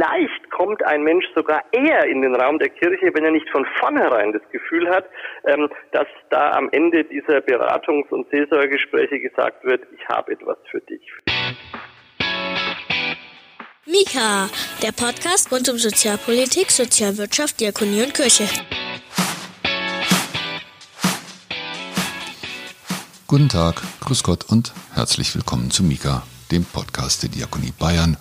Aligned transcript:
vielleicht 0.00 0.50
kommt 0.50 0.84
ein 0.86 1.02
Mensch 1.02 1.26
sogar 1.34 1.62
eher 1.72 2.06
in 2.06 2.22
den 2.22 2.34
Raum 2.34 2.58
der 2.58 2.70
Kirche, 2.70 3.10
wenn 3.14 3.24
er 3.24 3.32
nicht 3.32 3.48
von 3.50 3.66
vornherein 3.78 4.32
das 4.32 4.42
Gefühl 4.50 4.88
hat, 4.88 5.04
ähm, 5.44 5.68
dass 5.92 6.06
da 6.30 6.52
am 6.52 6.70
Ende 6.72 7.04
dieser 7.04 7.38
Beratungs- 7.38 8.08
und 8.08 8.28
Seelsorgegespräche 8.30 9.20
gesagt 9.20 9.62
wird, 9.64 9.82
ich 9.94 10.08
habe 10.08 10.32
etwas 10.32 10.56
für 10.70 10.80
dich. 10.80 11.02
Mika, 13.86 14.48
der 14.82 14.92
Podcast 14.92 15.52
rund 15.52 15.68
um 15.68 15.76
Sozialpolitik, 15.76 16.70
Sozialwirtschaft, 16.70 17.60
Diakonie 17.60 18.02
und 18.02 18.14
Kirche. 18.14 18.44
Guten 23.26 23.48
Tag, 23.48 23.82
Grüß 24.00 24.22
Gott 24.22 24.46
und 24.48 24.72
herzlich 24.94 25.34
willkommen 25.34 25.70
zu 25.70 25.82
Mika, 25.82 26.22
dem 26.50 26.64
Podcast 26.64 27.22
der 27.22 27.30
Diakonie 27.30 27.72
Bayern, 27.78 28.16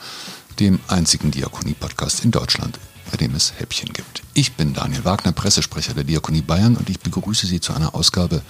dem 0.60 0.80
einzigen 0.88 1.32
Diakonie-Podcast 1.32 2.26
in 2.26 2.32
Deutschland, 2.32 2.80
bei 3.10 3.18
dem 3.18 3.34
es 3.34 3.54
Häppchen 3.58 3.94
gibt. 3.94 4.24
Ich 4.34 4.54
bin 4.54 4.74
Daniel 4.74 5.06
Wagner, 5.06 5.32
Pressesprecher 5.32 5.94
der 5.94 6.04
Diakonie 6.04 6.42
Bayern 6.42 6.76
und 6.76 6.90
ich 6.90 7.00
begrüße 7.00 7.48
Sie 7.48 7.62
zu 7.62 7.74
einer 7.74 7.96
Ausgabe, 7.96 8.42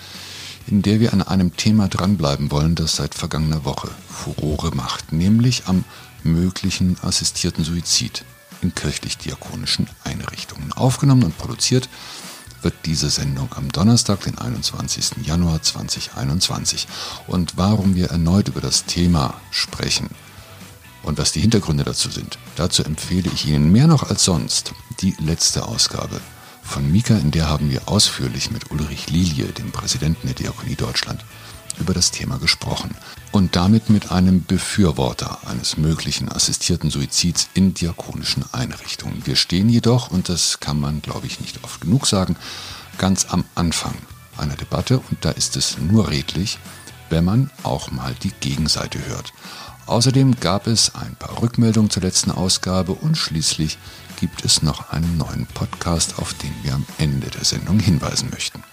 in 0.66 0.82
der 0.82 1.00
wir 1.00 1.14
an 1.14 1.22
einem 1.22 1.56
Thema 1.56 1.88
dranbleiben 1.88 2.50
wollen, 2.50 2.74
das 2.74 2.96
seit 2.96 3.14
vergangener 3.14 3.64
Woche 3.64 3.90
Furore 4.08 4.76
macht, 4.76 5.14
nämlich 5.14 5.68
am 5.68 5.86
möglichen 6.24 6.98
assistierten 7.02 7.64
Suizid 7.64 8.26
in 8.62 8.74
kirchlich-diakonischen 8.74 9.88
Einrichtungen. 10.04 10.74
Aufgenommen 10.74 11.24
und 11.24 11.38
produziert 11.38 11.90
wird 12.62 12.74
diese 12.86 13.10
Sendung 13.10 13.50
am 13.56 13.72
Donnerstag, 13.72 14.22
den 14.22 14.38
21. 14.38 15.26
Januar 15.26 15.62
2021. 15.62 16.88
Und 17.28 17.56
warum 17.56 17.96
wir 17.96 18.08
erneut 18.08 18.48
über 18.50 18.62
das 18.62 18.86
Thema 18.86 19.40
sprechen 19.52 20.10
und 21.04 21.18
was 21.18 21.32
die 21.32 21.42
Hintergründe 21.42 21.84
dazu 21.84 22.10
sind, 22.10 22.38
dazu 22.56 22.84
empfehle 22.84 23.30
ich 23.34 23.48
Ihnen 23.48 23.72
mehr 23.72 23.88
noch 23.88 24.10
als 24.10 24.24
sonst 24.24 24.74
die 25.02 25.16
letzte 25.20 25.66
Ausgabe 25.66 26.20
von 26.70 26.92
Mika, 26.92 27.18
in 27.18 27.32
der 27.32 27.50
haben 27.50 27.72
wir 27.72 27.90
ausführlich 27.90 28.52
mit 28.52 28.70
Ulrich 28.70 29.10
Lilie, 29.10 29.46
dem 29.46 29.72
Präsidenten 29.72 30.28
der 30.28 30.36
Diakonie 30.36 30.76
Deutschland, 30.76 31.26
über 31.80 31.94
das 31.94 32.12
Thema 32.12 32.38
gesprochen 32.38 32.96
und 33.32 33.56
damit 33.56 33.90
mit 33.90 34.12
einem 34.12 34.44
Befürworter 34.44 35.40
eines 35.48 35.78
möglichen 35.78 36.32
assistierten 36.32 36.92
Suizids 36.92 37.50
in 37.54 37.74
diakonischen 37.74 38.46
Einrichtungen. 38.52 39.26
Wir 39.26 39.36
stehen 39.36 39.70
jedoch, 39.70 40.12
und 40.12 40.30
das 40.30 40.60
kann 40.60 40.80
man, 40.80 41.02
glaube 41.02 41.26
ich, 41.26 41.40
nicht 41.40 41.64
oft 41.64 41.82
genug 41.82 42.06
sagen, 42.06 42.36
ganz 42.98 43.26
am 43.30 43.46
Anfang 43.56 43.96
einer 44.38 44.56
Debatte 44.56 45.00
und 45.00 45.26
da 45.26 45.32
ist 45.32 45.58
es 45.58 45.78
nur 45.80 46.10
redlich, 46.10 46.60
wenn 47.10 47.26
man 47.26 47.50
auch 47.64 47.92
mal 47.92 48.14
die 48.24 48.32
Gegenseite 48.40 49.00
hört. 49.08 49.34
Außerdem 49.86 50.40
gab 50.40 50.68
es 50.68 50.94
ein 50.94 51.16
paar 51.16 51.42
Rückmeldungen 51.42 51.90
zur 51.90 52.04
letzten 52.04 52.32
Ausgabe 52.32 52.92
und 52.92 53.18
schließlich 53.18 53.78
gibt 54.20 54.46
es 54.46 54.62
noch 54.62 54.92
einen 54.92 55.18
neuen 55.18 55.48
Podcast, 55.48 56.20
auf 56.20 56.34
den 56.36 56.54
wir 56.62 56.76
am 56.76 56.86
Ende 56.98 57.28
der 57.28 57.44
Sendung 57.44 57.80
hinweisen 57.80 58.30
möchten. 58.30 58.64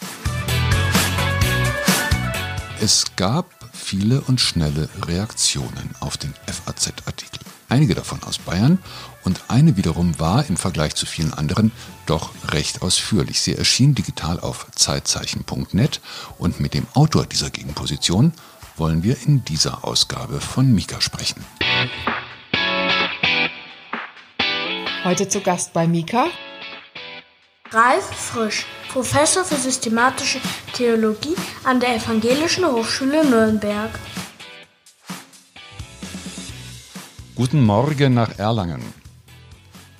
Es 2.81 3.05
gab 3.17 3.47
viele 3.73 4.21
und 4.21 4.41
schnelle 4.41 4.89
Reaktionen 5.07 5.95
auf 6.01 6.19
den 6.19 6.35
FAZ-Artikel. 6.47 7.46
Einige 7.69 7.95
davon 7.95 8.23
aus 8.23 8.39
Bayern 8.39 8.79
und 9.25 9.41
eine 9.49 9.77
wiederum 9.77 10.19
war 10.21 10.49
im 10.49 10.57
Vergleich 10.57 10.95
zu 10.95 11.05
vielen 11.05 11.33
anderen 11.33 11.73
doch 12.07 12.31
recht 12.49 12.83
ausführlich. 12.83 13.41
Sie 13.41 13.57
erschien 13.57 13.95
digital 13.95 14.39
auf 14.39 14.67
zeitzeichen.net 14.75 16.01
und 16.39 16.61
mit 16.61 16.75
dem 16.75 16.87
Autor 16.95 17.27
dieser 17.27 17.51
Gegenposition 17.51 18.33
wollen 18.77 19.03
wir 19.03 19.17
in 19.27 19.45
dieser 19.45 19.85
Ausgabe 19.85 20.41
von 20.41 20.73
Mika 20.73 21.01
sprechen. 21.01 21.45
Heute 25.05 25.29
zu 25.29 25.41
Gast 25.41 25.73
bei 25.73 25.87
Mika 25.87 26.27
Ralf 27.73 28.05
Frisch, 28.05 28.65
Professor 28.93 29.45
für 29.45 29.57
systematische 29.57 30.41
Theologie 30.73 31.35
an 31.65 31.81
der 31.81 31.97
Evangelischen 31.97 32.65
Hochschule 32.65 33.25
Nürnberg. 33.25 33.91
Guten 37.37 37.67
Morgen 37.67 38.15
nach 38.15 38.39
Erlangen. 38.39 38.81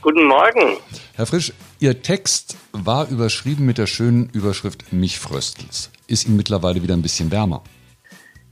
Guten 0.01 0.25
Morgen. 0.25 0.79
Herr 1.17 1.27
Frisch, 1.27 1.53
Ihr 1.81 2.01
Text 2.01 2.57
war 2.73 3.11
überschrieben 3.11 3.67
mit 3.67 3.77
der 3.77 3.87
schönen 3.87 4.31
Überschrift 4.33 4.91
Mich 4.91 5.19
fröstelt's. 5.19 5.93
Ist 6.09 6.27
Ihnen 6.27 6.39
mittlerweile 6.39 6.83
wieder 6.83 6.95
ein 6.95 7.03
bisschen 7.03 7.31
wärmer? 7.31 7.63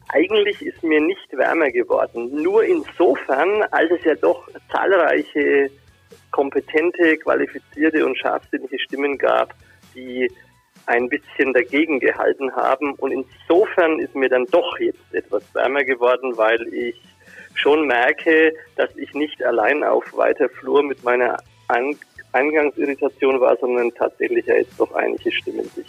Eigentlich 0.09 0.61
ist 0.61 0.83
mir 0.83 1.00
nicht 1.00 1.33
wärmer 1.33 1.71
geworden. 1.71 2.43
Nur 2.43 2.62
insofern, 2.62 3.62
als 3.71 3.91
es 3.91 4.05
ja 4.05 4.17
doch 4.17 4.47
zahlreiche 4.71 5.71
kompetente, 6.31 7.17
qualifizierte 7.17 8.05
und 8.05 8.19
scharfsinnige 8.19 8.78
Stimmen 8.78 9.17
gab, 9.17 9.55
die 9.94 10.31
ein 10.84 11.09
bisschen 11.09 11.55
dagegen 11.55 12.00
gehalten 12.00 12.55
haben. 12.55 12.93
Und 12.97 13.12
insofern 13.12 13.99
ist 14.00 14.15
mir 14.15 14.28
dann 14.28 14.44
doch 14.50 14.78
jetzt 14.78 15.15
etwas 15.15 15.43
wärmer 15.55 15.84
geworden, 15.84 16.37
weil 16.37 16.61
ich 16.75 17.00
schon 17.55 17.87
merke, 17.87 18.53
dass 18.77 18.91
ich 18.97 19.13
nicht 19.15 19.43
allein 19.43 19.83
auf 19.83 20.05
weiter 20.17 20.49
Flur 20.49 20.83
mit 20.83 21.03
meiner 21.05 21.37
Eingangsirritation 22.33 23.41
war, 23.41 23.57
sondern 23.61 23.93
tatsächlich 23.95 24.47
ja 24.47 24.57
jetzt 24.57 24.79
doch 24.79 24.93
einige 24.95 25.33
Stimmen 25.33 25.69
sich 25.75 25.87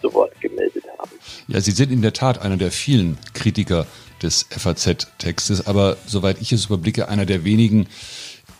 zu 0.00 0.12
Wort 0.14 0.38
gemeldet 0.40 0.84
haben. 0.98 1.10
Ja, 1.48 1.60
Sie 1.60 1.72
sind 1.72 1.90
in 1.90 2.02
der 2.02 2.12
Tat 2.12 2.40
einer 2.40 2.56
der 2.56 2.70
vielen 2.70 3.18
Kritiker 3.34 3.86
des 4.22 4.46
FAZ-Textes, 4.50 5.66
aber 5.66 5.96
soweit 6.06 6.40
ich 6.40 6.52
es 6.52 6.66
überblicke, 6.66 7.08
einer 7.08 7.26
der 7.26 7.44
wenigen, 7.44 7.88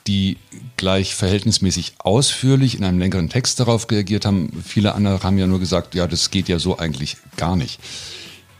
die 0.06 0.38
gleich 0.76 1.14
verhältnismäßig 1.14 1.94
ausführlich 1.98 2.76
in 2.76 2.84
einem 2.84 2.98
längeren 2.98 3.28
Text 3.28 3.60
darauf 3.60 3.90
reagiert 3.90 4.24
haben. 4.24 4.62
Viele 4.66 4.94
andere 4.94 5.22
haben 5.22 5.38
ja 5.38 5.46
nur 5.46 5.60
gesagt, 5.60 5.94
ja, 5.94 6.06
das 6.06 6.30
geht 6.30 6.48
ja 6.48 6.58
so 6.58 6.78
eigentlich 6.78 7.18
gar 7.36 7.56
nicht. 7.56 7.78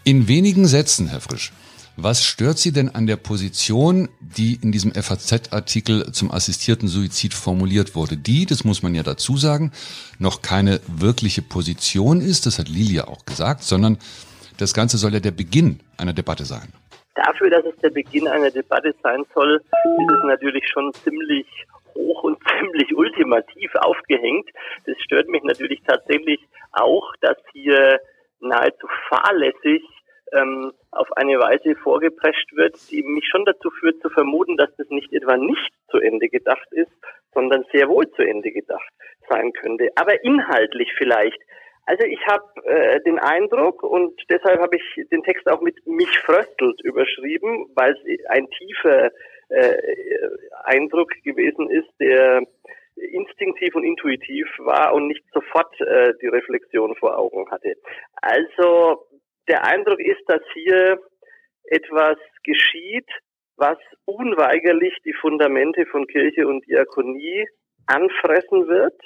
In 0.05 0.28
wenigen 0.28 0.66
Sätzen, 0.66 1.09
Herr 1.09 1.20
Frisch, 1.20 1.53
was 2.00 2.25
stört 2.25 2.59
Sie 2.59 2.72
denn 2.72 2.94
an 2.94 3.09
der 3.09 3.16
Position, 3.16 4.09
die 4.20 4.56
in 4.62 4.70
diesem 4.70 4.92
FAZ-Artikel 4.92 6.12
zum 6.12 6.31
assistierten 6.31 6.86
Suizid 6.86 7.34
formuliert 7.34 7.97
wurde? 7.97 8.16
Die, 8.16 8.47
das 8.47 8.62
muss 8.62 8.84
man 8.84 8.94
ja 8.94 9.03
dazu 9.03 9.36
sagen, 9.36 9.72
noch 10.20 10.41
keine 10.41 10.81
wirkliche 10.87 11.42
Position 11.42 12.20
ist, 12.20 12.47
das 12.47 12.60
hat 12.60 12.69
Lilia 12.69 13.08
auch 13.08 13.26
gesagt, 13.26 13.62
sondern 13.62 13.98
das 14.58 14.75
Ganze 14.75 14.97
soll 14.97 15.12
ja 15.12 15.19
der 15.19 15.32
Beginn 15.32 15.81
einer 15.97 16.12
Debatte 16.12 16.44
sein. 16.44 16.72
Dafür, 17.16 17.50
dass 17.50 17.64
es 17.64 17.76
der 17.82 17.91
Beginn 17.91 18.28
einer 18.28 18.53
Debatte 18.53 18.94
sein 19.03 19.25
soll, 19.34 19.56
ist 19.56 20.12
es 20.12 20.25
natürlich 20.25 20.69
schon 20.72 20.92
ziemlich 21.03 21.47
hoch 21.97 22.22
und 22.22 22.38
ziemlich 22.60 22.94
ultimativ 22.94 23.75
aufgehängt. 23.75 24.48
Das 24.87 24.94
stört 25.00 25.28
mich 25.28 25.42
natürlich 25.42 25.82
tatsächlich 25.84 26.38
auch, 26.70 27.12
dass 27.22 27.37
hier 27.53 27.98
nahezu 28.38 28.87
fahrlässig 29.08 29.82
ähm, 30.32 30.72
auf 30.91 31.10
eine 31.16 31.38
Weise 31.38 31.76
vorgeprescht 31.76 32.54
wird, 32.56 32.76
die 32.91 33.03
mich 33.03 33.26
schon 33.28 33.44
dazu 33.44 33.71
führt 33.71 34.00
zu 34.00 34.09
vermuten, 34.10 34.56
dass 34.56 34.75
das 34.76 34.88
nicht 34.91 35.12
etwa 35.12 35.37
nicht 35.37 35.72
zu 35.91 35.99
Ende 35.99 36.28
gedacht 36.28 36.69
ist, 36.72 36.93
sondern 37.34 37.65
sehr 37.72 37.88
wohl 37.88 38.10
zu 38.12 38.22
Ende 38.22 38.50
gedacht 38.50 38.88
sein 39.28 39.53
könnte. 39.53 39.91
Aber 39.97 40.25
inhaltlich 40.25 40.93
vielleicht 40.97 41.38
also 41.88 42.04
ich 42.04 42.21
habe 42.26 42.44
äh, 42.66 43.00
den 43.00 43.19
Eindruck 43.19 43.82
und 43.82 44.12
deshalb 44.28 44.60
habe 44.60 44.76
ich 44.76 45.09
den 45.10 45.22
Text 45.22 45.49
auch 45.49 45.62
mit 45.62 45.75
mich 45.87 46.19
fröstelt 46.19 46.78
überschrieben, 46.82 47.70
weil 47.75 47.93
es 47.93 48.28
ein 48.28 48.47
tiefer 48.50 49.10
äh, 49.49 49.75
Eindruck 50.65 51.10
gewesen 51.25 51.70
ist, 51.70 51.88
der 51.99 52.43
instinktiv 52.94 53.75
und 53.75 53.84
intuitiv 53.84 54.47
war 54.59 54.93
und 54.93 55.06
nicht 55.06 55.25
sofort 55.32 55.81
äh, 55.81 56.12
die 56.20 56.26
Reflexion 56.26 56.94
vor 56.97 57.16
Augen 57.16 57.50
hatte. 57.50 57.76
Also 58.20 59.07
der 59.48 59.64
Eindruck 59.64 60.00
ist, 60.00 60.22
dass 60.26 60.42
hier 60.54 61.00
etwas 61.64 62.19
geschieht, 62.44 63.09
was 63.56 63.78
unweigerlich 64.04 64.94
die 65.04 65.12
Fundamente 65.12 65.84
von 65.86 66.06
Kirche 66.06 66.47
und 66.47 66.66
Diakonie 66.66 67.47
anfressen 67.87 68.69
wird 68.69 69.00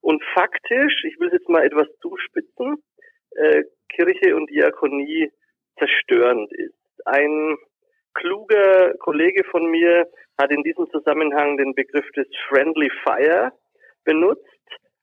und 0.00 0.22
faktisch, 0.34 1.04
ich 1.04 1.18
will 1.18 1.28
es 1.28 1.34
jetzt 1.34 1.48
mal 1.48 1.64
etwas 1.64 1.88
zuspitzen, 2.00 2.82
äh, 3.36 3.64
Kirche 3.88 4.36
und 4.36 4.50
Diakonie 4.50 5.30
zerstörend 5.78 6.52
ist. 6.52 6.74
Ein 7.04 7.56
kluger 8.14 8.94
Kollege 8.98 9.44
von 9.44 9.66
mir 9.66 10.08
hat 10.38 10.50
in 10.50 10.62
diesem 10.62 10.90
Zusammenhang 10.90 11.56
den 11.56 11.74
Begriff 11.74 12.10
des 12.12 12.26
Friendly 12.48 12.90
Fire 13.04 13.52
benutzt. 14.04 14.44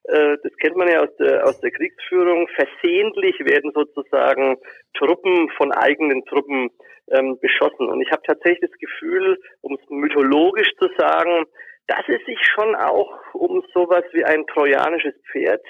Äh, 0.05 0.37
das 0.43 0.55
kennt 0.57 0.75
man 0.75 0.87
ja 0.87 1.01
aus 1.01 1.15
der, 1.17 1.45
aus 1.45 1.59
der 1.61 1.71
Kriegsführung. 1.71 2.47
Versehentlich 2.49 3.39
werden 3.39 3.71
sozusagen 3.73 4.57
Truppen 4.97 5.49
von 5.57 5.71
eigenen 5.71 6.25
Truppen 6.25 6.69
ähm, 7.11 7.39
beschossen. 7.39 7.89
Und 7.89 8.01
ich 8.01 8.11
habe 8.11 8.21
tatsächlich 8.25 8.69
das 8.69 8.79
Gefühl, 8.79 9.37
um 9.61 9.75
es 9.75 9.89
mythologisch 9.89 10.71
zu 10.79 10.89
sagen, 10.97 11.45
dass 11.87 12.03
es 12.07 12.23
sich 12.25 12.39
schon 12.55 12.75
auch 12.75 13.11
um 13.33 13.63
sowas 13.73 14.03
wie 14.13 14.23
ein 14.23 14.45
trojanisches 14.47 15.15
Pferd 15.31 15.63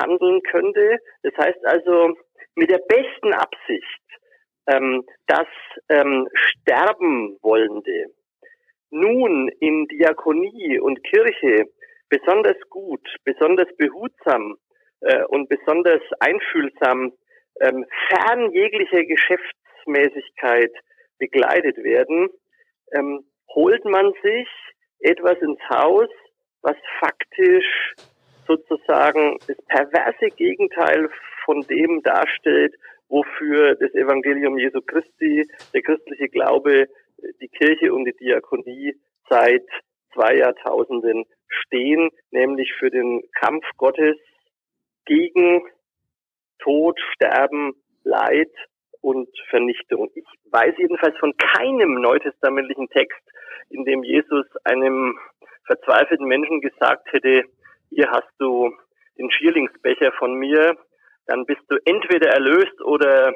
handeln 0.00 0.40
könnte. 0.42 0.98
Das 1.22 1.34
heißt 1.36 1.64
also 1.64 2.16
mit 2.56 2.70
der 2.70 2.78
besten 2.78 3.32
Absicht, 3.32 4.02
ähm, 4.66 5.04
dass 5.26 5.46
ähm, 5.88 6.28
sterben 6.34 7.38
wollende 7.42 8.06
nun 8.90 9.48
in 9.60 9.86
Diakonie 9.88 10.78
und 10.78 11.02
Kirche 11.02 11.66
besonders 12.14 12.56
gut, 12.70 13.06
besonders 13.24 13.68
behutsam 13.76 14.56
äh, 15.00 15.24
und 15.24 15.48
besonders 15.48 16.02
einfühlsam 16.20 17.12
ähm, 17.60 17.84
fern 18.08 18.52
jeglicher 18.52 19.04
Geschäftsmäßigkeit 19.04 20.72
begleitet 21.18 21.76
werden, 21.78 22.28
ähm, 22.92 23.24
holt 23.54 23.84
man 23.84 24.12
sich 24.22 24.48
etwas 25.00 25.38
ins 25.40 25.60
Haus, 25.68 26.08
was 26.62 26.76
faktisch 27.00 27.94
sozusagen 28.46 29.38
das 29.46 29.56
perverse 29.66 30.28
Gegenteil 30.36 31.08
von 31.44 31.62
dem 31.62 32.02
darstellt, 32.02 32.74
wofür 33.08 33.74
das 33.76 33.92
Evangelium 33.94 34.58
Jesu 34.58 34.80
Christi, 34.80 35.46
der 35.72 35.82
christliche 35.82 36.28
Glaube, 36.28 36.86
die 37.40 37.48
Kirche 37.48 37.92
und 37.92 38.04
die 38.04 38.16
Diakonie 38.16 38.94
seit 39.28 39.66
zwei 40.14 40.36
Jahrtausenden 40.36 41.24
stehen, 41.48 42.10
nämlich 42.30 42.72
für 42.78 42.90
den 42.90 43.22
Kampf 43.40 43.64
Gottes 43.76 44.16
gegen 45.04 45.62
Tod, 46.60 46.98
Sterben, 47.14 47.74
Leid 48.04 48.50
und 49.00 49.28
Vernichtung. 49.50 50.10
Ich 50.14 50.24
weiß 50.50 50.74
jedenfalls 50.78 51.16
von 51.18 51.34
keinem 51.36 52.00
neutestamentlichen 52.00 52.88
Text, 52.88 53.20
in 53.70 53.84
dem 53.84 54.02
Jesus 54.02 54.46
einem 54.64 55.18
verzweifelten 55.66 56.26
Menschen 56.26 56.60
gesagt 56.60 57.12
hätte, 57.12 57.44
hier 57.90 58.10
hast 58.10 58.30
du 58.38 58.72
den 59.18 59.30
Schierlingsbecher 59.30 60.12
von 60.18 60.34
mir, 60.34 60.76
dann 61.26 61.44
bist 61.46 61.62
du 61.68 61.76
entweder 61.84 62.30
erlöst 62.30 62.80
oder 62.82 63.32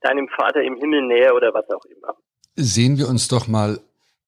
deinem 0.00 0.28
Vater 0.28 0.62
im 0.62 0.76
Himmel 0.76 1.02
näher 1.02 1.34
oder 1.34 1.52
was 1.52 1.68
auch 1.70 1.84
immer. 1.86 2.14
Sehen 2.54 2.98
wir 2.98 3.08
uns 3.08 3.28
doch 3.28 3.48
mal 3.48 3.78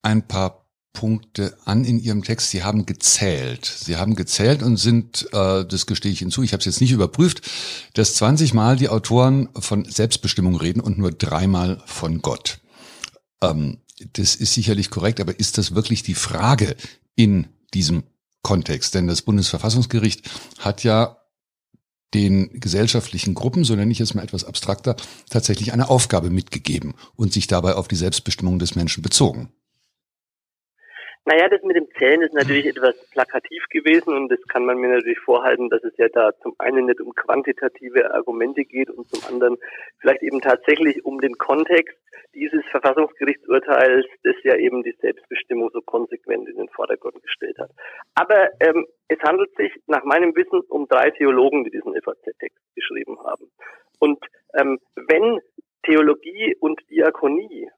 ein 0.02 0.26
paar 0.26 0.67
Punkte 0.98 1.56
an 1.64 1.84
in 1.84 2.00
Ihrem 2.00 2.24
Text. 2.24 2.50
Sie 2.50 2.64
haben 2.64 2.84
gezählt. 2.84 3.64
Sie 3.64 3.96
haben 3.96 4.16
gezählt 4.16 4.64
und 4.64 4.78
sind, 4.78 5.28
äh, 5.32 5.64
das 5.64 5.86
gestehe 5.86 6.10
ich 6.10 6.18
hinzu, 6.18 6.42
ich 6.42 6.52
habe 6.52 6.58
es 6.58 6.64
jetzt 6.64 6.80
nicht 6.80 6.90
überprüft, 6.90 7.48
dass 7.94 8.16
20 8.16 8.52
Mal 8.52 8.74
die 8.74 8.88
Autoren 8.88 9.48
von 9.56 9.84
Selbstbestimmung 9.84 10.56
reden 10.56 10.80
und 10.80 10.98
nur 10.98 11.12
dreimal 11.12 11.80
von 11.86 12.20
Gott. 12.20 12.58
Ähm, 13.40 13.78
das 14.14 14.34
ist 14.34 14.54
sicherlich 14.54 14.90
korrekt, 14.90 15.20
aber 15.20 15.38
ist 15.38 15.56
das 15.56 15.76
wirklich 15.76 16.02
die 16.02 16.16
Frage 16.16 16.74
in 17.14 17.46
diesem 17.74 18.02
Kontext? 18.42 18.92
Denn 18.96 19.06
das 19.06 19.22
Bundesverfassungsgericht 19.22 20.28
hat 20.58 20.82
ja 20.82 21.18
den 22.12 22.58
gesellschaftlichen 22.58 23.34
Gruppen, 23.34 23.62
so 23.62 23.76
nenne 23.76 23.92
ich 23.92 24.00
es 24.00 24.14
mal 24.14 24.24
etwas 24.24 24.42
abstrakter, 24.42 24.96
tatsächlich 25.30 25.72
eine 25.72 25.90
Aufgabe 25.90 26.30
mitgegeben 26.30 26.94
und 27.14 27.32
sich 27.32 27.46
dabei 27.46 27.74
auf 27.76 27.86
die 27.86 27.94
Selbstbestimmung 27.94 28.58
des 28.58 28.74
Menschen 28.74 29.00
bezogen. 29.00 29.52
Naja, 31.28 31.46
das 31.50 31.62
mit 31.62 31.76
dem 31.76 31.90
Zählen 31.98 32.22
ist 32.22 32.32
natürlich 32.32 32.64
etwas 32.64 32.96
plakativ 33.10 33.62
gewesen 33.68 34.16
und 34.16 34.30
das 34.30 34.40
kann 34.48 34.64
man 34.64 34.78
mir 34.78 34.88
natürlich 34.88 35.18
vorhalten, 35.18 35.68
dass 35.68 35.84
es 35.84 35.94
ja 35.98 36.08
da 36.08 36.32
zum 36.40 36.54
einen 36.58 36.86
nicht 36.86 37.02
um 37.02 37.14
quantitative 37.14 38.14
Argumente 38.14 38.64
geht 38.64 38.88
und 38.88 39.06
zum 39.10 39.22
anderen 39.28 39.58
vielleicht 39.98 40.22
eben 40.22 40.40
tatsächlich 40.40 41.04
um 41.04 41.20
den 41.20 41.36
Kontext 41.36 41.98
dieses 42.34 42.64
Verfassungsgerichtsurteils, 42.70 44.06
das 44.22 44.36
ja 44.42 44.56
eben 44.56 44.82
die 44.82 44.96
Selbstbestimmung 45.02 45.68
so 45.74 45.82
konsequent 45.82 46.48
in 46.48 46.56
den 46.56 46.68
Vordergrund 46.70 47.22
gestellt 47.22 47.58
hat. 47.58 47.72
Aber 48.14 48.48
ähm, 48.60 48.86
es 49.08 49.18
handelt 49.18 49.54
sich 49.56 49.70
nach 49.86 50.04
meinem 50.04 50.34
Wissen 50.34 50.62
um 50.70 50.88
drei 50.88 51.10
Theologen, 51.10 51.62
die 51.64 51.70
diesen 51.72 51.92
FAZ-Text 51.92 52.74
geschrieben 52.74 53.18
haben. 53.22 53.50
Und 53.98 54.18
ähm, 54.54 54.78
wenn 54.94 55.40
Theologie 55.82 56.56
und 56.58 56.80
Diakonie 56.88 57.68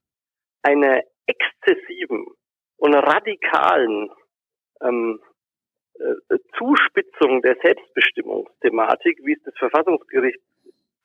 einer 0.62 1.02
exzessiven 1.26 2.26
und 2.80 2.94
radikalen 2.94 4.10
ähm, 4.82 5.20
äh, 5.98 6.38
Zuspitzung 6.56 7.42
der 7.42 7.56
Selbstbestimmungsthematik, 7.62 9.20
wie 9.22 9.34
es 9.34 9.42
das 9.44 9.54
Verfassungsgericht 9.58 10.40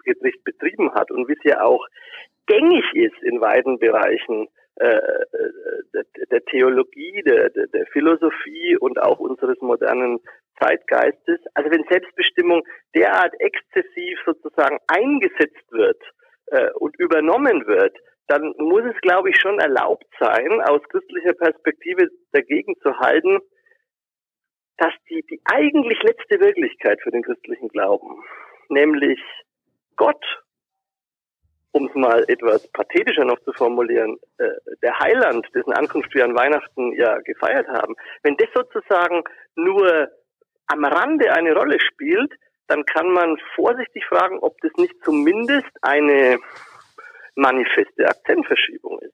Gericht 0.06 0.44
betrieben 0.44 0.94
hat 0.94 1.12
und 1.12 1.28
wie 1.28 1.34
es 1.34 1.44
ja 1.44 1.62
auch 1.64 1.86
gängig 2.46 2.86
ist 2.94 3.22
in 3.24 3.42
weiten 3.42 3.80
Bereichen 3.80 4.48
äh, 4.76 4.98
äh 4.98 6.04
der, 6.30 6.46
Theologie, 6.46 7.24
der, 7.26 7.50
der, 7.50 7.86
Philosophie 7.88 8.78
und 8.78 9.02
auch 9.02 9.20
unseres 9.20 9.60
modernen 9.62 10.20
Zeitgeistes. 10.60 11.40
Also 11.56 11.72
wenn 11.72 11.84
Selbstbestimmung 11.90 12.64
derart 12.94 13.34
exzessiv 13.40 14.20
sozusagen 14.26 14.78
eingesetzt 14.88 15.72
wird 15.72 16.02
und 16.76 16.96
übernommen 17.00 17.66
wird, 17.66 17.98
dann 18.28 18.54
muss 18.58 18.84
es, 18.84 19.00
glaube 19.02 19.30
ich, 19.30 19.38
schon 19.40 19.60
erlaubt 19.60 20.08
sein, 20.20 20.62
aus 20.62 20.82
christlicher 20.90 21.34
Perspektive 21.34 22.10
dagegen 22.32 22.76
zu 22.82 22.98
halten, 22.98 23.40
dass 24.78 24.94
die, 25.10 25.24
die 25.30 25.42
eigentlich 25.46 26.02
letzte 26.04 26.40
Wirklichkeit 26.40 27.02
für 27.02 27.12
den 27.12 27.24
christlichen 27.24 27.70
Glauben, 27.70 28.24
nämlich 28.70 29.20
Gott, 29.96 30.24
um 31.72 31.88
es 31.88 31.96
mal 31.96 32.24
etwas 32.28 32.68
pathetischer 32.72 33.26
noch 33.26 33.40
zu 33.42 33.54
formulieren, 33.54 34.18
äh, 34.38 34.50
der 34.82 35.00
Heiland, 35.00 35.48
dessen 35.54 35.74
Ankunft 35.74 36.14
wir 36.14 36.26
an 36.26 36.36
Weihnachten 36.36 36.94
ja 36.94 37.18
gefeiert 37.20 37.68
haben, 37.68 37.96
wenn 38.24 38.38
das 38.38 38.50
sozusagen 38.54 39.24
nur 39.56 40.10
am 40.68 40.84
Rande 40.84 41.32
eine 41.32 41.54
Rolle 41.54 41.80
spielt, 41.80 42.34
dann 42.68 42.86
kann 42.86 43.10
man 43.12 43.38
vorsichtig 43.56 44.06
fragen, 44.06 44.40
ob 44.40 44.58
das 44.62 44.72
nicht 44.78 44.96
zumindest 45.04 45.70
eine 45.82 46.40
manifeste 47.36 48.08
Akzentverschiebung 48.08 49.00
ist. 49.00 49.14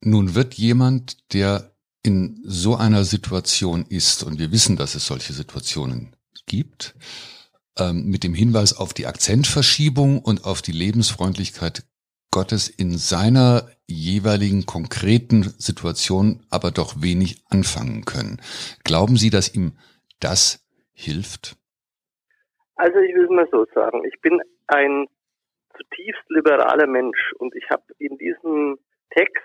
Nun 0.00 0.34
wird 0.34 0.54
jemand, 0.54 1.32
der 1.34 1.72
in 2.02 2.40
so 2.44 2.76
einer 2.76 3.04
Situation 3.04 3.84
ist, 3.88 4.22
und 4.22 4.38
wir 4.38 4.52
wissen, 4.52 4.76
dass 4.76 4.94
es 4.94 5.06
solche 5.06 5.32
Situationen 5.32 6.14
gibt, 6.46 6.94
ähm, 7.78 8.06
mit 8.06 8.22
dem 8.22 8.34
Hinweis 8.34 8.76
auf 8.76 8.94
die 8.94 9.06
Akzentverschiebung 9.06 10.20
und 10.20 10.44
auf 10.44 10.62
die 10.62 10.72
Lebensfreundlichkeit 10.72 11.84
Gottes 12.30 12.68
in 12.68 12.96
seiner 12.96 13.68
jeweiligen 13.86 14.66
konkreten 14.66 15.42
Situation 15.42 16.44
aber 16.50 16.70
doch 16.70 17.00
wenig 17.00 17.42
anfangen 17.48 18.04
können. 18.04 18.40
Glauben 18.84 19.16
Sie, 19.16 19.30
dass 19.30 19.54
ihm 19.54 19.72
das 20.20 20.64
hilft? 20.92 21.56
Also 22.74 22.98
ich 22.98 23.14
will 23.14 23.24
es 23.24 23.30
mal 23.30 23.48
so 23.50 23.66
sagen. 23.74 24.02
Ich 24.04 24.20
bin 24.20 24.40
ein 24.66 25.06
zutiefst 25.90 26.28
liberaler 26.28 26.86
Mensch 26.86 27.32
und 27.38 27.54
ich 27.54 27.68
habe 27.70 27.84
in 27.98 28.16
diesem 28.18 28.78
Text 29.10 29.42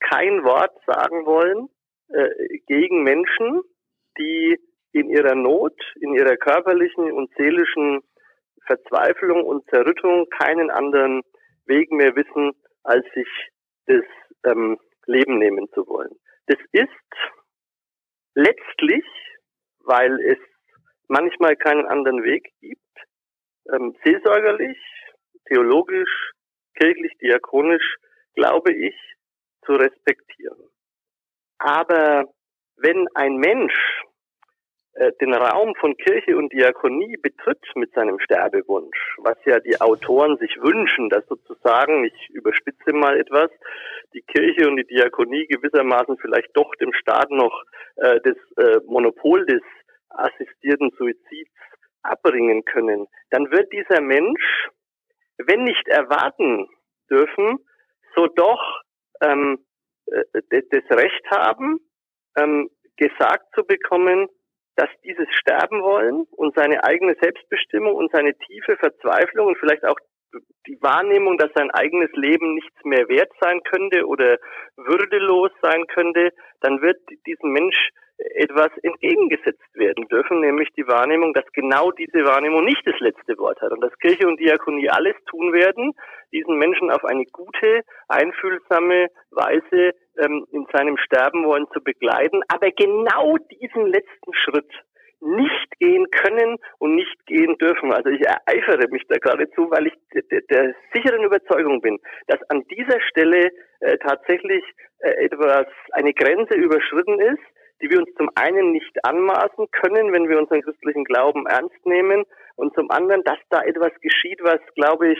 kein 0.00 0.44
Wort 0.44 0.72
sagen 0.86 1.26
wollen 1.26 1.68
äh, 2.08 2.58
gegen 2.66 3.02
Menschen, 3.02 3.62
die 4.18 4.58
in 4.92 5.10
ihrer 5.10 5.34
Not, 5.34 5.74
in 6.00 6.14
ihrer 6.14 6.36
körperlichen 6.36 7.12
und 7.12 7.30
seelischen 7.36 8.00
Verzweiflung 8.66 9.44
und 9.44 9.68
Zerrüttung 9.68 10.26
keinen 10.30 10.70
anderen 10.70 11.22
Weg 11.66 11.90
mehr 11.92 12.14
wissen, 12.16 12.52
als 12.82 13.04
sich 13.14 13.28
das 13.86 14.04
ähm, 14.44 14.78
Leben 15.06 15.38
nehmen 15.38 15.68
zu 15.72 15.86
wollen. 15.86 16.16
Das 16.46 16.58
ist 16.72 16.88
letztlich, 18.34 19.04
weil 19.80 20.18
es 20.20 20.38
manchmal 21.08 21.56
keinen 21.56 21.86
anderen 21.86 22.22
Weg 22.22 22.52
gibt, 22.60 22.80
ähm, 23.72 23.94
seelsorgerlich 24.04 24.78
theologisch, 25.48 26.32
kirchlich, 26.74 27.12
diakonisch, 27.18 27.96
glaube 28.34 28.72
ich, 28.72 28.94
zu 29.64 29.72
respektieren. 29.72 30.70
Aber 31.58 32.26
wenn 32.76 33.06
ein 33.14 33.36
Mensch 33.36 33.74
äh, 34.94 35.12
den 35.20 35.34
Raum 35.34 35.74
von 35.76 35.96
Kirche 35.96 36.36
und 36.36 36.52
Diakonie 36.52 37.16
betritt 37.16 37.62
mit 37.74 37.92
seinem 37.92 38.18
Sterbewunsch, 38.20 39.16
was 39.18 39.36
ja 39.44 39.58
die 39.60 39.80
Autoren 39.80 40.38
sich 40.38 40.56
wünschen, 40.60 41.10
dass 41.10 41.26
sozusagen, 41.26 42.04
ich 42.04 42.30
überspitze 42.30 42.92
mal 42.92 43.18
etwas, 43.18 43.50
die 44.14 44.22
Kirche 44.22 44.68
und 44.68 44.76
die 44.76 44.86
Diakonie 44.86 45.46
gewissermaßen 45.46 46.16
vielleicht 46.18 46.50
doch 46.54 46.74
dem 46.76 46.92
Staat 46.94 47.30
noch 47.30 47.62
äh, 47.96 48.20
das 48.22 48.36
äh, 48.56 48.80
Monopol 48.86 49.44
des 49.46 49.62
assistierten 50.08 50.90
Suizids 50.96 51.50
abbringen 52.02 52.64
können, 52.64 53.06
dann 53.30 53.50
wird 53.50 53.72
dieser 53.72 54.00
Mensch 54.00 54.68
wenn 55.38 55.64
nicht 55.64 55.86
erwarten 55.88 56.68
dürfen, 57.10 57.58
so 58.14 58.26
doch 58.26 58.82
ähm, 59.20 59.64
äh, 60.06 60.62
das 60.70 60.98
Recht 60.98 61.30
haben, 61.30 61.80
ähm, 62.36 62.70
gesagt 62.96 63.46
zu 63.54 63.64
bekommen, 63.64 64.28
dass 64.76 64.88
dieses 65.04 65.26
Sterben 65.32 65.82
wollen 65.82 66.26
und 66.32 66.54
seine 66.54 66.84
eigene 66.84 67.16
Selbstbestimmung 67.20 67.94
und 67.94 68.12
seine 68.12 68.36
tiefe 68.36 68.76
Verzweiflung 68.76 69.48
und 69.48 69.58
vielleicht 69.58 69.84
auch 69.84 69.98
die 70.66 70.78
Wahrnehmung, 70.82 71.38
dass 71.38 71.50
sein 71.54 71.70
eigenes 71.70 72.10
Leben 72.12 72.54
nichts 72.54 72.84
mehr 72.84 73.08
wert 73.08 73.30
sein 73.40 73.62
könnte 73.62 74.06
oder 74.06 74.38
würdelos 74.76 75.50
sein 75.62 75.86
könnte, 75.86 76.32
dann 76.60 76.82
wird 76.82 76.98
diesem 77.26 77.52
Mensch 77.52 77.90
etwas 78.18 78.70
entgegengesetzt 78.82 79.74
werden 79.74 80.08
dürfen, 80.08 80.40
nämlich 80.40 80.68
die 80.76 80.86
Wahrnehmung, 80.86 81.34
dass 81.34 81.44
genau 81.52 81.90
diese 81.92 82.24
Wahrnehmung 82.24 82.64
nicht 82.64 82.86
das 82.86 82.98
letzte 83.00 83.36
Wort 83.38 83.60
hat 83.60 83.72
und 83.72 83.82
dass 83.82 83.98
Kirche 83.98 84.26
und 84.26 84.40
Diakonie 84.40 84.88
alles 84.88 85.14
tun 85.26 85.52
werden, 85.52 85.92
diesen 86.32 86.56
Menschen 86.56 86.90
auf 86.90 87.04
eine 87.04 87.24
gute, 87.26 87.82
einfühlsame 88.08 89.08
Weise 89.30 89.92
ähm, 90.18 90.46
in 90.50 90.66
seinem 90.72 90.96
Sterben 90.96 91.44
wollen 91.44 91.66
zu 91.72 91.82
begleiten, 91.82 92.42
aber 92.48 92.70
genau 92.70 93.36
diesen 93.60 93.86
letzten 93.86 94.32
Schritt 94.32 94.72
nicht 95.20 95.78
gehen 95.78 96.06
können 96.10 96.58
und 96.78 96.94
nicht 96.94 97.26
gehen 97.26 97.56
dürfen. 97.58 97.92
Also 97.92 98.10
ich 98.10 98.20
ereifere 98.20 98.88
mich 98.90 99.02
da 99.08 99.16
geradezu, 99.16 99.70
weil 99.70 99.86
ich 99.86 99.94
der, 100.12 100.40
der 100.50 100.74
sicheren 100.92 101.24
Überzeugung 101.24 101.80
bin, 101.80 101.98
dass 102.26 102.40
an 102.50 102.64
dieser 102.70 103.00
Stelle 103.00 103.50
äh, 103.80 103.96
tatsächlich 103.98 104.62
äh, 105.00 105.24
etwas, 105.24 105.66
eine 105.92 106.12
Grenze 106.12 106.54
überschritten 106.54 107.18
ist, 107.20 107.42
die 107.82 107.90
wir 107.90 107.98
uns 107.98 108.08
zum 108.16 108.30
einen 108.34 108.72
nicht 108.72 108.96
anmaßen 109.04 109.70
können, 109.70 110.12
wenn 110.12 110.28
wir 110.28 110.38
unseren 110.38 110.62
christlichen 110.62 111.04
Glauben 111.04 111.46
ernst 111.46 111.84
nehmen, 111.84 112.24
und 112.56 112.74
zum 112.74 112.90
anderen, 112.90 113.22
dass 113.24 113.38
da 113.50 113.62
etwas 113.62 113.92
geschieht, 114.00 114.40
was, 114.42 114.60
glaube 114.74 115.12
ich, 115.12 115.18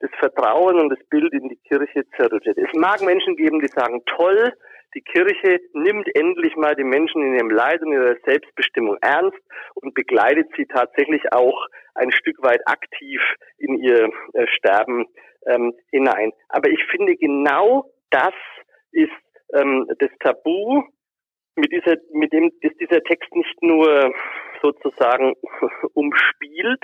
das 0.00 0.10
Vertrauen 0.18 0.78
und 0.80 0.90
das 0.90 1.04
Bild 1.10 1.32
in 1.32 1.48
die 1.48 1.58
Kirche 1.68 2.04
zerrüttet. 2.16 2.56
Es 2.56 2.72
mag 2.74 3.02
Menschen 3.02 3.36
geben, 3.36 3.58
die 3.60 3.66
sagen, 3.66 4.02
toll, 4.06 4.52
die 4.94 5.02
Kirche 5.02 5.60
nimmt 5.72 6.08
endlich 6.14 6.56
mal 6.56 6.74
die 6.74 6.84
Menschen 6.84 7.22
in 7.22 7.34
ihrem 7.34 7.50
Leid 7.50 7.82
und 7.82 7.92
ihrer 7.92 8.16
Selbstbestimmung 8.24 8.96
ernst 9.02 9.38
und 9.74 9.94
begleitet 9.94 10.48
sie 10.56 10.66
tatsächlich 10.66 11.22
auch 11.32 11.66
ein 11.94 12.12
Stück 12.12 12.42
weit 12.42 12.60
aktiv 12.66 13.20
in 13.58 13.76
ihr 13.76 14.08
äh, 14.34 14.46
Sterben 14.56 15.06
ähm, 15.46 15.74
hinein. 15.90 16.32
Aber 16.48 16.70
ich 16.70 16.82
finde, 16.90 17.16
genau 17.16 17.90
das 18.10 18.34
ist 18.92 19.10
ähm, 19.52 19.90
das 19.98 20.10
Tabu, 20.20 20.84
mit 21.58 21.72
dieser, 21.72 21.96
mit 22.12 22.32
dem, 22.32 22.50
dass 22.62 22.72
dieser 22.80 23.02
Text 23.02 23.34
nicht 23.34 23.62
nur 23.62 24.12
sozusagen 24.62 25.34
umspielt, 25.94 26.82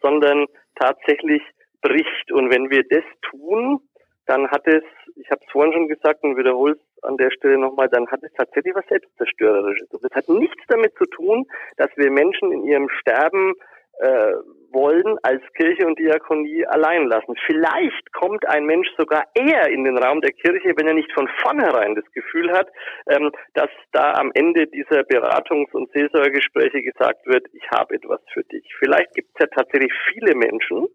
sondern 0.00 0.46
tatsächlich 0.76 1.42
bricht. 1.80 2.32
Und 2.32 2.50
wenn 2.50 2.70
wir 2.70 2.82
das 2.88 3.04
tun, 3.22 3.80
dann 4.26 4.48
hat 4.50 4.66
es, 4.66 4.84
ich 5.16 5.30
habe 5.30 5.40
es 5.44 5.50
vorhin 5.50 5.72
schon 5.72 5.88
gesagt 5.88 6.22
und 6.22 6.36
wiederhole 6.36 6.74
es 6.74 7.04
an 7.04 7.16
der 7.16 7.30
Stelle 7.32 7.58
nochmal, 7.58 7.88
dann 7.88 8.06
hat 8.08 8.22
es 8.22 8.32
tatsächlich 8.34 8.74
was 8.74 8.86
Selbstzerstörerisches. 8.86 9.90
Und 9.90 10.04
das 10.04 10.12
hat 10.12 10.28
nichts 10.28 10.62
damit 10.68 10.94
zu 10.94 11.04
tun, 11.06 11.44
dass 11.76 11.90
wir 11.96 12.10
Menschen 12.10 12.52
in 12.52 12.64
ihrem 12.64 12.88
Sterben 12.88 13.54
äh, 14.02 14.34
wollen 14.72 15.18
als 15.22 15.42
Kirche 15.54 15.86
und 15.86 15.98
Diakonie 15.98 16.66
allein 16.66 17.06
lassen. 17.06 17.34
Vielleicht 17.46 18.12
kommt 18.12 18.48
ein 18.48 18.64
Mensch 18.64 18.88
sogar 18.98 19.24
eher 19.34 19.68
in 19.68 19.84
den 19.84 19.98
Raum 19.98 20.20
der 20.20 20.32
Kirche, 20.32 20.72
wenn 20.76 20.88
er 20.88 20.94
nicht 20.94 21.12
von 21.12 21.28
vornherein 21.42 21.94
das 21.94 22.10
Gefühl 22.12 22.50
hat, 22.52 22.68
ähm, 23.08 23.30
dass 23.54 23.70
da 23.92 24.12
am 24.14 24.32
Ende 24.34 24.66
dieser 24.66 25.00
Beratungs- 25.02 25.72
und 25.72 25.92
Seelsorgegespräche 25.92 26.82
gesagt 26.82 27.26
wird, 27.26 27.46
ich 27.52 27.70
habe 27.70 27.94
etwas 27.94 28.20
für 28.32 28.42
dich. 28.44 28.66
Vielleicht 28.78 29.14
gibt 29.14 29.28
es 29.34 29.40
ja 29.40 29.46
tatsächlich 29.46 29.92
viele 30.10 30.34
Menschen, 30.34 30.88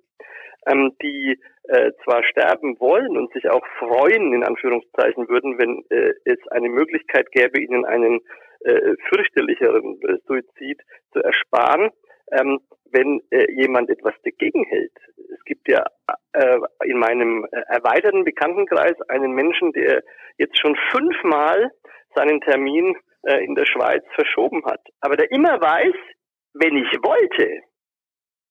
ähm, 0.68 0.92
die 1.02 1.40
äh, 1.70 1.92
zwar 2.04 2.24
sterben 2.24 2.80
wollen 2.80 3.16
und 3.16 3.32
sich 3.34 3.50
auch 3.50 3.66
freuen, 3.80 4.34
in 4.34 4.44
Anführungszeichen 4.44 5.30
würden, 5.30 5.58
wenn 5.60 5.86
äh, 5.90 6.14
es 6.26 6.40
eine 6.50 6.70
Möglichkeit 6.70 7.32
gäbe, 7.32 7.62
ihnen 7.62 7.86
einen 7.86 8.22
äh, 8.62 8.96
fürchterlicheren 9.10 10.02
äh, 10.02 10.18
Suizid 10.26 10.82
zu 11.14 11.22
ersparen, 11.22 11.92
ähm, 12.32 12.60
wenn 12.92 13.22
äh, 13.32 13.52
jemand 13.52 13.90
etwas 13.90 14.14
dagegen 14.24 14.64
hält. 14.66 14.94
Es 15.34 15.44
gibt 15.46 15.68
ja 15.68 15.86
äh, 16.34 16.58
in 16.86 16.98
meinem 16.98 17.46
äh, 17.52 17.62
erweiterten 17.68 18.24
Bekanntenkreis 18.24 18.96
einen 19.10 19.34
Menschen, 19.34 19.72
der 19.74 20.04
jetzt 20.38 20.60
schon 20.60 20.78
fünfmal 20.92 21.72
seinen 22.16 22.42
Termin 22.42 22.96
äh, 23.24 23.44
in 23.44 23.56
der 23.56 23.66
Schweiz 23.66 24.04
verschoben 24.16 24.66
hat, 24.66 24.82
aber 25.02 25.18
der 25.18 25.32
immer 25.32 25.60
weiß, 25.60 25.96
wenn 26.54 26.78
ich 26.78 26.92
wollte, 27.04 27.62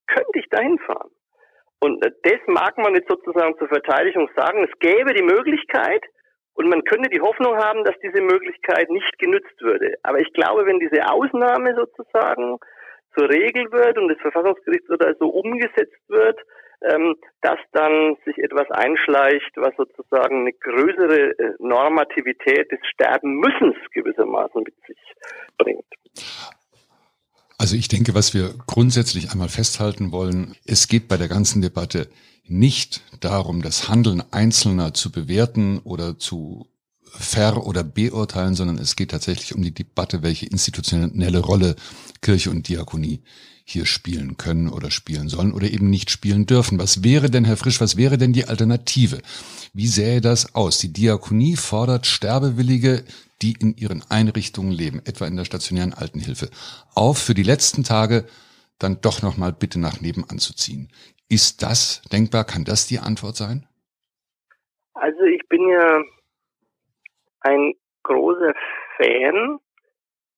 könnte 0.06 0.38
ich 0.38 0.48
dahin 0.50 0.78
fahren. 0.80 1.10
Und 1.80 2.04
äh, 2.04 2.10
das 2.22 2.40
mag 2.46 2.76
man 2.78 2.94
jetzt 2.94 3.08
sozusagen 3.08 3.56
zur 3.58 3.68
Verteidigung 3.68 4.28
sagen. 4.36 4.64
Es 4.64 4.78
gäbe 4.78 5.14
die 5.14 5.22
Möglichkeit, 5.22 6.02
und 6.56 6.70
man 6.70 6.84
könnte 6.84 7.10
die 7.10 7.20
Hoffnung 7.20 7.56
haben, 7.58 7.84
dass 7.84 7.94
diese 8.02 8.22
Möglichkeit 8.22 8.88
nicht 8.88 9.18
genützt 9.18 9.60
würde. 9.60 9.94
Aber 10.02 10.20
ich 10.20 10.32
glaube, 10.32 10.64
wenn 10.64 10.80
diese 10.80 11.06
Ausnahme 11.06 11.74
sozusagen 11.74 12.56
zur 13.16 13.28
Regel 13.28 13.70
wird 13.72 13.98
und 13.98 14.08
das 14.08 14.18
Verfassungsgerichtsurteil 14.20 15.16
so 15.18 15.28
umgesetzt 15.28 16.02
wird, 16.08 16.38
ähm, 16.82 17.16
dass 17.40 17.58
dann 17.72 18.16
sich 18.24 18.36
etwas 18.38 18.70
einschleicht, 18.70 19.50
was 19.56 19.74
sozusagen 19.76 20.40
eine 20.40 20.52
größere 20.52 21.38
äh, 21.38 21.54
Normativität 21.58 22.70
des 22.70 22.80
Sterbenmüssens 22.92 23.76
gewissermaßen 23.92 24.62
mit 24.62 24.74
sich 24.86 24.98
bringt. 25.56 25.86
Also 27.58 27.76
ich 27.76 27.88
denke, 27.88 28.14
was 28.14 28.34
wir 28.34 28.50
grundsätzlich 28.66 29.30
einmal 29.32 29.48
festhalten 29.48 30.12
wollen, 30.12 30.54
es 30.66 30.88
geht 30.88 31.08
bei 31.08 31.16
der 31.16 31.28
ganzen 31.28 31.62
Debatte 31.62 32.08
nicht 32.44 33.00
darum, 33.24 33.62
das 33.62 33.88
Handeln 33.88 34.22
Einzelner 34.30 34.92
zu 34.92 35.10
bewerten 35.10 35.80
oder 35.84 36.18
zu 36.18 36.68
ver- 37.18 37.66
oder 37.66 37.82
beurteilen, 37.84 38.54
sondern 38.54 38.78
es 38.78 38.96
geht 38.96 39.10
tatsächlich 39.10 39.54
um 39.54 39.62
die 39.62 39.74
Debatte, 39.74 40.22
welche 40.22 40.46
institutionelle 40.46 41.40
Rolle 41.40 41.76
Kirche 42.20 42.50
und 42.50 42.68
Diakonie 42.68 43.22
hier 43.64 43.84
spielen 43.84 44.36
können 44.36 44.68
oder 44.68 44.92
spielen 44.92 45.28
sollen 45.28 45.52
oder 45.52 45.68
eben 45.68 45.90
nicht 45.90 46.10
spielen 46.10 46.46
dürfen. 46.46 46.78
Was 46.78 47.02
wäre 47.02 47.30
denn, 47.30 47.44
Herr 47.44 47.56
Frisch, 47.56 47.80
was 47.80 47.96
wäre 47.96 48.16
denn 48.16 48.32
die 48.32 48.46
Alternative? 48.46 49.20
Wie 49.72 49.88
sähe 49.88 50.20
das 50.20 50.54
aus? 50.54 50.78
Die 50.78 50.92
Diakonie 50.92 51.56
fordert 51.56 52.06
Sterbewillige, 52.06 53.02
die 53.42 53.52
in 53.58 53.76
ihren 53.76 54.02
Einrichtungen 54.08 54.70
leben, 54.70 55.00
etwa 55.04 55.26
in 55.26 55.36
der 55.36 55.44
stationären 55.44 55.92
Altenhilfe, 55.92 56.48
auf, 56.94 57.18
für 57.18 57.34
die 57.34 57.42
letzten 57.42 57.82
Tage 57.82 58.26
dann 58.78 59.00
doch 59.00 59.22
nochmal 59.22 59.52
bitte 59.52 59.80
nach 59.80 60.00
nebenan 60.00 60.38
zu 60.38 60.54
ziehen. 60.54 60.88
Ist 61.28 61.62
das 61.62 62.02
denkbar? 62.12 62.44
Kann 62.44 62.64
das 62.64 62.86
die 62.86 63.00
Antwort 63.00 63.36
sein? 63.36 63.66
Also 64.94 65.22
ich 65.24 65.46
bin 65.48 65.68
ja 65.68 66.00
ein 67.46 67.74
großer 68.02 68.54
Fan 68.96 69.58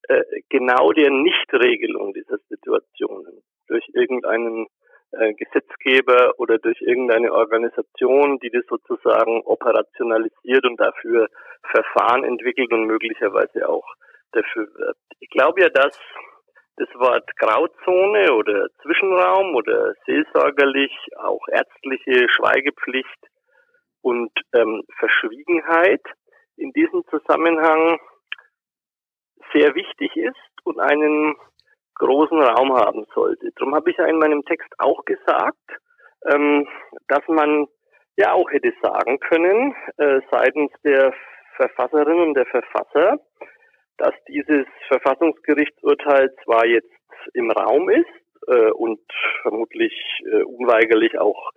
äh, 0.07 0.23
genau 0.49 0.91
der 0.91 1.11
Nichtregelung 1.11 2.13
dieser 2.13 2.37
Situationen 2.49 3.43
durch 3.67 3.85
irgendeinen 3.93 4.67
äh, 5.11 5.33
Gesetzgeber 5.33 6.33
oder 6.37 6.57
durch 6.57 6.81
irgendeine 6.81 7.33
Organisation, 7.33 8.39
die 8.39 8.49
das 8.49 8.65
sozusagen 8.67 9.41
operationalisiert 9.45 10.65
und 10.65 10.79
dafür 10.79 11.27
Verfahren 11.71 12.23
entwickelt 12.23 12.71
und 12.71 12.85
möglicherweise 12.85 13.67
auch 13.67 13.85
dafür 14.31 14.67
wirbt. 14.75 14.99
Ich 15.19 15.29
glaube 15.29 15.61
ja, 15.61 15.69
dass 15.69 15.99
das 16.77 16.89
Wort 16.95 17.29
Grauzone 17.37 18.33
oder 18.33 18.67
Zwischenraum 18.81 19.53
oder 19.55 19.93
seelsorgerlich, 20.05 20.93
auch 21.17 21.45
ärztliche 21.49 22.27
Schweigepflicht 22.29 23.27
und 24.01 24.31
ähm, 24.53 24.83
Verschwiegenheit 24.97 26.01
in 26.59 26.71
diesem 26.73 27.03
Zusammenhang 27.09 27.99
sehr 29.53 29.73
wichtig 29.75 30.15
ist 30.15 30.35
und 30.63 30.79
einen 30.79 31.35
großen 31.95 32.41
Raum 32.41 32.73
haben 32.73 33.05
sollte. 33.13 33.51
Darum 33.55 33.75
habe 33.75 33.91
ich 33.91 33.97
ja 33.97 34.05
in 34.05 34.19
meinem 34.19 34.43
Text 34.45 34.69
auch 34.77 35.03
gesagt, 35.05 35.57
ähm, 36.31 36.67
dass 37.07 37.27
man 37.27 37.67
ja 38.15 38.33
auch 38.33 38.49
hätte 38.51 38.73
sagen 38.81 39.19
können, 39.19 39.75
äh, 39.97 40.21
seitens 40.31 40.71
der 40.83 41.13
Verfasserin 41.55 42.19
und 42.19 42.33
der 42.35 42.45
Verfasser, 42.45 43.19
dass 43.97 44.13
dieses 44.27 44.65
Verfassungsgerichtsurteil 44.87 46.33
zwar 46.43 46.65
jetzt 46.65 46.89
im 47.33 47.51
Raum 47.51 47.89
ist 47.89 48.07
äh, 48.47 48.71
und 48.71 49.01
vermutlich 49.41 49.93
äh, 50.31 50.43
unweigerlich 50.43 51.17
auch 51.19 51.51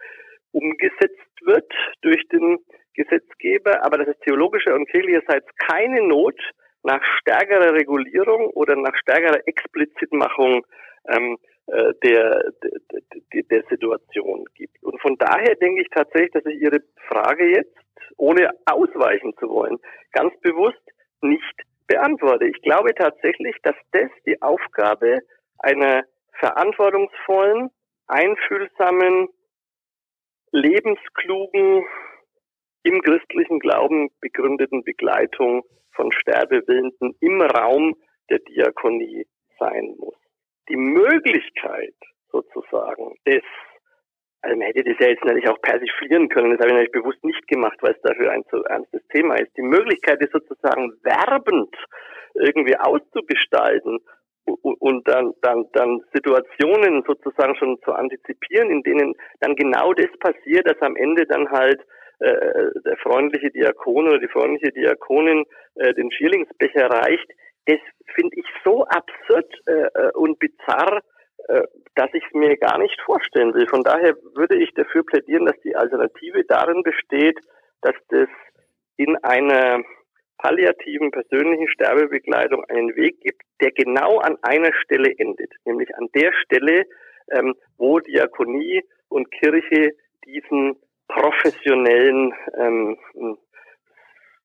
umgesetzt 0.52 1.32
wird 1.42 1.72
durch 2.02 2.26
den 2.28 2.58
Gesetzgeber, 2.94 3.84
aber 3.84 3.98
dass 3.98 4.08
es 4.08 4.20
theologischer 4.20 4.74
und 4.74 4.88
kirchlicherseits 4.88 5.46
keine 5.68 6.02
Not 6.06 6.38
nach 6.82 7.02
stärkerer 7.20 7.74
Regulierung 7.74 8.50
oder 8.50 8.76
nach 8.76 8.94
stärkerer 8.96 9.40
Explizitmachung 9.46 10.66
ähm, 11.08 11.38
äh, 11.66 11.92
der, 12.02 12.52
der, 13.32 13.42
der 13.44 13.62
Situation 13.70 14.44
gibt. 14.54 14.82
Und 14.82 15.00
von 15.00 15.16
daher 15.16 15.54
denke 15.56 15.82
ich 15.82 15.88
tatsächlich, 15.90 16.32
dass 16.32 16.46
ich 16.46 16.60
Ihre 16.60 16.80
Frage 17.08 17.48
jetzt, 17.50 17.76
ohne 18.16 18.50
ausweichen 18.66 19.32
zu 19.38 19.48
wollen, 19.48 19.78
ganz 20.12 20.38
bewusst 20.40 20.82
nicht 21.22 21.62
beantworte. 21.86 22.46
Ich 22.46 22.60
glaube 22.62 22.94
tatsächlich, 22.94 23.56
dass 23.62 23.76
das 23.92 24.10
die 24.26 24.40
Aufgabe 24.42 25.20
einer 25.58 26.02
verantwortungsvollen, 26.38 27.70
einfühlsamen, 28.08 29.28
lebensklugen, 30.50 31.84
im 32.84 33.00
christlichen 33.02 33.58
Glauben 33.58 34.10
begründeten 34.20 34.84
Begleitung 34.84 35.62
von 35.92 36.10
Sterbewillenden 36.12 37.16
im 37.20 37.40
Raum 37.40 37.94
der 38.30 38.38
Diakonie 38.40 39.26
sein 39.58 39.94
muss. 39.98 40.16
Die 40.68 40.76
Möglichkeit 40.76 41.94
sozusagen 42.30 43.16
des, 43.26 43.42
also 44.40 44.56
man 44.56 44.66
hätte 44.66 44.84
das 44.84 44.96
ja 45.00 45.08
jetzt 45.08 45.24
natürlich 45.24 45.48
auch 45.48 45.60
persiflieren 45.60 46.28
können, 46.28 46.50
das 46.50 46.60
habe 46.60 46.68
ich 46.68 46.74
natürlich 46.74 46.92
bewusst 46.92 47.24
nicht 47.24 47.46
gemacht, 47.46 47.76
weil 47.80 47.92
es 47.92 48.02
dafür 48.02 48.30
ein 48.30 48.44
so 48.50 48.62
ernstes 48.62 49.06
Thema 49.08 49.34
ist. 49.36 49.56
Die 49.56 49.62
Möglichkeit, 49.62 50.22
das 50.22 50.30
sozusagen 50.30 50.92
werbend 51.02 51.74
irgendwie 52.34 52.76
auszugestalten 52.76 53.98
und 54.44 55.06
dann, 55.06 55.32
dann, 55.42 55.66
dann 55.72 56.00
Situationen 56.12 57.04
sozusagen 57.06 57.54
schon 57.56 57.78
zu 57.84 57.92
antizipieren, 57.92 58.70
in 58.70 58.82
denen 58.82 59.14
dann 59.40 59.54
genau 59.54 59.92
das 59.92 60.10
passiert, 60.18 60.66
dass 60.66 60.80
am 60.80 60.96
Ende 60.96 61.26
dann 61.26 61.48
halt 61.50 61.80
äh, 62.22 62.70
der 62.84 62.96
freundliche 62.98 63.50
Diakon 63.50 64.08
oder 64.08 64.18
die 64.18 64.28
freundliche 64.28 64.72
Diakonin 64.72 65.44
äh, 65.74 65.92
den 65.94 66.10
Schierlingsbecher 66.12 66.86
reicht, 66.88 67.28
das 67.66 67.78
finde 68.14 68.36
ich 68.36 68.46
so 68.64 68.84
absurd 68.84 69.52
äh, 69.66 70.10
und 70.14 70.38
bizarr, 70.38 71.00
äh, 71.48 71.62
dass 71.94 72.10
ich 72.12 72.24
es 72.24 72.34
mir 72.34 72.56
gar 72.56 72.78
nicht 72.78 73.00
vorstellen 73.02 73.54
will. 73.54 73.66
Von 73.68 73.82
daher 73.82 74.14
würde 74.34 74.56
ich 74.56 74.72
dafür 74.74 75.04
plädieren, 75.04 75.46
dass 75.46 75.60
die 75.60 75.76
Alternative 75.76 76.44
darin 76.44 76.82
besteht, 76.82 77.38
dass 77.82 77.94
das 78.08 78.28
in 78.96 79.16
einer 79.24 79.82
palliativen 80.38 81.10
persönlichen 81.10 81.68
Sterbebegleitung 81.68 82.64
einen 82.64 82.94
Weg 82.96 83.20
gibt, 83.20 83.42
der 83.60 83.70
genau 83.70 84.18
an 84.18 84.36
einer 84.42 84.72
Stelle 84.82 85.12
endet, 85.16 85.52
nämlich 85.64 85.94
an 85.96 86.08
der 86.14 86.32
Stelle, 86.44 86.84
ähm, 87.30 87.54
wo 87.78 88.00
Diakonie 88.00 88.82
und 89.08 89.30
Kirche 89.30 89.92
diesen 90.26 90.76
professionellen 91.14 92.32
ähm, 92.58 92.96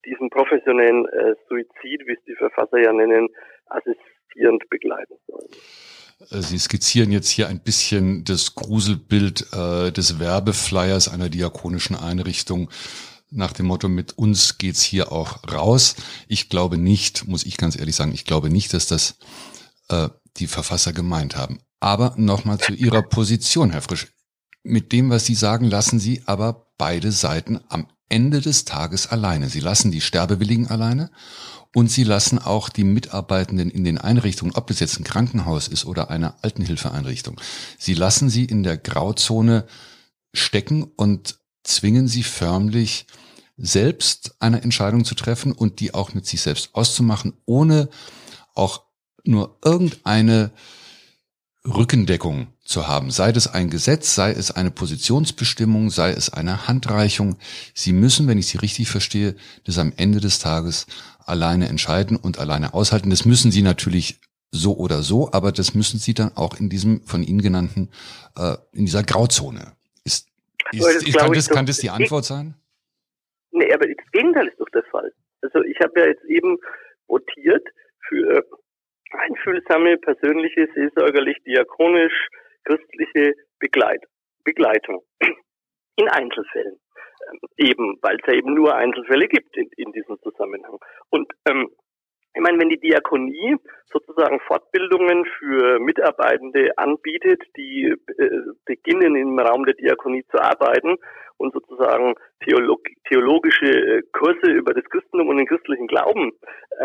diesen 0.07 0.29
professionellen 0.29 1.05
äh, 1.07 1.35
Suizid, 1.49 2.07
wie 2.07 2.13
es 2.13 2.23
die 2.25 2.35
Verfasser 2.35 2.79
ja 2.79 2.93
nennen, 2.93 3.27
assistierend 3.65 4.69
begleiten 4.69 5.15
sollen. 5.27 5.49
Sie 6.19 6.57
skizzieren 6.57 7.11
jetzt 7.11 7.29
hier 7.29 7.47
ein 7.47 7.61
bisschen 7.61 8.23
das 8.23 8.55
Gruselbild 8.55 9.53
äh, 9.53 9.91
des 9.91 10.19
Werbeflyers 10.19 11.13
einer 11.13 11.29
diakonischen 11.29 11.95
Einrichtung 11.95 12.69
nach 13.29 13.51
dem 13.51 13.67
Motto, 13.67 13.89
mit 13.89 14.17
uns 14.17 14.57
geht's 14.57 14.81
hier 14.81 15.11
auch 15.11 15.43
raus. 15.51 15.95
Ich 16.27 16.49
glaube 16.49 16.77
nicht, 16.77 17.27
muss 17.27 17.45
ich 17.45 17.57
ganz 17.57 17.77
ehrlich 17.77 17.95
sagen, 17.95 18.13
ich 18.13 18.25
glaube 18.25 18.49
nicht, 18.49 18.73
dass 18.73 18.87
das 18.87 19.19
äh, 19.89 20.07
die 20.37 20.47
Verfasser 20.47 20.93
gemeint 20.93 21.35
haben. 21.35 21.59
Aber 21.79 22.15
nochmal 22.17 22.57
zu 22.57 22.73
Ihrer 22.73 23.03
Position, 23.03 23.71
Herr 23.71 23.81
Frisch. 23.81 24.07
Mit 24.67 24.91
dem, 24.91 25.09
was 25.09 25.25
Sie 25.25 25.35
sagen, 25.35 25.69
lassen 25.69 25.99
Sie 25.99 26.23
aber 26.25 26.67
beide 26.77 27.11
Seiten 27.11 27.61
am 27.69 27.87
Ende 28.09 28.41
des 28.41 28.65
Tages 28.65 29.07
alleine. 29.07 29.49
Sie 29.49 29.59
lassen 29.59 29.91
die 29.91 30.01
Sterbewilligen 30.01 30.67
alleine 30.67 31.09
und 31.73 31.91
sie 31.91 32.03
lassen 32.03 32.39
auch 32.39 32.69
die 32.69 32.83
Mitarbeitenden 32.83 33.69
in 33.69 33.83
den 33.83 33.97
Einrichtungen, 33.97 34.55
ob 34.55 34.67
das 34.67 34.79
jetzt 34.79 34.99
ein 34.99 35.03
Krankenhaus 35.03 35.67
ist 35.67 35.85
oder 35.85 36.09
eine 36.09 36.41
Altenhilfeeinrichtung, 36.43 37.39
sie 37.77 37.93
lassen 37.93 38.29
sie 38.29 38.45
in 38.45 38.63
der 38.63 38.77
Grauzone 38.77 39.65
stecken 40.33 40.83
und 40.83 41.39
zwingen 41.63 42.07
sie 42.07 42.23
förmlich 42.23 43.05
selbst 43.57 44.35
eine 44.39 44.61
Entscheidung 44.61 45.03
zu 45.03 45.15
treffen 45.15 45.51
und 45.51 45.79
die 45.79 45.93
auch 45.93 46.13
mit 46.13 46.25
sich 46.25 46.41
selbst 46.41 46.69
auszumachen, 46.73 47.33
ohne 47.45 47.89
auch 48.53 48.83
nur 49.23 49.57
irgendeine 49.63 50.51
Rückendeckung 51.65 52.47
zu 52.67 52.87
haben. 52.87 53.11
Sei 53.11 53.29
es 53.29 53.47
ein 53.47 53.69
Gesetz, 53.69 54.13
sei 54.13 54.31
es 54.31 54.51
eine 54.51 54.71
Positionsbestimmung, 54.71 55.89
sei 55.89 56.11
es 56.11 56.31
eine 56.31 56.67
Handreichung. 56.67 57.37
Sie 57.73 57.93
müssen, 57.93 58.27
wenn 58.27 58.37
ich 58.37 58.47
Sie 58.47 58.57
richtig 58.57 58.89
verstehe, 58.89 59.35
das 59.65 59.79
am 59.79 59.93
Ende 59.95 60.19
des 60.19 60.39
Tages 60.39 60.85
alleine 61.25 61.69
entscheiden 61.69 62.17
und 62.17 62.39
alleine 62.39 62.73
aushalten. 62.73 63.09
Das 63.09 63.25
müssen 63.25 63.51
Sie 63.51 63.61
natürlich 63.61 64.19
so 64.51 64.75
oder 64.77 65.01
so, 65.01 65.29
aber 65.31 65.51
das 65.51 65.75
müssen 65.75 65.97
Sie 65.97 66.13
dann 66.13 66.31
auch 66.35 66.59
in 66.59 66.69
diesem 66.69 67.01
von 67.01 67.23
Ihnen 67.23 67.41
genannten, 67.41 67.89
äh, 68.37 68.55
in 68.73 68.85
dieser 68.85 69.03
Grauzone. 69.03 69.73
Ist, 70.03 70.27
ist, 70.71 71.07
ist 71.07 71.17
kann, 71.17 71.33
das, 71.33 71.49
kann 71.49 71.65
das 71.65 71.77
die 71.77 71.89
Antwort 71.89 72.25
sein? 72.25 72.55
Nee, 73.51 73.73
aber 73.73 73.87
das 73.87 74.11
Gegenteil 74.11 74.47
ist 74.47 74.59
doch 74.59 74.69
der 74.73 74.83
Fall. 74.91 75.11
Also 75.41 75.63
ich 75.63 75.79
habe 75.79 75.99
ja 75.99 76.07
jetzt 76.07 76.25
eben 76.25 76.57
votiert 77.07 77.65
für 78.09 78.45
einfühlsame, 79.11 79.97
persönliche, 79.97 80.67
seelsorgerlich, 80.75 81.37
diakonisch, 81.45 82.27
christliche 82.67 83.33
Begleit 83.59 84.03
Begleitung 84.43 85.03
in 85.97 86.07
Einzelfällen. 86.09 86.79
Ähm, 87.29 87.39
eben, 87.57 87.97
weil 88.01 88.15
es 88.15 88.27
ja 88.27 88.33
eben 88.33 88.53
nur 88.53 88.75
Einzelfälle 88.75 89.27
gibt 89.27 89.55
in, 89.57 89.69
in 89.77 89.91
diesem 89.91 90.17
Zusammenhang. 90.21 90.77
Und 91.09 91.31
ähm, 91.49 91.69
ich 92.33 92.41
meine, 92.41 92.59
wenn 92.59 92.69
die 92.69 92.79
Diakonie 92.79 93.57
sozusagen 93.91 94.39
Fortbildungen 94.41 95.25
für 95.39 95.79
Mitarbeitende 95.79 96.77
anbietet, 96.77 97.41
die 97.57 97.95
äh, 98.17 98.29
beginnen 98.63 99.15
im 99.15 99.39
Raum 99.39 99.65
der 99.65 99.73
Diakonie 99.73 100.23
zu 100.29 100.39
arbeiten 100.39 100.97
und 101.37 101.53
sozusagen 101.53 102.15
Theolog 102.43 102.81
theologische 103.07 103.65
äh, 103.65 104.01
Kurse 104.11 104.51
über 104.51 104.73
das 104.73 104.83
Christentum 104.85 105.29
und 105.29 105.37
den 105.37 105.47
christlichen 105.47 105.87
Glauben 105.87 106.31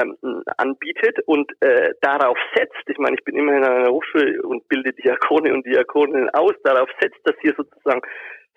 ähm, 0.00 0.16
anbietet 0.56 1.18
und 1.26 1.50
äh, 1.60 1.92
darauf 2.00 2.38
setzt, 2.54 2.88
ich 2.88 2.98
meine, 2.98 3.16
ich 3.18 3.24
bin 3.24 3.36
immerhin 3.36 3.64
an 3.64 3.72
einer 3.72 3.90
Hochschule 3.90 4.42
und 4.42 4.68
bilde 4.68 4.92
Diakone 4.92 5.52
und 5.52 5.66
Diakoninnen 5.66 6.30
aus, 6.30 6.54
darauf 6.64 6.88
setzt, 7.00 7.20
dass 7.24 7.36
hier 7.40 7.54
sozusagen 7.56 8.02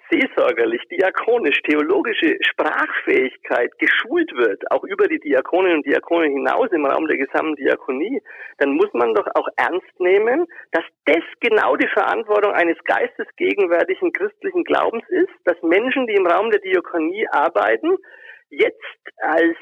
seelsorgerlich, 0.09 0.81
diakonisch, 0.91 1.61
theologische 1.63 2.37
Sprachfähigkeit 2.41 3.71
geschult 3.79 4.31
wird, 4.35 4.69
auch 4.71 4.83
über 4.83 5.07
die 5.07 5.19
Diakoninnen 5.19 5.77
und 5.77 5.85
Diakonen 5.85 6.31
hinaus 6.31 6.69
im 6.71 6.85
Raum 6.85 7.07
der 7.07 7.17
gesamten 7.17 7.55
Diakonie, 7.55 8.21
dann 8.57 8.71
muss 8.71 8.91
man 8.93 9.13
doch 9.13 9.27
auch 9.35 9.47
ernst 9.57 9.99
nehmen, 9.99 10.45
dass 10.71 10.83
das 11.05 11.23
genau 11.39 11.75
die 11.75 11.87
Verantwortung 11.87 12.51
eines 12.53 12.77
geistesgegenwärtigen 12.83 14.13
christlichen 14.13 14.63
Glaubens 14.63 15.03
ist, 15.09 15.33
dass 15.45 15.61
Menschen, 15.61 16.07
die 16.07 16.15
im 16.15 16.27
Raum 16.27 16.51
der 16.51 16.61
Diakonie 16.61 17.27
arbeiten, 17.29 17.97
jetzt 18.49 18.79
als 19.21 19.57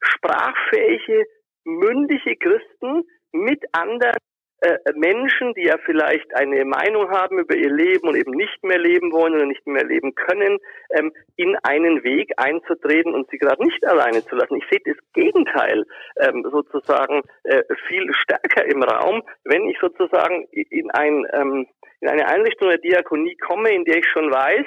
sprachfähige, 0.00 1.26
mündige 1.64 2.36
Christen 2.36 3.04
mit 3.32 3.62
anderen 3.72 4.16
äh, 4.62 4.78
Menschen, 4.94 5.54
die 5.54 5.64
ja 5.64 5.76
vielleicht 5.84 6.32
eine 6.36 6.64
Meinung 6.64 7.10
haben 7.10 7.40
über 7.40 7.56
ihr 7.56 7.72
Leben 7.72 8.06
und 8.06 8.16
eben 8.16 8.30
nicht 8.30 8.62
mehr 8.62 8.78
leben 8.78 9.10
wollen 9.10 9.34
oder 9.34 9.46
nicht 9.46 9.66
mehr 9.66 9.84
leben 9.84 10.14
können, 10.14 10.58
ähm, 10.90 11.12
in 11.34 11.56
einen 11.64 12.04
Weg 12.04 12.30
einzutreten 12.36 13.12
und 13.12 13.28
sie 13.30 13.38
gerade 13.38 13.64
nicht 13.64 13.84
alleine 13.84 14.24
zu 14.24 14.36
lassen. 14.36 14.56
Ich 14.56 14.64
sehe 14.70 14.80
das 14.84 14.96
Gegenteil 15.14 15.84
ähm, 16.20 16.46
sozusagen 16.48 17.22
äh, 17.42 17.64
viel 17.88 18.08
stärker 18.14 18.64
im 18.66 18.84
Raum, 18.84 19.22
wenn 19.42 19.68
ich 19.68 19.78
sozusagen 19.80 20.46
in, 20.52 20.92
ein, 20.92 21.26
ähm, 21.32 21.66
in 22.00 22.08
eine 22.08 22.28
Einrichtung 22.28 22.68
der 22.68 22.78
Diakonie 22.78 23.36
komme, 23.38 23.70
in 23.70 23.84
der 23.84 23.98
ich 23.98 24.08
schon 24.10 24.30
weiß, 24.30 24.66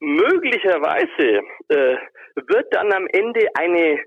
möglicherweise 0.00 1.42
äh, 1.68 1.96
wird 2.34 2.72
dann 2.72 2.92
am 2.92 3.06
Ende 3.08 3.46
eine 3.54 3.98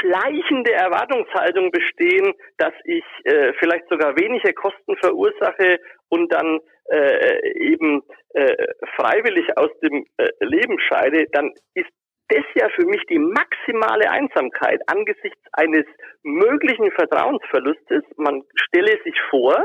schleichende 0.00 0.72
Erwartungshaltung 0.72 1.70
bestehen, 1.70 2.34
dass 2.58 2.72
ich 2.84 3.04
äh, 3.24 3.52
vielleicht 3.58 3.88
sogar 3.88 4.16
weniger 4.16 4.52
Kosten 4.52 4.96
verursache 4.96 5.78
und 6.08 6.32
dann 6.32 6.60
äh, 6.90 7.52
eben 7.58 8.02
äh, 8.34 8.54
freiwillig 8.96 9.56
aus 9.56 9.70
dem 9.80 10.04
äh, 10.16 10.28
Leben 10.40 10.78
scheide, 10.80 11.26
dann 11.32 11.52
ist 11.74 11.90
das 12.28 12.44
ja 12.54 12.68
für 12.70 12.86
mich 12.86 13.02
die 13.08 13.18
maximale 13.18 14.10
Einsamkeit 14.10 14.80
angesichts 14.86 15.40
eines 15.52 15.84
möglichen 16.22 16.90
Vertrauensverlustes. 16.92 18.02
Man 18.16 18.42
stelle 18.54 18.98
sich 19.04 19.14
vor, 19.30 19.64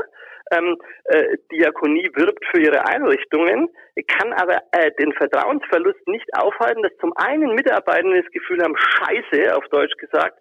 ähm, 0.50 0.76
äh, 1.04 1.36
Diakonie 1.52 2.10
wirbt 2.14 2.44
für 2.50 2.60
ihre 2.60 2.86
Einrichtungen, 2.86 3.68
kann 4.08 4.32
aber 4.32 4.62
äh, 4.72 4.90
den 4.98 5.12
Vertrauensverlust 5.12 6.06
nicht 6.08 6.28
aufhalten, 6.34 6.82
dass 6.82 6.96
zum 7.00 7.12
einen 7.16 7.54
Mitarbeitende 7.54 8.22
das 8.22 8.32
Gefühl 8.32 8.62
haben, 8.62 8.76
scheiße, 8.76 9.56
auf 9.56 9.66
Deutsch 9.68 9.96
gesagt, 9.96 10.38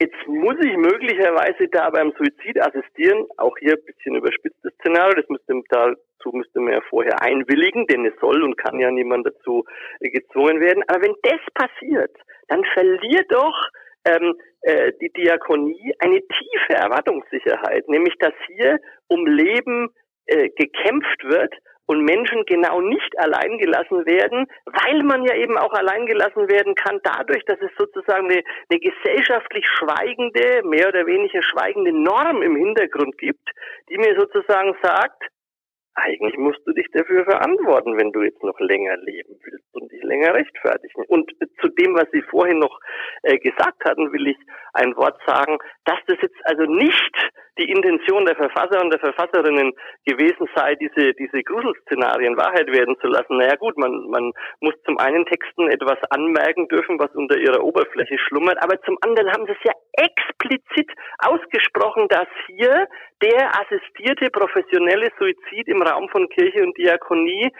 Jetzt 0.00 0.26
muss 0.26 0.56
ich 0.58 0.76
möglicherweise 0.76 1.68
da 1.70 1.88
beim 1.90 2.12
Suizid 2.18 2.60
assistieren, 2.60 3.24
auch 3.36 3.56
hier 3.60 3.74
ein 3.74 3.84
bisschen 3.84 4.16
überspitztes 4.16 4.72
Szenario, 4.80 5.14
das 5.14 5.28
müsste 5.28 5.54
dazu 5.68 6.30
müsste 6.32 6.58
man 6.58 6.72
ja 6.72 6.80
vorher 6.90 7.22
einwilligen, 7.22 7.86
denn 7.86 8.04
es 8.06 8.18
soll 8.20 8.42
und 8.42 8.56
kann 8.56 8.80
ja 8.80 8.90
niemand 8.90 9.26
dazu 9.28 9.64
gezwungen 10.00 10.60
werden. 10.60 10.82
Aber 10.88 11.02
wenn 11.02 11.14
das 11.22 11.40
passiert, 11.54 12.10
dann 12.48 12.64
verliert 12.74 13.30
doch 13.30 13.54
ähm, 14.04 14.34
äh, 14.62 14.92
die 15.00 15.10
Diakonie 15.10 15.94
eine 15.98 16.20
tiefe 16.20 16.74
Erwartungssicherheit, 16.74 17.88
nämlich 17.88 18.14
dass 18.18 18.34
hier 18.46 18.78
um 19.08 19.26
Leben 19.26 19.88
äh, 20.26 20.48
gekämpft 20.50 21.24
wird 21.24 21.54
und 21.86 22.04
Menschen 22.04 22.44
genau 22.46 22.80
nicht 22.80 23.18
allein 23.18 23.58
gelassen 23.58 24.06
werden, 24.06 24.46
weil 24.66 25.02
man 25.02 25.24
ja 25.24 25.34
eben 25.34 25.58
auch 25.58 25.72
allein 25.72 26.06
gelassen 26.06 26.48
werden 26.48 26.74
kann, 26.74 27.00
dadurch, 27.02 27.44
dass 27.44 27.58
es 27.60 27.70
sozusagen 27.76 28.30
eine, 28.30 28.42
eine 28.70 28.78
gesellschaftlich 28.78 29.66
schweigende, 29.66 30.62
mehr 30.64 30.88
oder 30.88 31.06
weniger 31.06 31.42
schweigende 31.42 31.92
Norm 31.92 32.40
im 32.42 32.56
Hintergrund 32.56 33.18
gibt, 33.18 33.46
die 33.90 33.98
mir 33.98 34.18
sozusagen 34.18 34.74
sagt, 34.82 35.24
eigentlich 35.94 36.36
musst 36.38 36.60
du 36.66 36.72
dich 36.72 36.86
dafür 36.92 37.24
verantworten, 37.24 37.98
wenn 37.98 38.12
du 38.12 38.22
jetzt 38.22 38.42
noch 38.42 38.58
länger 38.60 38.96
leben 38.96 39.36
willst 39.44 39.74
und 39.74 39.92
dich 39.92 40.02
länger 40.02 40.34
rechtfertigen. 40.34 41.04
Und 41.08 41.30
zu 41.60 41.68
dem, 41.68 41.94
was 41.94 42.10
Sie 42.12 42.22
vorhin 42.22 42.58
noch 42.58 42.80
äh, 43.22 43.38
gesagt 43.38 43.84
hatten, 43.84 44.12
will 44.12 44.28
ich 44.28 44.38
ein 44.72 44.96
Wort 44.96 45.20
sagen, 45.26 45.58
dass 45.84 45.98
das 46.06 46.16
jetzt 46.22 46.40
also 46.44 46.64
nicht 46.64 47.32
die 47.58 47.70
Intention 47.70 48.24
der 48.24 48.36
Verfasser 48.36 48.80
und 48.80 48.90
der 48.90 49.00
Verfasserinnen 49.00 49.72
gewesen 50.06 50.48
sei, 50.54 50.74
diese, 50.76 51.12
diese 51.14 51.42
Gruselszenarien 51.42 52.36
Wahrheit 52.36 52.68
werden 52.68 52.96
zu 53.00 53.08
lassen. 53.08 53.36
Naja 53.36 53.56
gut, 53.56 53.76
man, 53.76 54.08
man 54.08 54.32
muss 54.60 54.74
zum 54.86 54.96
einen 54.98 55.26
Texten 55.26 55.68
etwas 55.68 55.98
anmerken 56.10 56.68
dürfen, 56.68 56.98
was 56.98 57.14
unter 57.14 57.36
ihrer 57.36 57.62
Oberfläche 57.62 58.16
schlummert, 58.18 58.56
aber 58.62 58.80
zum 58.82 58.96
anderen 59.02 59.30
haben 59.30 59.44
sie 59.44 59.52
es 59.52 59.64
ja 59.64 59.72
explizit 59.92 60.90
ausgesprochen, 61.18 62.08
dass 62.08 62.28
hier 62.46 62.88
der 63.22 63.52
assistierte 63.60 64.30
professionelle 64.30 65.10
Suizid 65.18 65.68
im 65.68 65.82
Raum 65.82 66.08
von 66.08 66.28
Kirche 66.28 66.62
und 66.62 66.76
Diakonie 66.78 67.52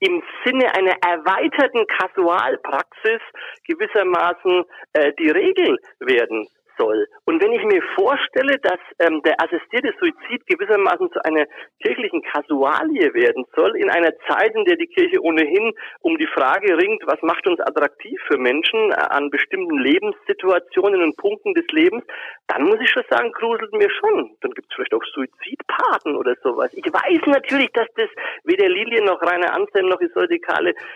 im 0.00 0.22
Sinne 0.44 0.74
einer 0.74 0.96
erweiterten 1.06 1.86
Kasualpraxis 1.86 3.20
gewissermaßen 3.66 4.64
äh, 4.94 5.12
die 5.18 5.30
Regel 5.30 5.78
werden 6.00 6.48
soll. 6.78 7.06
Und 7.24 7.42
wenn 7.42 7.52
ich 7.52 7.64
mir 7.64 7.82
vorstelle, 7.94 8.58
dass 8.62 8.80
ähm, 8.98 9.22
der 9.22 9.34
assistierte 9.40 9.92
Suizid 10.00 10.46
gewissermaßen 10.46 11.10
zu 11.12 11.24
einer 11.24 11.44
kirchlichen 11.82 12.22
Kasualie 12.22 13.12
werden 13.14 13.44
soll, 13.54 13.76
in 13.76 13.90
einer 13.90 14.12
Zeit, 14.28 14.54
in 14.54 14.64
der 14.64 14.76
die 14.76 14.86
Kirche 14.86 15.20
ohnehin 15.22 15.72
um 16.00 16.16
die 16.18 16.26
Frage 16.26 16.76
ringt, 16.76 17.02
was 17.06 17.20
macht 17.22 17.46
uns 17.46 17.60
attraktiv 17.60 18.18
für 18.26 18.38
Menschen 18.38 18.90
äh, 18.90 18.94
an 18.94 19.30
bestimmten 19.30 19.78
Lebenssituationen 19.78 21.02
und 21.02 21.16
Punkten 21.16 21.54
des 21.54 21.66
Lebens, 21.72 22.04
dann 22.48 22.64
muss 22.64 22.80
ich 22.80 22.90
schon 22.90 23.04
sagen, 23.10 23.32
gruselt 23.32 23.72
mir 23.72 23.90
schon. 23.90 24.36
Dann 24.40 24.52
gibt 24.52 24.68
es 24.70 24.74
vielleicht 24.74 24.94
auch 24.94 25.04
Suizidpaten 25.14 26.16
oder 26.16 26.34
sowas. 26.42 26.70
Ich 26.74 26.84
weiß 26.84 27.26
natürlich, 27.26 27.70
dass 27.72 27.88
das 27.96 28.08
weder 28.44 28.68
Lilien 28.68 29.04
noch 29.04 29.20
Rainer 29.22 29.54
Anselm 29.54 29.88
noch 29.88 30.00
Isolde 30.00 30.38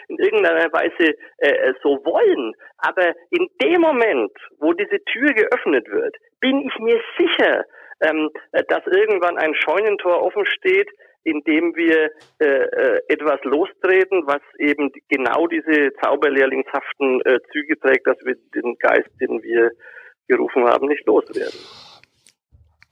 in 0.08 0.18
irgendeiner 0.18 0.72
Weise 0.72 1.14
äh, 1.38 1.72
so 1.82 2.00
wollen. 2.04 2.54
Aber 2.78 3.14
in 3.30 3.48
dem 3.62 3.80
Moment, 3.80 4.32
wo 4.58 4.72
diese 4.72 5.02
Tür 5.04 5.32
geöffnet 5.32 5.65
wird, 5.72 6.16
bin 6.40 6.60
ich 6.60 6.78
mir 6.78 7.00
sicher, 7.18 7.64
ähm, 8.00 8.30
dass 8.68 8.86
irgendwann 8.86 9.38
ein 9.38 9.54
Scheunentor 9.54 10.22
offen 10.22 10.46
steht, 10.46 10.88
in 11.24 11.42
dem 11.42 11.74
wir 11.74 12.10
äh, 12.38 12.44
äh, 12.44 13.00
etwas 13.08 13.40
lostreten, 13.42 14.26
was 14.26 14.40
eben 14.58 14.92
genau 15.08 15.48
diese 15.48 15.92
zauberlehrlingshaften 16.00 17.20
äh, 17.22 17.40
Züge 17.50 17.78
trägt, 17.80 18.06
dass 18.06 18.18
wir 18.24 18.36
den 18.54 18.76
Geist, 18.78 19.10
den 19.20 19.42
wir 19.42 19.72
gerufen 20.28 20.64
haben, 20.64 20.86
nicht 20.86 21.04
loswerden. 21.06 21.58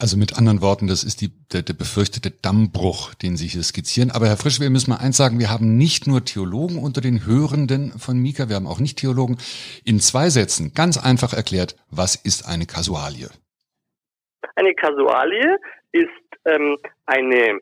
Also 0.05 0.19
mit 0.19 0.37
anderen 0.37 0.61
Worten, 0.61 0.87
das 0.87 1.03
ist 1.03 1.23
die, 1.23 1.31
der, 1.51 1.63
der 1.63 1.73
befürchtete 1.73 2.31
Dammbruch, 2.31 3.15
den 3.15 3.39
Sie 3.39 3.47
hier 3.47 3.63
skizzieren. 3.63 4.11
Aber 4.11 4.27
Herr 4.27 4.37
Frisch, 4.37 4.61
wir 4.61 4.69
müssen 4.69 4.91
mal 4.91 5.01
eins 5.01 5.17
sagen, 5.17 5.39
wir 5.39 5.49
haben 5.49 5.79
nicht 5.79 6.07
nur 6.07 6.23
Theologen 6.23 6.77
unter 6.77 7.01
den 7.01 7.25
Hörenden 7.25 7.99
von 7.99 8.19
Mika, 8.19 8.51
wir 8.51 8.57
haben 8.57 8.67
auch 8.67 8.81
nicht 8.81 8.99
Theologen. 8.99 9.39
In 9.83 10.01
zwei 10.01 10.29
Sätzen, 10.29 10.75
ganz 10.75 11.03
einfach 11.03 11.33
erklärt, 11.33 11.77
was 11.91 12.17
ist 12.17 12.47
eine 12.47 12.67
Kasualie? 12.67 13.31
Eine 14.57 14.75
Kasualie 14.75 15.57
ist 15.93 16.27
ähm, 16.45 16.77
eine 17.07 17.61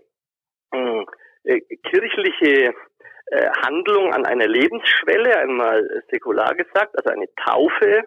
äh, 0.72 1.60
kirchliche 1.88 2.74
äh, 3.30 3.50
Handlung 3.64 4.12
an 4.12 4.26
einer 4.26 4.48
Lebensschwelle, 4.48 5.38
einmal 5.38 5.88
säkular 6.10 6.56
gesagt, 6.56 6.98
also 6.98 7.08
eine 7.08 7.28
Taufe, 7.46 8.02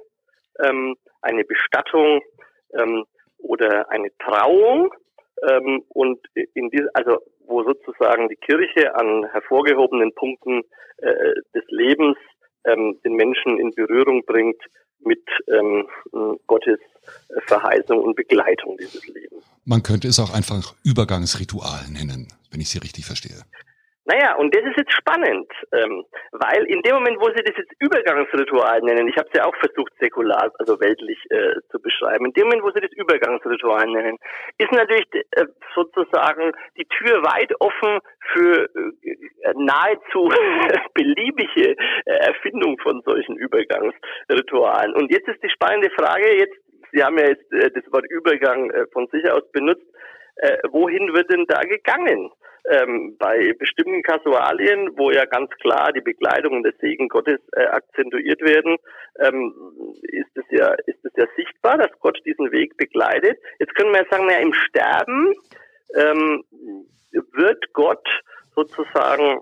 ähm, 0.62 0.98
eine 1.22 1.46
Bestattung, 1.46 2.20
ähm, 2.78 3.06
oder 3.48 3.90
eine 3.90 4.10
Trauung 4.18 4.94
ähm, 5.48 5.84
und 5.90 6.20
in 6.54 6.70
diese, 6.70 6.90
also 6.94 7.20
wo 7.48 7.64
sozusagen 7.64 8.30
die 8.30 8.36
Kirche 8.36 8.96
an 8.96 9.26
hervorgehobenen 9.32 10.14
Punkten 10.14 10.64
äh, 10.98 11.34
des 11.54 11.64
Lebens 11.70 12.18
ähm, 12.66 13.00
den 13.04 13.14
Menschen 13.14 13.60
in 13.60 13.72
Berührung 13.72 14.24
bringt 14.26 14.62
mit 15.00 15.22
ähm, 15.48 15.88
Gottes 16.48 16.80
Verheißung 17.46 18.00
und 18.00 18.16
Begleitung 18.16 18.78
dieses 18.78 19.06
Lebens. 19.08 19.44
Man 19.66 19.84
könnte 19.84 20.08
es 20.08 20.20
auch 20.20 20.34
einfach 20.34 20.74
Übergangsritual 20.84 21.86
nennen, 21.92 22.28
wenn 22.52 22.62
ich 22.62 22.70
Sie 22.70 22.80
richtig 22.80 23.06
verstehe. 23.06 23.44
Naja, 24.08 24.36
und 24.36 24.54
das 24.54 24.64
ist 24.64 24.78
jetzt 24.78 24.94
spannend, 24.94 25.52
ähm, 25.74 26.06
weil 26.32 26.64
in 26.66 26.84
dem 26.84 26.94
Moment, 26.94 27.20
wo 27.20 27.26
sie 27.26 27.44
das 27.44 27.58
jetzt 27.58 27.74
Übergangsritual 27.80 28.82
nennen, 28.82 29.08
ich 29.08 29.18
habe 29.18 29.28
es 29.32 29.38
ja 29.38 29.46
auch 29.46 29.56
versucht, 29.56 29.92
säkular, 30.00 30.52
also 30.60 30.80
weltlich 30.80 31.18
äh, 31.32 31.56
zu 31.72 31.82
beschreiben, 31.82 32.26
in 32.26 32.34
dem 32.34 32.46
Moment, 32.46 32.64
wo 32.64 32.70
sie 32.70 32.82
das 32.82 32.92
Übergangsritual 32.92 33.88
nennen, 33.88 34.18
ist 34.60 34.72
natürlich 34.72 35.08
äh, 35.12 35.46
sozusagen 35.74 36.52
die 36.78 36.86
Tür 36.86 37.24
weit 37.24 37.52
offen 37.60 38.00
für 38.34 38.70
äh, 38.76 39.54
nahezu 39.56 40.30
beliebige 40.94 41.72
äh, 41.72 42.28
Erfindung 42.28 42.78
von 42.84 43.02
solchen 43.06 43.36
Übergangsritualen. 43.38 44.94
Und 44.94 45.12
jetzt 45.12 45.28
ist 45.28 45.42
die 45.42 45.50
spannende 45.50 45.90
Frage, 45.90 46.38
jetzt, 46.38 46.56
Sie 46.92 47.04
haben 47.04 47.18
ja 47.18 47.26
jetzt 47.26 47.52
äh, 47.52 47.72
das 47.72 47.92
Wort 47.92 48.06
Übergang 48.10 48.70
äh, 48.70 48.86
von 48.94 49.08
sich 49.08 49.28
aus 49.32 49.50
benutzt, 49.52 49.86
äh, 50.38 50.58
wohin 50.70 51.12
wird 51.14 51.32
denn 51.32 51.46
da 51.48 51.62
gegangen? 51.62 52.30
Ähm, 52.70 53.16
bei 53.20 53.54
bestimmten 53.60 54.02
Kasualien, 54.02 54.98
wo 54.98 55.12
ja 55.12 55.26
ganz 55.26 55.50
klar 55.62 55.92
die 55.94 56.02
Begleitung 56.02 56.54
und 56.54 56.64
der 56.64 56.74
Segen 56.80 57.08
Gottes 57.10 57.40
äh, 57.54 57.66
akzentuiert 57.66 58.42
werden, 58.42 58.78
ähm, 59.20 59.54
ist 60.04 60.36
es 60.36 60.46
ja 60.50 60.74
ist 60.86 61.04
es 61.04 61.12
ja 61.16 61.26
sichtbar, 61.36 61.78
dass 61.78 61.92
Gott 62.00 62.20
diesen 62.26 62.52
Weg 62.52 62.76
begleitet. 62.78 63.38
Jetzt 63.60 63.76
können 63.76 63.92
wir 63.92 64.02
ja 64.02 64.10
sagen, 64.10 64.26
naja, 64.26 64.40
im 64.40 64.54
Sterben 64.54 65.34
ähm, 65.96 66.44
wird 67.12 67.74
Gott 67.74 68.08
sozusagen 68.56 69.42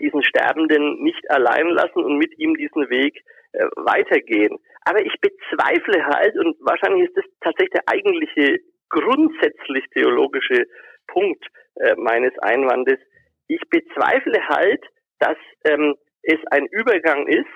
diesen 0.00 0.22
Sterbenden 0.22 1.02
nicht 1.02 1.30
allein 1.30 1.68
lassen 1.68 2.04
und 2.04 2.18
mit 2.18 2.38
ihm 2.38 2.54
diesen 2.56 2.88
Weg 2.90 3.22
äh, 3.52 3.64
weitergehen. 3.76 4.58
Aber 4.84 5.04
ich 5.04 5.14
bezweifle 5.20 6.04
halt, 6.06 6.36
und 6.38 6.56
wahrscheinlich 6.60 7.08
ist 7.08 7.16
das 7.16 7.24
tatsächlich 7.40 7.72
der 7.72 7.82
eigentliche 7.86 8.58
grundsätzlich 8.88 9.84
theologische 9.92 10.66
Punkt, 11.08 11.44
äh, 11.80 11.94
meines 11.96 12.36
Einwandes. 12.40 12.98
Ich 13.46 13.60
bezweifle 13.70 14.48
halt, 14.48 14.84
dass 15.18 15.36
ähm, 15.64 15.96
es 16.22 16.38
ein 16.50 16.66
Übergang 16.66 17.26
ist 17.26 17.46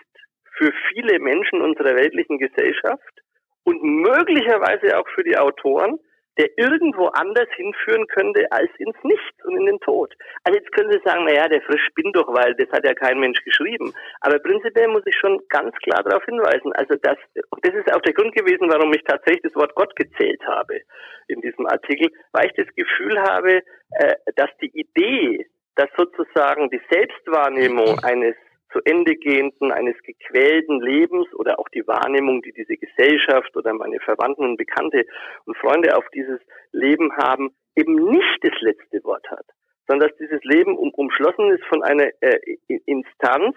für 0.57 0.73
viele 0.89 1.19
Menschen 1.19 1.61
unserer 1.61 1.97
weltlichen 1.97 2.39
Gesellschaft 2.39 3.23
und 3.65 3.83
möglicherweise 3.83 4.99
auch 4.99 5.09
für 5.15 5.25
die 5.25 5.37
Autoren, 5.37 5.99
der 6.39 6.49
irgendwo 6.57 7.07
anders 7.09 7.49
hinführen 7.57 8.07
könnte 8.07 8.51
als 8.51 8.71
ins 8.79 8.97
Nichts 9.03 9.45
und 9.45 9.57
in 9.57 9.67
den 9.67 9.81
Tod. 9.81 10.15
Also 10.45 10.59
jetzt 10.59 10.73
können 10.73 10.91
Sie 10.91 11.01
sagen, 11.05 11.25
naja, 11.25 11.49
der 11.49 11.61
Frisch 11.63 11.85
spinnt 11.91 12.17
doch, 12.17 12.33
weil 12.33 12.55
das 12.55 12.71
hat 12.71 12.87
ja 12.87 12.95
kein 12.95 13.19
Mensch 13.21 13.43
geschrieben. 13.45 13.93
Aber 14.21 14.39
prinzipiell 14.39 14.89
muss 14.89 15.07
ich 15.07 15.17
schon 15.17 15.41
ganz 15.49 15.75
klar 15.77 16.03
darauf 16.03 16.25
hinweisen. 16.25 16.73
Also 16.73 16.95
das, 17.03 17.19
das 17.35 17.75
ist 17.75 17.93
auch 17.95 18.01
der 18.01 18.15
Grund 18.15 18.35
gewesen, 18.35 18.71
warum 18.71 18.93
ich 18.95 19.03
tatsächlich 19.05 19.43
das 19.43 19.57
Wort 19.57 19.75
Gott 19.75 19.95
gezählt 19.97 20.41
habe 20.47 20.81
in 21.29 21.41
diesem 21.41 21.67
Artikel, 21.67 22.11
weil 22.33 22.47
ich 22.47 22.55
das 22.57 22.75
Gefühl 22.75 23.21
habe, 23.21 23.63
äh, 23.99 24.15
dass 24.37 24.51
die 24.61 24.73
Idee, 24.73 25.47
dass 25.77 25.89
sozusagen 25.97 26.71
die 26.71 26.81
Selbstwahrnehmung 26.91 27.99
eines 28.03 28.37
zu 28.73 28.81
Ende 28.85 29.17
gehenden, 29.17 29.73
eines 29.73 29.97
gequälten 30.03 30.81
Lebens 30.81 31.33
oder 31.35 31.59
auch 31.59 31.69
die 31.69 31.87
Wahrnehmung, 31.87 32.43
die 32.43 32.53
diese 32.53 32.77
Gesellschaft 32.77 33.57
oder 33.57 33.75
meine 33.75 34.01
Verwandten 34.01 34.45
und 34.45 34.57
Bekannte 34.57 35.05
und 35.45 35.57
Freunde 35.57 35.97
auf 35.97 36.05
dieses 36.15 36.41
Leben 36.73 37.13
haben, 37.17 37.55
eben 37.77 37.95
nicht 37.95 38.39
das 38.43 38.59
letzte 38.61 39.03
Wort 39.05 39.27
hat, 39.31 39.47
sondern 39.87 40.09
dass 40.09 40.19
dieses 40.19 40.43
Leben 40.45 40.77
um, 40.77 40.91
umschlossen 40.91 41.51
ist 41.51 41.65
von 41.65 41.83
einer 41.83 42.11
äh, 42.21 42.39
Instanz, 42.87 43.57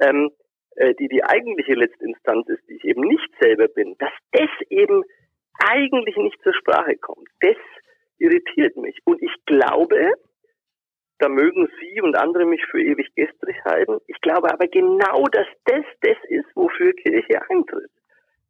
ähm, 0.00 0.30
äh, 0.76 0.94
die 0.94 1.08
die 1.08 1.24
eigentliche 1.24 1.74
Letztinstanz 1.74 2.48
ist, 2.48 2.66
die 2.68 2.76
ich 2.76 2.84
eben 2.84 3.02
nicht 3.02 3.28
selber 3.40 3.68
bin, 3.68 3.96
dass 3.98 4.12
das 4.32 4.50
eben 4.70 5.04
eigentlich 5.64 6.16
nicht 6.16 6.40
zur 6.42 6.54
Sprache 6.54 6.96
kommt. 6.96 7.28
Das 7.40 7.56
irritiert 8.18 8.76
mich. 8.76 8.98
Und 9.04 9.22
ich 9.22 9.32
glaube, 9.46 10.14
da 11.22 11.28
mögen 11.28 11.68
Sie 11.80 12.00
und 12.00 12.16
andere 12.16 12.44
mich 12.44 12.64
für 12.66 12.80
ewig 12.80 13.14
gestrig 13.14 13.56
halten. 13.64 13.98
Ich 14.08 14.20
glaube 14.20 14.52
aber 14.52 14.66
genau, 14.66 15.24
dass 15.30 15.46
das 15.66 15.84
das 16.00 16.16
ist, 16.28 16.48
wofür 16.56 16.92
Kirche 16.94 17.40
eintritt. 17.48 17.90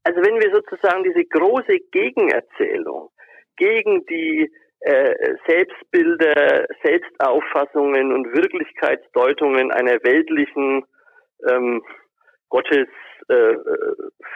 Also 0.05 0.21
wenn 0.23 0.41
wir 0.41 0.51
sozusagen 0.55 1.05
diese 1.05 1.25
große 1.27 1.79
Gegenerzählung 1.91 3.11
gegen 3.57 4.07
die 4.07 4.51
äh, 4.81 5.35
Selbstbilder, 5.47 6.67
Selbstauffassungen 6.83 8.13
und 8.13 8.33
Wirklichkeitsdeutungen 8.35 9.71
einer 9.71 10.03
weltlichen 10.03 10.85
ähm, 11.49 11.83
Gottes 12.49 12.89
äh, 13.29 13.55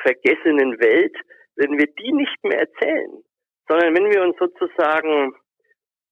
vergessenen 0.03 0.79
Welt, 0.79 1.17
wenn 1.57 1.79
wir 1.79 1.87
die 1.87 2.13
nicht 2.13 2.45
mehr 2.45 2.61
erzählen, 2.61 3.23
sondern 3.67 3.97
wenn 3.97 4.11
wir 4.13 4.23
uns 4.23 4.37
sozusagen 4.39 5.35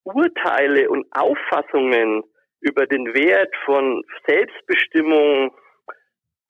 Urteile 0.05 0.89
und 0.91 1.07
Auffassungen 1.11 2.23
über 2.61 2.87
den 2.87 3.13
Wert 3.15 3.55
von 3.65 4.03
Selbstbestimmung 4.27 5.55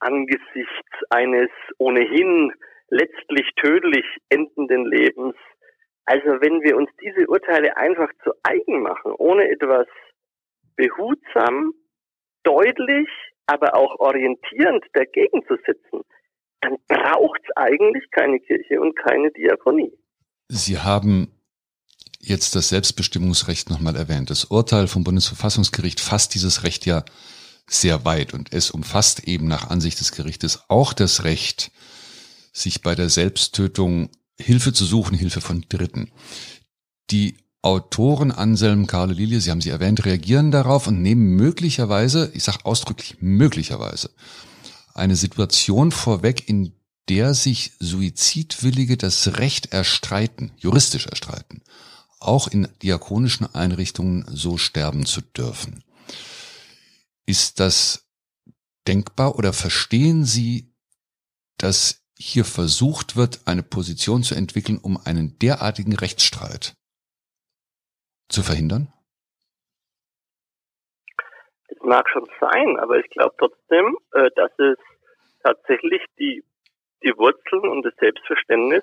angesichts 0.01 0.99
eines 1.11 1.51
ohnehin 1.79 2.53
letztlich 2.89 3.49
tödlich 3.57 4.05
endenden 4.29 4.87
Lebens. 4.87 5.35
Also 6.05 6.41
wenn 6.41 6.63
wir 6.63 6.77
uns 6.77 6.91
diese 7.01 7.27
Urteile 7.27 7.77
einfach 7.77 8.11
zu 8.23 8.33
eigen 8.43 8.83
machen, 8.83 9.13
ohne 9.19 9.49
etwas 9.49 9.87
behutsam, 10.77 11.73
deutlich, 12.43 13.09
aber 13.47 13.75
auch 13.75 13.99
orientierend 13.99 14.85
dagegen 14.93 15.45
zu 15.47 15.57
sitzen, 15.67 16.03
dann 16.61 16.77
braucht 16.89 17.41
es 17.43 17.57
eigentlich 17.57 18.11
keine 18.11 18.39
Kirche 18.41 18.81
und 18.81 18.97
keine 18.97 19.31
Diakonie. 19.33 19.93
Sie 20.49 20.79
haben 20.79 21.33
jetzt 22.27 22.55
das 22.55 22.69
Selbstbestimmungsrecht 22.69 23.71
nochmal 23.71 23.97
erwähnt. 23.97 24.31
Das 24.31 24.45
Urteil 24.45 24.89
vom 24.89 25.05
Bundesverfassungsgericht 25.05 26.01
fasst 26.01 26.35
dieses 26.35 26.63
Recht 26.63 26.87
ja 26.87 27.05
sehr 27.67 28.05
weit 28.05 28.35
und 28.35 28.53
es 28.53 28.71
umfasst 28.71 29.25
eben 29.25 29.47
nach 29.47 29.71
Ansicht 29.71 30.01
des 30.01 30.13
Gerichtes 30.13 30.61
auch 30.69 30.93
das 30.93 31.25
Recht, 31.25 31.71
sich 32.53 32.83
bei 32.83 32.95
der 32.95 33.09
Selbsttötung 33.09 34.11
Hilfe 34.39 34.73
zu 34.73 34.85
suchen, 34.85 35.17
Hilfe 35.17 35.41
von 35.41 35.65
Dritten. 35.69 36.11
Die 37.11 37.39
Autoren 37.63 38.31
Anselm, 38.31 38.87
Karle 38.87 39.15
Lilie, 39.15 39.41
Sie 39.41 39.51
haben 39.51 39.63
sie 39.63 39.71
erwähnt, 39.71 40.05
reagieren 40.05 40.51
darauf 40.51 40.87
und 40.87 41.01
nehmen 41.01 41.35
möglicherweise, 41.37 42.31
ich 42.35 42.45
sage 42.45 42.65
ausdrücklich 42.65 43.17
möglicherweise, 43.21 44.11
eine 44.93 45.17
Situation 45.17 45.91
vorweg, 45.91 46.47
in 46.49 46.75
der 47.09 47.35
sich 47.35 47.73
Suizidwillige 47.81 48.97
das 48.97 49.39
Recht 49.39 49.73
erstreiten, 49.73 50.53
juristisch 50.59 51.07
erstreiten, 51.07 51.63
auch 52.25 52.49
in 52.49 52.69
diakonischen 52.83 53.55
Einrichtungen 53.55 54.25
so 54.29 54.57
sterben 54.59 55.07
zu 55.07 55.21
dürfen. 55.21 55.85
Ist 57.27 57.61
das 57.61 58.09
denkbar 58.87 59.37
oder 59.37 59.53
verstehen 59.53 60.25
Sie, 60.25 60.73
dass 61.59 62.05
hier 62.19 62.45
versucht 62.45 63.17
wird, 63.17 63.41
eine 63.47 63.63
Position 63.63 64.23
zu 64.23 64.35
entwickeln, 64.35 64.79
um 64.83 64.99
einen 65.05 65.39
derartigen 65.39 65.95
Rechtsstreit 65.95 66.75
zu 68.29 68.43
verhindern? 68.43 68.93
Das 71.69 71.79
mag 71.83 72.09
schon 72.11 72.29
sein, 72.41 72.79
aber 72.79 72.99
ich 72.99 73.09
glaube 73.11 73.35
trotzdem, 73.39 73.97
äh, 74.13 74.31
dass 74.37 74.51
es 74.59 74.79
tatsächlich 75.43 76.03
die, 76.19 76.45
die 77.03 77.17
Wurzeln 77.17 77.69
und 77.69 77.83
das 77.83 77.95
Selbstverständnis 77.97 78.83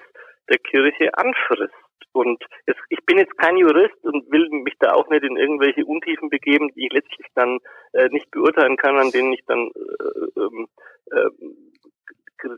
der 0.49 0.59
Kirche 0.59 1.17
anfrisst. 1.17 1.73
Und 2.13 2.43
es, 2.65 2.75
ich 2.89 3.05
bin 3.05 3.17
jetzt 3.17 3.37
kein 3.37 3.57
Jurist 3.57 4.03
und 4.03 4.29
will 4.31 4.49
mich 4.49 4.75
da 4.79 4.93
auch 4.93 5.07
nicht 5.09 5.23
in 5.23 5.37
irgendwelche 5.37 5.85
Untiefen 5.85 6.29
begeben, 6.29 6.71
die 6.73 6.85
ich 6.85 6.93
letztlich 6.93 7.27
dann 7.35 7.59
äh, 7.93 8.09
nicht 8.09 8.29
beurteilen 8.31 8.77
kann, 8.77 8.97
an 8.97 9.11
denen 9.11 9.33
ich 9.33 9.43
dann 9.45 9.69
äh, 9.69 11.15
äh, 11.15 11.29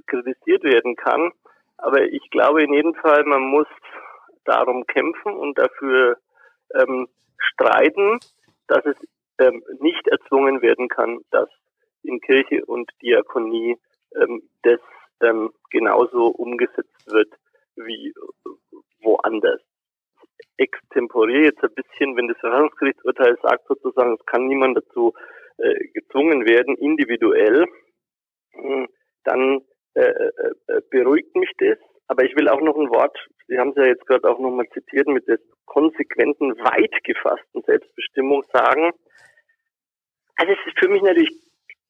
kritisiert 0.08 0.64
werden 0.64 0.96
kann. 0.96 1.32
Aber 1.78 2.02
ich 2.02 2.30
glaube 2.30 2.64
in 2.64 2.74
jedem 2.74 2.96
Fall, 2.96 3.24
man 3.26 3.42
muss 3.42 3.68
darum 4.46 4.86
kämpfen 4.88 5.34
und 5.34 5.58
dafür 5.58 6.18
ähm, 6.74 7.08
streiten, 7.38 8.20
dass 8.68 8.86
es 8.86 8.96
ähm, 9.40 9.64
nicht 9.80 10.08
erzwungen 10.08 10.62
werden 10.62 10.88
kann, 10.88 11.20
dass 11.32 11.50
in 12.04 12.20
Kirche 12.22 12.66
und 12.66 12.90
Diakonie 13.02 13.78
ähm, 14.16 14.44
das 14.64 14.80
ähm, 15.22 15.52
genauso 15.70 16.28
umgesetzt 16.28 17.12
wird 17.12 17.30
wie 17.76 18.14
woanders. 19.04 19.62
Extemporiere 20.58 21.46
jetzt 21.46 21.64
ein 21.64 21.74
bisschen, 21.74 22.16
wenn 22.16 22.28
das 22.28 22.38
Verfassungsgerichtsurteil 22.40 23.38
sagt 23.42 23.68
sozusagen, 23.68 24.16
es 24.20 24.26
kann 24.26 24.48
niemand 24.48 24.78
dazu 24.78 25.14
äh, 25.58 25.88
gezwungen 25.94 26.46
werden, 26.46 26.76
individuell, 26.78 27.66
hm, 28.54 28.88
dann 29.24 29.62
äh, 29.96 30.02
äh, 30.02 30.32
äh, 30.68 30.82
beruhigt 30.90 31.36
mich 31.36 31.52
das. 31.58 31.78
Aber 32.08 32.24
ich 32.24 32.36
will 32.36 32.50
auch 32.50 32.62
noch 32.62 32.78
ein 32.78 32.90
Wort, 32.90 33.18
Sie 33.48 33.60
haben 33.60 33.70
es 33.70 33.76
ja 33.76 33.86
jetzt 33.86 34.06
gerade 34.08 34.30
auch 34.30 34.40
nochmal 34.40 34.68
zitiert, 34.70 35.08
mit 35.08 35.28
der 35.28 35.38
konsequenten, 35.66 36.58
weit 36.60 37.04
gefassten 37.04 37.62
Selbstbestimmung 37.64 38.44
sagen. 38.54 38.92
Also 40.36 40.54
es 40.54 40.60
ist 40.68 40.80
für 40.80 40.90
mich 40.90 41.02
natürlich 41.02 41.32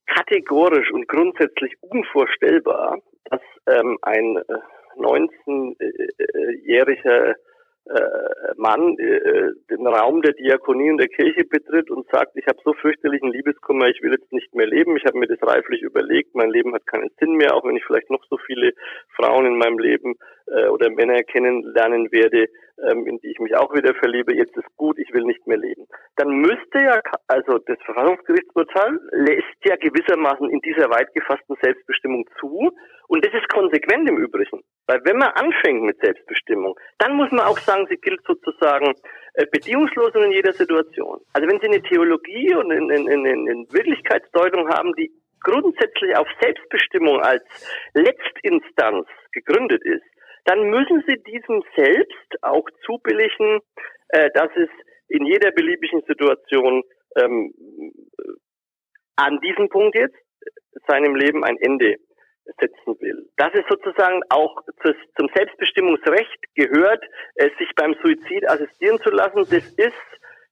kategorisch 0.08 0.91
und 0.91 1.08
grundsätzlich 1.08 1.76
unvorstellbar, 1.82 2.99
dass 3.26 3.41
ähm, 3.67 3.97
ein 4.02 4.38
19-jähriger 4.38 4.58
äh, 4.58 4.82
äh, 7.86 8.53
Mann 8.56 8.97
äh, 8.97 9.51
den 9.69 9.86
Raum 9.88 10.21
der 10.21 10.34
Diakonie 10.34 10.91
und 10.91 10.97
der 10.97 11.10
Kirche 11.10 11.43
betritt 11.43 11.91
und 11.91 12.08
sagt, 12.10 12.32
ich 12.36 12.47
habe 12.47 12.58
so 12.63 12.73
fürchterlichen 12.73 13.32
Liebeskummer, 13.32 13.88
ich 13.88 14.01
will 14.01 14.12
jetzt 14.12 14.32
nicht 14.32 14.53
mehr 14.56 14.67
leben, 14.67 14.95
ich 14.95 15.06
habe 15.06 15.17
mir 15.17 15.27
das 15.27 15.41
reiflich 15.41 15.82
überlegt, 15.82 16.34
mein 16.34 16.49
Leben 16.49 16.73
hat 16.73 16.88
keinen 16.88 17.10
Sinn 17.19 17.34
mehr, 17.34 17.53
auch 17.56 17.65
wenn 17.65 17.75
ich 17.75 17.86
vielleicht 17.86 18.10
noch 18.10 18.23
so 18.29 18.38
viele 18.45 18.71
Frauen 19.15 19.45
in 19.45 19.58
meinem 19.58 19.79
Leben 19.79 20.15
äh, 20.47 20.67
oder 20.67 20.89
Männer 20.89 21.23
kennenlernen 21.23 22.12
werde, 22.12 22.47
ähm, 22.89 23.06
in 23.06 23.19
die 23.19 23.32
ich 23.32 23.39
mich 23.39 23.56
auch 23.56 23.73
wieder 23.73 23.93
verliebe, 23.95 24.34
jetzt 24.34 24.56
ist 24.56 24.77
gut, 24.77 24.97
ich 24.97 25.13
will 25.13 25.23
nicht 25.23 25.45
mehr 25.45 25.58
leben. 25.58 25.86
Dann 26.15 26.29
müsste 26.29 26.79
ja, 26.84 27.01
also 27.27 27.60
das 27.60 27.77
Verfassungsgerichtsurteil 27.86 28.99
lässt 29.12 29.60
ja 29.65 29.75
gewissermaßen 29.75 30.49
in 30.49 30.62
dieser 30.62 30.89
weit 30.89 31.13
gefassten 31.13 31.58
Selbstbestimmung 31.62 32.25
zu 32.39 32.71
und 33.08 33.25
das 33.25 33.34
ist 33.34 33.49
konsequent 33.49 34.08
im 34.10 34.17
Übrigen. 34.17 34.62
Weil 34.93 35.06
wenn 35.06 35.17
man 35.17 35.29
anfängt 35.29 35.82
mit 35.82 35.99
Selbstbestimmung, 36.01 36.79
dann 36.99 37.15
muss 37.15 37.32
man 37.32 37.47
auch 37.47 37.58
sagen, 37.58 37.88
sie 37.89 37.97
gilt 37.97 38.21
sozusagen 38.27 38.93
äh, 39.34 39.47
bedingungslos 39.51 40.13
und 40.13 40.23
in 40.25 40.32
jeder 40.32 40.53
Situation. 40.53 41.19
Also 41.34 41.47
wenn 41.49 41.60
Sie 41.60 41.65
eine 41.65 41.82
Theologie 41.82 42.53
und 42.53 42.71
eine, 42.71 42.93
eine, 42.93 43.29
eine 43.32 43.65
Wirklichkeitsdeutung 43.71 44.69
haben, 44.69 44.93
die 44.93 45.12
grundsätzlich 45.41 46.15
auf 46.15 46.27
Selbstbestimmung 46.39 47.21
als 47.21 47.41
Letztinstanz 47.95 49.08
gegründet 49.32 49.84
ist, 49.84 50.06
dann 50.45 50.69
müssen 50.69 51.03
Sie 51.08 51.17
diesem 51.23 51.63
selbst 51.75 52.43
auch 52.43 52.69
zubilligen, 52.86 53.62
äh, 54.10 54.29
dass 54.36 54.51
es 54.56 54.69
in 55.08 55.25
jeder 55.25 55.49
beliebigen 55.51 56.03
Situation 56.08 56.84
ähm, 57.15 57.51
an 59.15 59.39
diesem 59.39 59.69
Punkt 59.69 59.95
jetzt 59.95 60.17
seinem 60.88 61.15
Leben 61.15 61.43
ein 61.43 61.58
Ende 61.58 61.95
setzen 62.60 62.99
will. 62.99 63.29
Dass 63.38 63.53
es 63.53 63.63
sozusagen 63.69 64.21
auch 64.29 64.62
zum 65.17 65.29
Selbstbestimmungsrecht 65.34 66.56
gehört, 66.56 67.03
sich 67.58 67.69
beim 67.75 67.95
Suizid 68.01 68.47
assistieren 68.49 68.99
zu 69.01 69.10
lassen, 69.10 69.45
das 69.49 69.67
ist, 69.77 69.93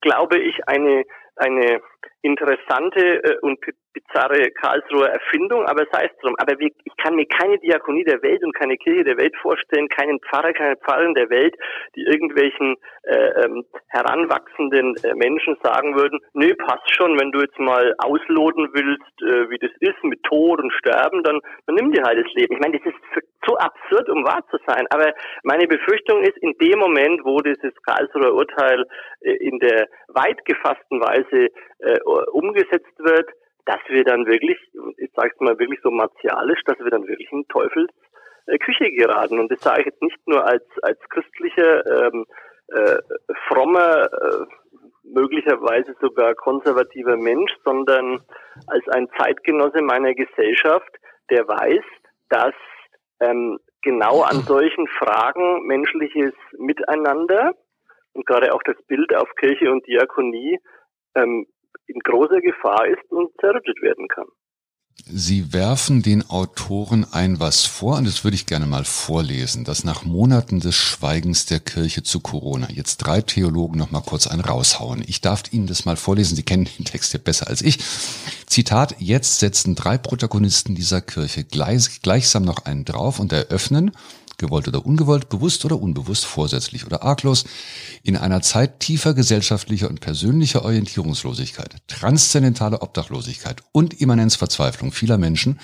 glaube 0.01 0.37
ich, 0.39 0.67
eine, 0.67 1.03
eine 1.35 1.81
interessante 2.21 3.23
äh, 3.23 3.37
und 3.41 3.59
bizarre 3.93 4.51
Karlsruher 4.51 5.09
Erfindung, 5.09 5.65
aber 5.65 5.85
sei 5.91 6.05
es 6.05 6.17
drum. 6.21 6.35
Aber 6.37 6.53
ich 6.59 6.97
kann 6.97 7.15
mir 7.15 7.25
keine 7.25 7.57
Diakonie 7.59 8.03
der 8.03 8.21
Welt 8.21 8.43
und 8.43 8.55
keine 8.55 8.77
Kirche 8.77 9.03
der 9.03 9.17
Welt 9.17 9.35
vorstellen, 9.41 9.89
keinen 9.89 10.19
Pfarrer, 10.19 10.53
keine 10.53 10.77
Pfarrerin 10.77 11.13
der 11.13 11.29
Welt, 11.29 11.55
die 11.95 12.03
irgendwelchen 12.03 12.75
äh, 13.03 13.43
ähm, 13.43 13.65
heranwachsenden 13.87 14.95
äh, 15.03 15.13
Menschen 15.15 15.57
sagen 15.63 15.95
würden, 15.95 16.19
nö, 16.33 16.53
passt 16.55 16.89
schon, 16.93 17.19
wenn 17.19 17.31
du 17.31 17.41
jetzt 17.41 17.59
mal 17.59 17.93
ausloten 17.97 18.69
willst, 18.73 19.21
äh, 19.23 19.49
wie 19.49 19.57
das 19.57 19.71
ist 19.79 20.03
mit 20.03 20.23
Tod 20.23 20.61
und 20.61 20.71
Sterben, 20.73 21.23
dann, 21.23 21.39
dann 21.65 21.75
nimm 21.75 21.91
dir 21.91 22.03
halt 22.03 22.23
das 22.23 22.33
Leben. 22.33 22.53
Ich 22.55 22.61
meine, 22.61 22.77
das 22.77 22.93
ist 22.93 23.25
zu 23.45 23.57
absurd, 23.57 24.09
um 24.09 24.23
wahr 24.23 24.43
zu 24.49 24.57
sein. 24.67 24.85
Aber 24.91 25.13
meine 25.43 25.67
Befürchtung 25.67 26.21
ist, 26.21 26.37
in 26.37 26.53
dem 26.61 26.79
Moment, 26.79 27.21
wo 27.25 27.39
dieses 27.41 27.73
Karlsruher 27.83 28.33
Urteil 28.33 28.85
äh, 29.21 29.33
in 29.33 29.59
der 29.59 29.87
weit 30.09 30.45
gefassten 30.45 31.01
Weise 31.01 31.49
äh, 31.79 31.90
umgesetzt 32.31 32.97
wird, 32.99 33.29
dass 33.65 33.79
wir 33.87 34.03
dann 34.03 34.25
wirklich, 34.25 34.57
ich 34.97 35.11
sage 35.15 35.31
es 35.33 35.39
mal 35.39 35.57
wirklich 35.59 35.79
so 35.83 35.91
martialisch, 35.91 36.61
dass 36.65 36.79
wir 36.79 36.89
dann 36.89 37.07
wirklich 37.07 37.31
in 37.31 37.47
Teufels 37.47 37.91
äh, 38.47 38.57
Küche 38.57 38.91
geraten. 38.91 39.39
Und 39.39 39.51
das 39.51 39.61
sage 39.61 39.81
ich 39.81 39.85
jetzt 39.87 40.01
nicht 40.01 40.27
nur 40.27 40.45
als, 40.45 40.65
als 40.81 40.99
christlicher, 41.09 41.85
ähm, 41.85 42.25
äh, 42.67 42.97
frommer, 43.47 44.05
äh, 44.05 44.45
möglicherweise 45.03 45.95
sogar 45.99 46.35
konservativer 46.35 47.17
Mensch, 47.17 47.51
sondern 47.65 48.21
als 48.67 48.87
ein 48.89 49.09
Zeitgenosse 49.17 49.81
meiner 49.81 50.13
Gesellschaft, 50.13 50.89
der 51.29 51.47
weiß, 51.47 51.83
dass 52.29 52.53
ähm, 53.19 53.59
genau 53.81 54.21
an 54.21 54.37
solchen 54.41 54.87
Fragen 54.87 55.65
menschliches 55.65 56.33
Miteinander 56.57 57.53
und 58.13 58.25
gerade 58.25 58.53
auch 58.53 58.63
das 58.63 58.81
Bild 58.87 59.13
auf 59.15 59.29
Kirche 59.35 59.71
und 59.71 59.85
Diakonie 59.87 60.59
ähm, 61.15 61.45
in 61.91 61.99
großer 61.99 62.41
Gefahr 62.41 62.87
ist 62.87 63.11
und 63.11 63.29
zerrüttet 63.39 63.81
werden 63.81 64.07
kann. 64.07 64.27
Sie 65.05 65.51
werfen 65.51 66.03
den 66.03 66.29
Autoren 66.29 67.05
ein 67.11 67.39
was 67.39 67.65
vor, 67.65 67.97
und 67.97 68.05
das 68.05 68.23
würde 68.23 68.35
ich 68.35 68.45
gerne 68.45 68.65
mal 68.65 68.85
vorlesen, 68.85 69.63
dass 69.63 69.83
nach 69.83 70.03
Monaten 70.03 70.59
des 70.59 70.75
Schweigens 70.75 71.45
der 71.45 71.59
Kirche 71.59 72.03
zu 72.03 72.19
Corona 72.19 72.67
jetzt 72.69 72.97
drei 72.97 73.21
Theologen 73.21 73.77
noch 73.77 73.91
mal 73.91 74.01
kurz 74.01 74.27
einen 74.27 74.41
raushauen. 74.41 75.03
Ich 75.07 75.19
darf 75.21 75.43
Ihnen 75.51 75.67
das 75.67 75.85
mal 75.85 75.95
vorlesen, 75.95 76.35
Sie 76.35 76.43
kennen 76.43 76.69
den 76.77 76.85
Text 76.85 77.13
ja 77.13 77.19
besser 77.23 77.47
als 77.47 77.61
ich. 77.61 77.79
Zitat, 78.45 78.95
jetzt 78.99 79.39
setzen 79.39 79.75
drei 79.75 79.97
Protagonisten 79.97 80.75
dieser 80.75 81.01
Kirche 81.01 81.43
gleich, 81.43 82.01
gleichsam 82.01 82.43
noch 82.43 82.65
einen 82.65 82.85
drauf 82.85 83.19
und 83.19 83.33
eröffnen, 83.33 83.91
gewollt 84.41 84.67
oder 84.67 84.85
ungewollt, 84.85 85.29
bewusst 85.29 85.63
oder 85.63 85.79
unbewusst, 85.79 86.25
vorsätzlich 86.25 86.85
oder 86.85 87.03
arglos, 87.03 87.45
in 88.03 88.17
einer 88.17 88.41
Zeit 88.41 88.81
tiefer 88.81 89.13
gesellschaftlicher 89.13 89.89
und 89.89 90.01
persönlicher 90.01 90.65
Orientierungslosigkeit, 90.65 91.77
transzendentale 91.87 92.81
Obdachlosigkeit 92.81 93.63
und 93.71 94.01
Immanenzverzweiflung 94.01 94.91
vieler 94.91 95.17
Menschen, 95.17 95.59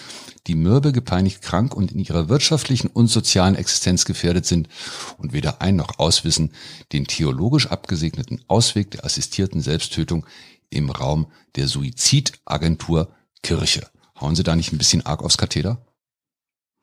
die 0.47 0.55
mürbe, 0.55 0.93
gepeinigt, 0.93 1.41
krank 1.41 1.75
und 1.75 1.91
in 1.91 1.99
ihrer 1.99 2.29
wirtschaftlichen 2.29 2.87
und 2.87 3.07
sozialen 3.07 3.55
Existenz 3.55 4.05
gefährdet 4.05 4.45
sind 4.45 4.69
und 5.17 5.33
weder 5.33 5.61
ein 5.61 5.75
noch 5.75 5.99
auswissen, 5.99 6.53
den 6.93 7.05
theologisch 7.05 7.67
abgesegneten 7.67 8.41
Ausweg 8.47 8.91
der 8.91 9.03
assistierten 9.03 9.59
Selbsttötung 9.59 10.25
im 10.69 10.89
Raum 10.89 11.27
der 11.55 11.67
Suizidagentur 11.67 13.09
Kirche. 13.43 13.87
Hauen 14.19 14.35
Sie 14.35 14.43
da 14.43 14.55
nicht 14.55 14.71
ein 14.71 14.77
bisschen 14.77 15.05
arg 15.05 15.23
aufs 15.23 15.37
Katheder? 15.37 15.85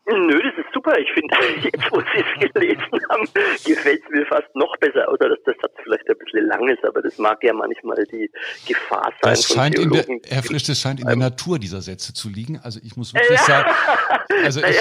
Nö, 0.07 0.44
super. 0.85 0.99
Ich 0.99 1.09
finde, 1.13 1.35
jetzt 1.63 1.91
wo 1.91 2.01
Sie 2.01 2.21
es 2.21 2.53
gelesen 2.53 2.83
haben, 3.11 3.29
gefällt 3.65 4.03
es 4.05 4.11
mir 4.11 4.27
fast 4.27 4.55
noch 4.55 4.77
besser, 4.79 5.09
außer 5.09 5.29
dass 5.29 5.43
der 5.47 5.55
Satz 5.61 5.73
vielleicht 5.83 6.05
lang 6.35 6.69
ist, 6.69 6.85
aber 6.85 7.03
das 7.03 7.19
mag 7.19 7.43
ja 7.43 7.53
manchmal 7.53 8.05
die 8.13 8.31
Gefahr 8.67 9.13
sein. 9.23 9.33
Das 9.33 9.47
scheint 9.47 9.79
in 9.79 9.91
der, 9.91 10.05
Herr 10.29 10.43
Frisch, 10.43 10.65
das 10.65 10.81
scheint 10.81 11.01
in 11.01 11.07
der 11.07 11.17
Natur 11.17 11.59
dieser 11.59 11.81
Sätze 11.81 12.13
zu 12.13 12.29
liegen. 12.29 12.61
Also 12.63 12.81
ich 12.83 12.97
muss 12.97 13.15
wirklich 13.15 13.39
ja. 13.39 13.45
sagen, 13.45 13.71
also 14.45 14.61
ich, 14.65 14.77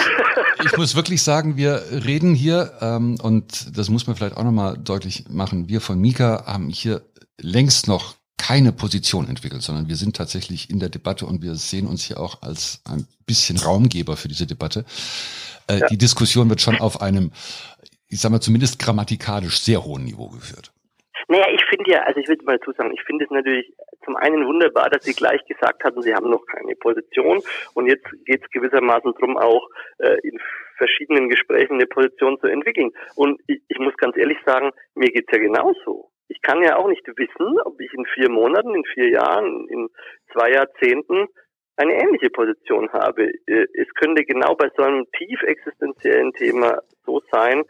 ich, 0.66 0.78
muss 0.78 0.96
wirklich 0.96 1.22
sagen, 1.22 1.58
wir 1.58 1.82
reden 1.92 2.34
hier, 2.34 2.74
ähm, 2.82 3.18
und 3.22 3.78
das 3.78 3.90
muss 3.90 4.08
man 4.08 4.16
vielleicht 4.16 4.38
auch 4.38 4.44
nochmal 4.44 4.78
deutlich 4.78 5.26
machen, 5.30 5.70
wir 5.70 5.82
von 5.82 6.00
Mika 6.00 6.46
haben 6.46 6.70
hier 6.70 7.02
längst 7.40 7.88
noch 7.88 8.16
keine 8.38 8.74
Position 8.74 9.30
entwickelt, 9.30 9.62
sondern 9.62 9.88
wir 9.88 9.96
sind 9.96 10.18
tatsächlich 10.18 10.70
in 10.70 10.80
der 10.80 10.90
Debatte 10.90 11.26
und 11.26 11.42
wir 11.42 11.56
sehen 11.56 11.88
uns 11.88 12.04
hier 12.04 12.20
auch 12.20 12.42
als 12.42 12.82
ein 12.84 13.08
bisschen 13.26 13.58
Raumgeber 13.58 14.18
für 14.18 14.28
diese 14.28 14.46
Debatte. 14.46 14.84
Äh, 15.68 15.80
ja. 15.80 15.88
Die 15.88 15.98
Diskussion 15.98 16.50
wird 16.50 16.62
schon 16.62 16.80
auf 16.80 17.02
einem, 17.02 17.32
ich 18.08 18.20
sag 18.20 18.32
mal, 18.32 18.42
zumindest 18.42 18.80
grammatikalisch 18.80 19.60
sehr 19.60 19.84
hohen 19.84 20.06
Niveau 20.06 20.30
geführt. 20.30 20.72
Naja, 21.28 21.46
ich 21.54 21.64
finde 21.70 21.92
ja, 21.92 22.04
also 22.04 22.20
ich 22.20 22.28
will 22.28 22.38
mal 22.44 22.58
dazu 22.58 22.74
sagen, 22.74 22.92
ich 22.94 23.02
finde 23.04 23.24
es 23.26 23.32
natürlich 23.32 23.74
zum 24.04 24.16
einen 24.18 24.46
wunderbar, 24.46 24.90
dass 24.90 25.04
Sie 25.06 25.14
gleich 25.14 25.44
gesagt 25.46 25.84
hatten, 25.84 26.02
Sie 26.02 26.14
haben 26.14 26.30
noch 26.30 26.46
keine 26.46 26.76
Position 26.76 27.42
und 27.74 27.88
jetzt 27.88 28.06
geht 28.26 28.44
es 28.44 28.50
gewissermaßen 28.52 29.14
darum, 29.14 29.38
auch 29.38 29.68
äh, 30.00 30.18
in 30.24 30.38
verschiedenen 30.78 31.30
Gesprächen 31.30 31.76
eine 31.76 31.88
Position 31.88 32.40
zu 32.40 32.48
entwickeln. 32.48 32.92
Und 33.16 33.40
ich, 33.48 33.62
ich 33.68 33.80
muss 33.80 33.96
ganz 33.98 34.18
ehrlich 34.18 34.38
sagen, 34.46 34.72
mir 34.96 35.10
geht's 35.10 35.32
ja 35.32 35.40
genauso. 35.40 36.10
Ich 36.28 36.42
kann 36.42 36.62
ja 36.64 36.78
auch 36.78 36.88
nicht 36.88 37.08
wissen, 37.08 37.60
ob 37.66 37.80
ich 37.80 37.94
in 37.94 38.06
vier 38.14 38.30
Monaten, 38.30 38.76
in 38.76 38.84
vier 38.94 39.10
Jahren, 39.10 39.68
in 39.70 39.88
zwei 40.32 40.52
Jahrzehnten 40.52 41.28
eine 41.76 41.94
ähnliche 41.94 42.30
Position 42.30 42.92
habe. 42.92 43.30
Äh, 43.46 43.66
es 43.74 43.94
könnte 43.96 44.24
genau 44.24 44.56
bei 44.56 44.70
so 44.76 44.84
einem 44.84 45.06
tief 45.18 45.42
existenziellen 45.44 46.32
Thema 46.34 46.80
so 47.06 47.22
sein, 47.32 47.64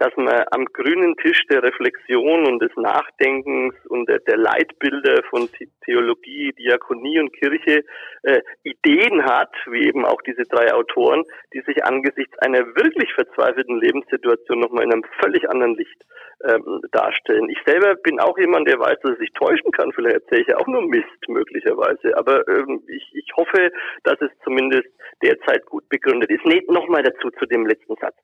dass 0.00 0.16
man 0.16 0.44
am 0.50 0.64
grünen 0.64 1.14
Tisch 1.18 1.42
der 1.50 1.62
Reflexion 1.62 2.46
und 2.46 2.60
des 2.60 2.74
Nachdenkens 2.76 3.74
und 3.88 4.08
der, 4.08 4.18
der 4.20 4.38
Leitbilder 4.38 5.22
von 5.28 5.48
Theologie, 5.84 6.54
Diakonie 6.58 7.20
und 7.20 7.32
Kirche 7.34 7.84
äh, 8.22 8.40
Ideen 8.62 9.22
hat, 9.24 9.52
wie 9.66 9.86
eben 9.86 10.06
auch 10.06 10.22
diese 10.22 10.44
drei 10.44 10.72
Autoren, 10.72 11.22
die 11.52 11.60
sich 11.66 11.84
angesichts 11.84 12.36
einer 12.38 12.66
wirklich 12.76 13.12
verzweifelten 13.12 13.78
Lebenssituation 13.78 14.60
nochmal 14.60 14.84
in 14.84 14.92
einem 14.94 15.04
völlig 15.20 15.48
anderen 15.50 15.74
Licht 15.74 16.02
ähm, 16.48 16.80
darstellen. 16.92 17.50
Ich 17.50 17.58
selber 17.66 17.94
bin 17.96 18.20
auch 18.20 18.38
jemand, 18.38 18.68
der 18.68 18.80
weiß, 18.80 18.96
dass 19.02 19.12
er 19.12 19.16
sich 19.18 19.32
täuschen 19.34 19.70
kann. 19.72 19.92
Vielleicht 19.92 20.22
erzähle 20.22 20.40
ich 20.40 20.48
ja 20.48 20.56
auch 20.56 20.66
nur 20.66 20.80
Mist 20.80 21.28
möglicherweise. 21.28 22.16
Aber 22.16 22.48
ähm, 22.48 22.82
ich, 22.88 23.04
ich 23.12 23.30
hoffe, 23.36 23.70
dass 24.04 24.18
es 24.22 24.30
zumindest 24.44 24.88
derzeit 25.22 25.66
gut 25.66 25.86
begründet 25.90 26.30
ist. 26.30 26.46
Nee, 26.46 26.62
nochmal 26.68 27.02
dazu 27.02 27.28
zu 27.38 27.44
dem 27.44 27.66
letzten 27.66 27.96
Satz. 27.96 28.16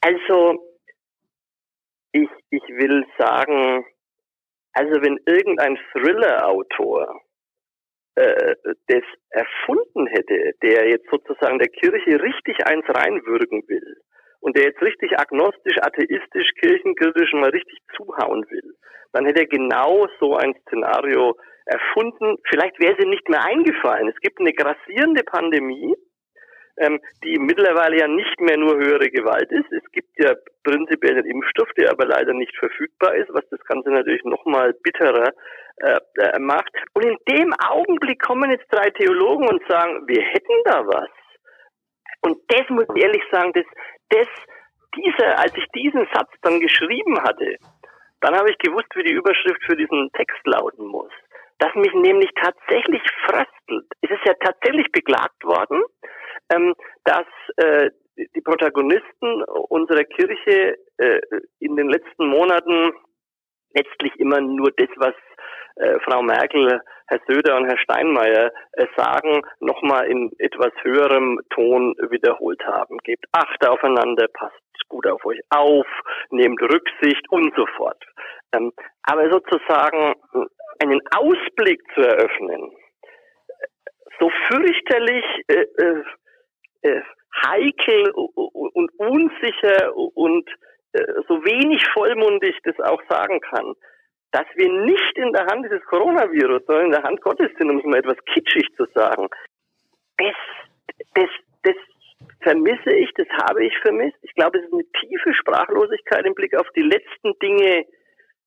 Also 0.00 0.77
ich, 2.12 2.28
ich 2.50 2.62
will 2.68 3.04
sagen, 3.18 3.84
also 4.72 5.02
wenn 5.02 5.18
irgendein 5.26 5.78
Thriller-Autor 5.92 7.20
äh, 8.14 8.54
das 8.86 9.02
erfunden 9.30 10.06
hätte, 10.06 10.52
der 10.62 10.88
jetzt 10.88 11.08
sozusagen 11.10 11.58
der 11.58 11.68
Kirche 11.68 12.22
richtig 12.22 12.66
eins 12.66 12.84
reinwürgen 12.88 13.62
will 13.68 13.96
und 14.40 14.56
der 14.56 14.64
jetzt 14.64 14.82
richtig 14.82 15.18
agnostisch, 15.18 15.78
atheistisch, 15.80 16.50
kirchenkritisch 16.60 17.32
mal 17.34 17.50
richtig 17.50 17.78
zuhauen 17.96 18.44
will, 18.50 18.74
dann 19.12 19.26
hätte 19.26 19.40
er 19.40 19.46
genau 19.46 20.06
so 20.20 20.36
ein 20.36 20.54
Szenario 20.66 21.36
erfunden. 21.64 22.36
Vielleicht 22.48 22.80
wäre 22.80 22.94
es 22.96 23.04
ihm 23.04 23.10
nicht 23.10 23.28
mehr 23.28 23.44
eingefallen. 23.44 24.08
Es 24.08 24.20
gibt 24.20 24.40
eine 24.40 24.52
grassierende 24.52 25.22
Pandemie 25.24 25.94
ähm, 26.78 27.00
die 27.24 27.38
mittlerweile 27.38 27.98
ja 27.98 28.08
nicht 28.08 28.40
mehr 28.40 28.56
nur 28.56 28.76
höhere 28.76 29.10
Gewalt 29.10 29.50
ist. 29.50 29.70
Es 29.72 29.90
gibt 29.92 30.10
ja 30.18 30.34
prinzipiell 30.64 31.16
einen 31.16 31.30
Impfstoff, 31.30 31.68
der 31.76 31.90
aber 31.90 32.06
leider 32.06 32.32
nicht 32.32 32.56
verfügbar 32.56 33.14
ist, 33.14 33.28
was 33.32 33.48
das 33.50 33.60
Ganze 33.64 33.90
natürlich 33.90 34.24
nochmal 34.24 34.74
bitterer 34.82 35.32
äh, 35.80 36.00
äh, 36.16 36.38
macht. 36.38 36.70
Und 36.94 37.04
in 37.04 37.16
dem 37.28 37.52
Augenblick 37.54 38.20
kommen 38.20 38.50
jetzt 38.50 38.66
drei 38.70 38.90
Theologen 38.90 39.48
und 39.48 39.62
sagen, 39.68 40.06
wir 40.08 40.22
hätten 40.22 40.62
da 40.64 40.86
was. 40.86 41.10
Und 42.22 42.38
das 42.48 42.68
muss 42.68 42.86
ich 42.94 43.02
ehrlich 43.02 43.22
sagen, 43.30 43.52
das, 43.52 43.64
das, 44.10 44.26
dieser, 44.96 45.38
als 45.38 45.52
ich 45.56 45.64
diesen 45.74 46.06
Satz 46.12 46.30
dann 46.42 46.60
geschrieben 46.60 47.22
hatte, 47.22 47.56
dann 48.20 48.34
habe 48.34 48.50
ich 48.50 48.58
gewusst, 48.58 48.88
wie 48.96 49.04
die 49.04 49.12
Überschrift 49.12 49.62
für 49.64 49.76
diesen 49.76 50.10
Text 50.14 50.44
lauten 50.44 50.86
muss. 50.86 51.12
Dass 51.58 51.74
mich 51.74 51.92
nämlich 51.94 52.30
tatsächlich 52.40 53.02
fröstelt. 53.24 53.86
Es 54.00 54.10
ist 54.10 54.24
ja 54.24 54.34
tatsächlich 54.34 54.90
beklagt 54.92 55.44
worden, 55.44 55.82
ähm, 56.50 56.74
dass 57.04 57.26
äh, 57.56 57.90
die 58.16 58.40
Protagonisten 58.40 59.44
unserer 59.68 60.04
Kirche 60.04 60.76
äh, 60.98 61.20
in 61.60 61.76
den 61.76 61.88
letzten 61.88 62.26
Monaten 62.26 62.92
letztlich 63.74 64.14
immer 64.16 64.40
nur 64.40 64.72
das, 64.76 64.88
was 64.96 65.14
äh, 65.76 65.98
Frau 66.00 66.22
Merkel, 66.22 66.80
Herr 67.06 67.20
Söder 67.28 67.56
und 67.56 67.66
Herr 67.66 67.78
Steinmeier 67.78 68.50
äh, 68.72 68.86
sagen, 68.96 69.42
nochmal 69.60 70.06
in 70.06 70.32
etwas 70.38 70.72
höherem 70.82 71.40
Ton 71.50 71.94
wiederholt 72.10 72.64
haben. 72.66 72.98
Gebt 73.04 73.24
Acht 73.32 73.66
aufeinander, 73.66 74.26
passt 74.32 74.54
gut 74.88 75.06
auf 75.06 75.24
euch 75.24 75.40
auf, 75.50 75.86
nehmt 76.30 76.60
Rücksicht 76.62 77.30
und 77.30 77.54
so 77.56 77.66
fort. 77.76 78.02
Ähm, 78.52 78.72
aber 79.02 79.30
sozusagen 79.30 80.14
einen 80.80 81.00
Ausblick 81.14 81.80
zu 81.94 82.00
eröffnen, 82.00 82.72
so 84.18 84.30
fürchterlich 84.48 85.24
äh, 85.48 85.66
äh, 86.82 87.00
heikel 87.44 88.10
und 88.12 88.90
unsicher 88.98 89.94
und 89.96 90.48
äh, 90.92 91.04
so 91.28 91.44
wenig 91.44 91.86
vollmundig 91.92 92.56
das 92.64 92.78
auch 92.80 93.02
sagen 93.08 93.40
kann, 93.40 93.74
dass 94.32 94.46
wir 94.54 94.70
nicht 94.84 95.16
in 95.16 95.32
der 95.32 95.46
Hand 95.46 95.64
dieses 95.64 95.84
Coronavirus, 95.84 96.62
sondern 96.66 96.86
in 96.86 96.92
der 96.92 97.02
Hand 97.02 97.20
Gottes 97.20 97.50
sind, 97.58 97.70
um 97.70 97.78
es 97.78 97.84
mal 97.84 97.98
etwas 97.98 98.22
kitschig 98.26 98.66
zu 98.76 98.86
sagen. 98.94 99.28
Das, 100.16 100.34
das, 101.14 101.30
das 101.62 101.76
vermisse 102.40 102.92
ich, 102.92 103.10
das 103.14 103.28
habe 103.42 103.64
ich 103.64 103.76
vermisst. 103.78 104.18
Ich 104.22 104.34
glaube, 104.34 104.58
es 104.58 104.64
ist 104.64 104.72
eine 104.72 104.90
tiefe 105.00 105.34
Sprachlosigkeit 105.34 106.26
im 106.26 106.34
Blick 106.34 106.54
auf 106.56 106.68
die 106.76 106.82
letzten 106.82 107.38
Dinge 107.38 107.86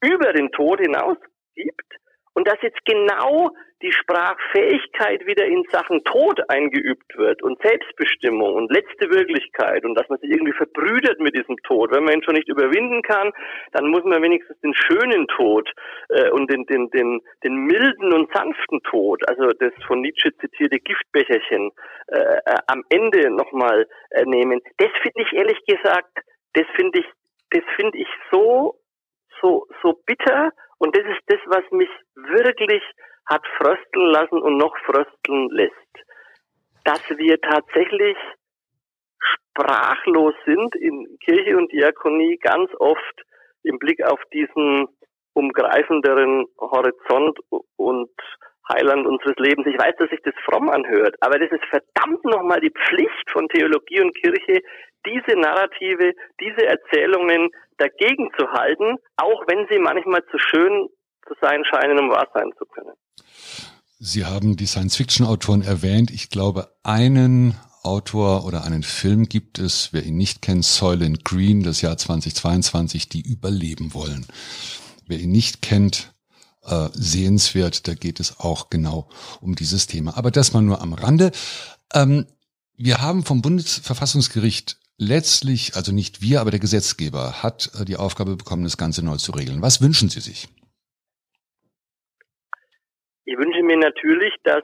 über 0.01 0.33
den 0.33 0.51
Tod 0.51 0.79
hinaus 0.79 1.17
gibt. 1.55 2.00
Und 2.33 2.47
dass 2.47 2.61
jetzt 2.61 2.83
genau 2.85 3.51
die 3.81 3.91
Sprachfähigkeit 3.91 5.25
wieder 5.25 5.45
in 5.45 5.63
Sachen 5.71 6.03
Tod 6.03 6.39
eingeübt 6.49 7.17
wird 7.17 7.41
und 7.41 7.61
Selbstbestimmung 7.61 8.53
und 8.53 8.71
letzte 8.71 9.09
Wirklichkeit 9.09 9.83
und 9.85 9.95
dass 9.95 10.07
man 10.09 10.19
sich 10.19 10.29
irgendwie 10.29 10.53
verbrüdert 10.53 11.19
mit 11.19 11.35
diesem 11.35 11.57
Tod. 11.63 11.91
Wenn 11.91 12.03
man 12.03 12.15
ihn 12.15 12.23
schon 12.23 12.35
nicht 12.35 12.47
überwinden 12.47 13.01
kann, 13.01 13.31
dann 13.71 13.87
muss 13.87 14.03
man 14.03 14.21
wenigstens 14.21 14.59
den 14.61 14.73
schönen 14.75 15.27
Tod 15.27 15.69
äh, 16.09 16.29
und 16.29 16.51
den, 16.51 16.65
den, 16.65 16.89
den, 16.91 17.21
den 17.43 17.55
milden 17.65 18.13
und 18.13 18.31
sanften 18.33 18.81
Tod, 18.83 19.27
also 19.27 19.51
das 19.59 19.73
von 19.87 20.01
Nietzsche 20.01 20.31
zitierte 20.37 20.79
Giftbecherchen, 20.79 21.71
äh, 22.07 22.17
äh, 22.17 22.55
am 22.67 22.83
Ende 22.89 23.29
nochmal 23.31 23.87
äh, 24.11 24.25
nehmen. 24.25 24.61
Das 24.77 24.91
finde 25.01 25.23
ich 25.23 25.33
ehrlich 25.33 25.59
gesagt, 25.65 26.19
das 26.53 26.65
finde 26.75 26.99
ich, 26.99 27.05
das 27.49 27.63
finde 27.75 27.97
ich 27.97 28.07
so, 28.31 28.75
so, 29.41 29.67
so 29.81 29.99
bitter 30.05 30.51
und 30.81 30.95
das 30.95 31.05
ist 31.05 31.21
das, 31.27 31.37
was 31.45 31.63
mich 31.69 31.89
wirklich 32.15 32.81
hat 33.27 33.45
frösteln 33.57 34.07
lassen 34.07 34.41
und 34.41 34.57
noch 34.57 34.75
frösteln 34.79 35.47
lässt. 35.51 35.93
Dass 36.85 37.03
wir 37.07 37.39
tatsächlich 37.39 38.17
sprachlos 39.19 40.33
sind 40.43 40.75
in 40.75 41.19
Kirche 41.23 41.55
und 41.55 41.71
Diakonie 41.71 42.35
ganz 42.37 42.71
oft 42.79 43.21
im 43.61 43.77
Blick 43.77 44.03
auf 44.03 44.19
diesen 44.33 44.87
umgreifenderen 45.33 46.47
Horizont 46.59 47.37
und 47.75 48.09
Heiland 48.73 49.05
unseres 49.05 49.35
Lebens. 49.37 49.67
Ich 49.67 49.77
weiß, 49.77 49.93
dass 49.99 50.09
sich 50.09 50.21
das 50.23 50.33
fromm 50.45 50.67
anhört, 50.67 51.15
aber 51.19 51.37
das 51.37 51.51
ist 51.51 51.65
verdammt 51.65 52.25
nochmal 52.25 52.59
die 52.59 52.71
Pflicht 52.71 53.29
von 53.31 53.47
Theologie 53.49 54.01
und 54.01 54.15
Kirche, 54.15 54.63
diese 55.05 55.37
Narrative, 55.37 56.13
diese 56.39 56.65
Erzählungen 56.65 57.51
dagegen 57.81 58.29
zu 58.37 58.47
halten, 58.47 58.97
auch 59.17 59.41
wenn 59.47 59.65
sie 59.69 59.79
manchmal 59.79 60.23
zu 60.29 60.37
schön 60.37 60.87
zu 61.27 61.33
sein 61.41 61.63
scheinen, 61.65 61.99
um 61.99 62.09
wahr 62.09 62.27
sein 62.33 62.51
zu 62.57 62.65
können. 62.65 62.93
Sie 63.99 64.25
haben 64.25 64.55
die 64.57 64.65
Science-Fiction-Autoren 64.65 65.61
erwähnt. 65.61 66.11
Ich 66.11 66.29
glaube, 66.29 66.75
einen 66.83 67.55
Autor 67.83 68.45
oder 68.45 68.63
einen 68.63 68.83
Film 68.83 69.29
gibt 69.29 69.59
es, 69.59 69.89
wer 69.91 70.03
ihn 70.03 70.17
nicht 70.17 70.41
kennt, 70.41 70.65
Soylent 70.65 71.23
Green, 71.23 71.63
das 71.63 71.81
Jahr 71.81 71.97
2022, 71.97 73.09
die 73.09 73.21
überleben 73.21 73.93
wollen. 73.93 74.25
Wer 75.07 75.19
ihn 75.19 75.31
nicht 75.31 75.61
kennt, 75.61 76.13
äh, 76.63 76.89
sehenswert, 76.93 77.87
da 77.87 77.93
geht 77.95 78.19
es 78.19 78.39
auch 78.39 78.69
genau 78.69 79.09
um 79.39 79.55
dieses 79.55 79.87
Thema. 79.87 80.17
Aber 80.17 80.31
das 80.31 80.53
mal 80.53 80.61
nur 80.61 80.81
am 80.81 80.93
Rande. 80.93 81.31
Ähm, 81.93 82.27
wir 82.75 83.01
haben 83.01 83.23
vom 83.23 83.41
Bundesverfassungsgericht 83.41 84.77
letztlich, 85.01 85.75
also 85.75 85.91
nicht 85.91 86.21
wir, 86.21 86.39
aber 86.39 86.51
der 86.51 86.59
Gesetzgeber 86.59 87.41
hat 87.41 87.71
äh, 87.79 87.85
die 87.85 87.97
Aufgabe 87.97 88.37
bekommen, 88.37 88.63
das 88.63 88.77
Ganze 88.77 89.03
neu 89.03 89.17
zu 89.17 89.31
regeln. 89.31 89.61
Was 89.61 89.81
wünschen 89.81 90.09
Sie 90.09 90.21
sich? 90.21 90.47
Ich 93.25 93.37
wünsche 93.37 93.63
mir 93.63 93.77
natürlich, 93.77 94.33
dass 94.43 94.63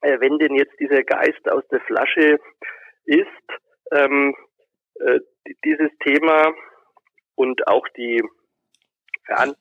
äh, 0.00 0.18
wenn 0.20 0.38
denn 0.38 0.54
jetzt 0.54 0.74
dieser 0.80 1.04
Geist 1.04 1.48
aus 1.48 1.62
der 1.70 1.80
Flasche 1.82 2.38
ist, 3.04 3.46
ähm, 3.92 4.34
äh, 5.00 5.20
dieses 5.64 5.90
Thema 6.04 6.52
und 7.36 7.66
auch 7.68 7.86
die 7.96 8.22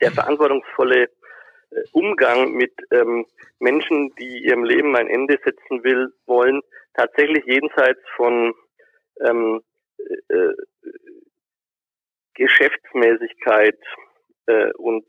der 0.02 0.12
verantwortungsvolle 0.12 1.04
äh, 1.04 1.82
Umgang 1.92 2.54
mit 2.54 2.74
ähm, 2.92 3.26
Menschen, 3.60 4.14
die 4.16 4.46
ihrem 4.46 4.64
Leben 4.64 4.96
ein 4.96 5.10
Ende 5.10 5.38
setzen 5.44 5.84
will, 5.84 6.14
wollen, 6.26 6.62
tatsächlich 6.94 7.44
jenseits 7.46 8.00
von 8.16 8.54
ähm, 9.26 9.62
äh, 10.30 10.54
Geschäftsmäßigkeit 12.36 13.80
äh, 14.46 14.72
und 14.74 15.06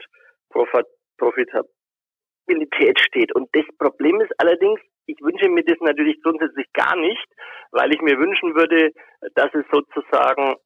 Profitabilität 0.51 2.99
steht. 3.01 3.35
Und 3.35 3.49
das 3.53 3.65
Problem 3.79 4.21
ist 4.21 4.33
allerdings, 4.39 4.81
ich 5.07 5.21
wünsche 5.21 5.49
mir 5.49 5.65
das 5.65 5.79
natürlich 5.81 6.23
grundsätzlich 6.23 6.73
gar 6.73 6.97
nicht, 6.97 7.27
weil 7.71 7.95
ich 7.95 8.01
mir 8.01 8.19
wünschen 8.19 8.55
würde, 8.55 8.93
dass 9.35 9.53
es 9.55 9.65
sozusagen, 9.73 10.57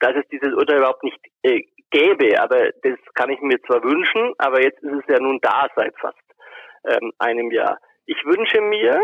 dass 0.00 0.16
es 0.16 0.26
dieses 0.30 0.54
Urteil 0.54 0.78
überhaupt 0.78 1.04
nicht 1.04 1.20
äh, 1.42 1.60
gäbe. 1.90 2.40
Aber 2.40 2.70
das 2.82 2.98
kann 3.14 3.30
ich 3.30 3.40
mir 3.40 3.60
zwar 3.62 3.82
wünschen, 3.82 4.34
aber 4.38 4.62
jetzt 4.62 4.82
ist 4.82 4.92
es 4.92 5.04
ja 5.08 5.18
nun 5.20 5.38
da 5.42 5.66
seit 5.76 5.94
fast 6.00 6.18
ähm, 6.84 7.12
einem 7.18 7.50
Jahr. 7.50 7.78
Ich 8.06 8.24
wünsche 8.24 8.60
mir 8.60 9.00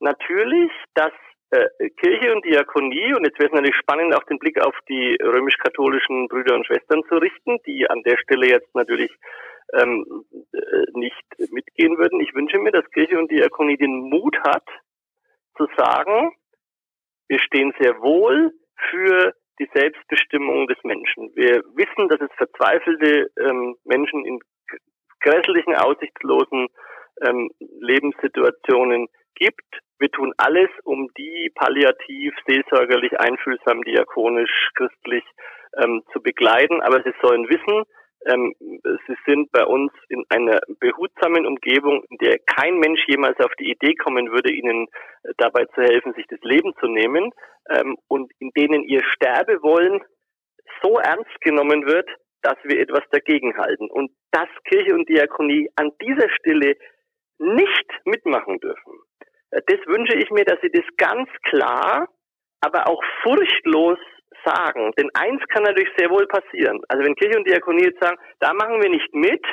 natürlich, 0.00 0.70
dass 0.94 1.12
äh, 1.52 1.90
Kirche 1.90 2.32
und 2.32 2.44
Diakonie, 2.44 3.14
und 3.14 3.24
jetzt 3.26 3.38
wäre 3.38 3.48
es 3.48 3.52
natürlich 3.52 3.76
spannend, 3.76 4.14
auch 4.14 4.24
den 4.24 4.38
Blick 4.38 4.58
auf 4.60 4.74
die 4.88 5.16
römisch-katholischen 5.22 6.28
Brüder 6.28 6.54
und 6.54 6.66
Schwestern 6.66 7.02
zu 7.08 7.16
richten, 7.16 7.58
die 7.66 7.88
an 7.88 8.02
der 8.02 8.16
Stelle 8.18 8.48
jetzt 8.48 8.74
natürlich 8.74 9.10
ähm, 9.74 10.24
äh, 10.52 10.58
nicht 10.94 11.24
mitgehen 11.50 11.98
würden. 11.98 12.20
Ich 12.20 12.34
wünsche 12.34 12.58
mir, 12.58 12.72
dass 12.72 12.90
Kirche 12.92 13.18
und 13.18 13.30
Diakonie 13.30 13.76
den 13.76 14.08
Mut 14.08 14.36
hat, 14.44 14.66
zu 15.56 15.66
sagen, 15.76 16.32
wir 17.28 17.38
stehen 17.38 17.74
sehr 17.78 18.00
wohl 18.00 18.52
für 18.90 19.34
die 19.58 19.68
Selbstbestimmung 19.74 20.66
des 20.66 20.78
Menschen. 20.82 21.30
Wir 21.34 21.62
wissen, 21.74 22.08
dass 22.08 22.20
es 22.20 22.30
verzweifelte 22.36 23.30
ähm, 23.38 23.76
Menschen 23.84 24.24
in 24.24 24.38
grässlichen, 25.20 25.74
aussichtslosen 25.74 26.68
ähm, 27.20 27.50
Lebenssituationen 27.58 29.08
gibt. 29.34 29.80
Wir 30.02 30.10
tun 30.10 30.34
alles, 30.36 30.68
um 30.82 31.12
die 31.16 31.52
palliativ, 31.54 32.34
seelsorgerlich, 32.44 33.20
einfühlsam, 33.20 33.84
diakonisch, 33.84 34.70
christlich 34.74 35.22
ähm, 35.80 36.02
zu 36.12 36.20
begleiten. 36.20 36.82
Aber 36.82 37.00
sie 37.04 37.14
sollen 37.22 37.48
wissen, 37.48 37.84
ähm, 38.26 38.52
sie 38.58 39.16
sind 39.26 39.52
bei 39.52 39.64
uns 39.64 39.92
in 40.08 40.24
einer 40.28 40.58
behutsamen 40.80 41.46
Umgebung, 41.46 42.02
in 42.10 42.18
der 42.18 42.40
kein 42.40 42.80
Mensch 42.80 43.06
jemals 43.06 43.38
auf 43.38 43.52
die 43.60 43.70
Idee 43.70 43.94
kommen 43.94 44.32
würde, 44.32 44.52
ihnen 44.52 44.88
äh, 45.22 45.34
dabei 45.36 45.66
zu 45.66 45.82
helfen, 45.82 46.14
sich 46.14 46.26
das 46.26 46.40
Leben 46.42 46.74
zu 46.80 46.88
nehmen, 46.88 47.30
ähm, 47.70 47.96
und 48.08 48.32
in 48.40 48.50
denen 48.56 48.82
ihr 48.82 49.04
Sterbewollen 49.04 50.02
so 50.82 50.98
ernst 50.98 51.40
genommen 51.42 51.86
wird, 51.86 52.10
dass 52.42 52.56
wir 52.64 52.80
etwas 52.80 53.04
dagegen 53.12 53.56
halten. 53.56 53.88
Und 53.88 54.10
dass 54.32 54.48
Kirche 54.64 54.96
und 54.96 55.08
Diakonie 55.08 55.70
an 55.76 55.92
dieser 56.02 56.28
Stelle 56.40 56.74
nicht 57.38 57.86
mitmachen 58.04 58.58
dürfen. 58.58 58.98
Das 59.52 59.78
wünsche 59.86 60.16
ich 60.16 60.30
mir, 60.30 60.44
dass 60.44 60.60
sie 60.62 60.70
das 60.70 60.84
ganz 60.96 61.28
klar, 61.44 62.08
aber 62.60 62.88
auch 62.88 63.02
furchtlos 63.22 63.98
sagen. 64.44 64.92
Denn 64.98 65.10
eins 65.14 65.42
kann 65.48 65.62
natürlich 65.62 65.90
sehr 65.96 66.10
wohl 66.10 66.26
passieren. 66.26 66.80
Also 66.88 67.04
wenn 67.04 67.14
Kirche 67.14 67.38
und 67.38 67.46
Diakonie 67.46 67.84
jetzt 67.84 68.02
sagen, 68.02 68.18
da 68.40 68.52
machen 68.54 68.82
wir 68.82 68.90
nicht 68.90 69.14
mit, 69.14 69.44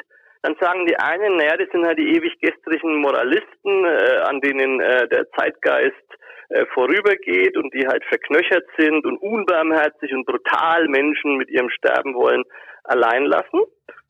dann 0.42 0.56
sagen 0.62 0.86
die 0.86 0.98
einen, 0.98 1.36
naja, 1.36 1.58
das 1.58 1.68
sind 1.72 1.86
halt 1.86 2.00
die 2.00 2.16
ewig 2.16 2.40
gestrigen 2.40 2.96
Moralisten, 3.02 3.86
äh, 3.86 4.22
an 4.24 4.40
denen 4.40 4.80
äh, 4.80 5.08
der 5.10 5.30
Zeitgeist 5.32 5.96
äh, 6.50 6.66
vorübergeht 6.74 7.58
und 7.58 7.74
die 7.74 7.86
halt 7.86 8.04
verknöchert 8.06 8.66
sind 8.78 9.06
und 9.06 9.18
unbarmherzig 9.18 10.14
und 10.14 10.26
brutal 10.26 10.88
Menschen 10.88 11.36
mit 11.36 11.50
ihrem 11.50 11.70
Sterben 11.70 12.16
wollen 12.16 12.44
allein 12.86 13.26
lassen. 13.26 13.62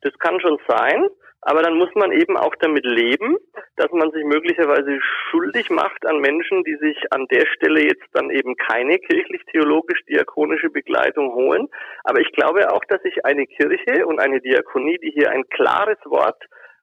Das 0.02 0.16
kann 0.20 0.40
schon 0.40 0.58
sein. 0.68 1.08
Aber 1.42 1.62
dann 1.62 1.78
muss 1.78 1.88
man 1.94 2.12
eben 2.12 2.36
auch 2.36 2.54
damit 2.60 2.84
leben, 2.84 3.38
dass 3.76 3.90
man 3.92 4.10
sich 4.10 4.24
möglicherweise 4.24 4.98
schuldig 5.30 5.70
macht 5.70 6.06
an 6.06 6.20
Menschen, 6.20 6.64
die 6.64 6.76
sich 6.76 6.98
an 7.10 7.26
der 7.30 7.46
Stelle 7.46 7.82
jetzt 7.82 8.06
dann 8.12 8.30
eben 8.30 8.56
keine 8.56 8.98
kirchlich-theologisch-diakonische 8.98 10.68
Begleitung 10.68 11.32
holen. 11.32 11.68
Aber 12.04 12.20
ich 12.20 12.30
glaube 12.32 12.70
auch, 12.72 12.84
dass 12.88 13.00
sich 13.02 13.24
eine 13.24 13.46
Kirche 13.46 14.06
und 14.06 14.20
eine 14.20 14.40
Diakonie, 14.40 14.98
die 14.98 15.12
hier 15.12 15.30
ein 15.30 15.48
klares 15.48 15.98
Wort 16.04 16.42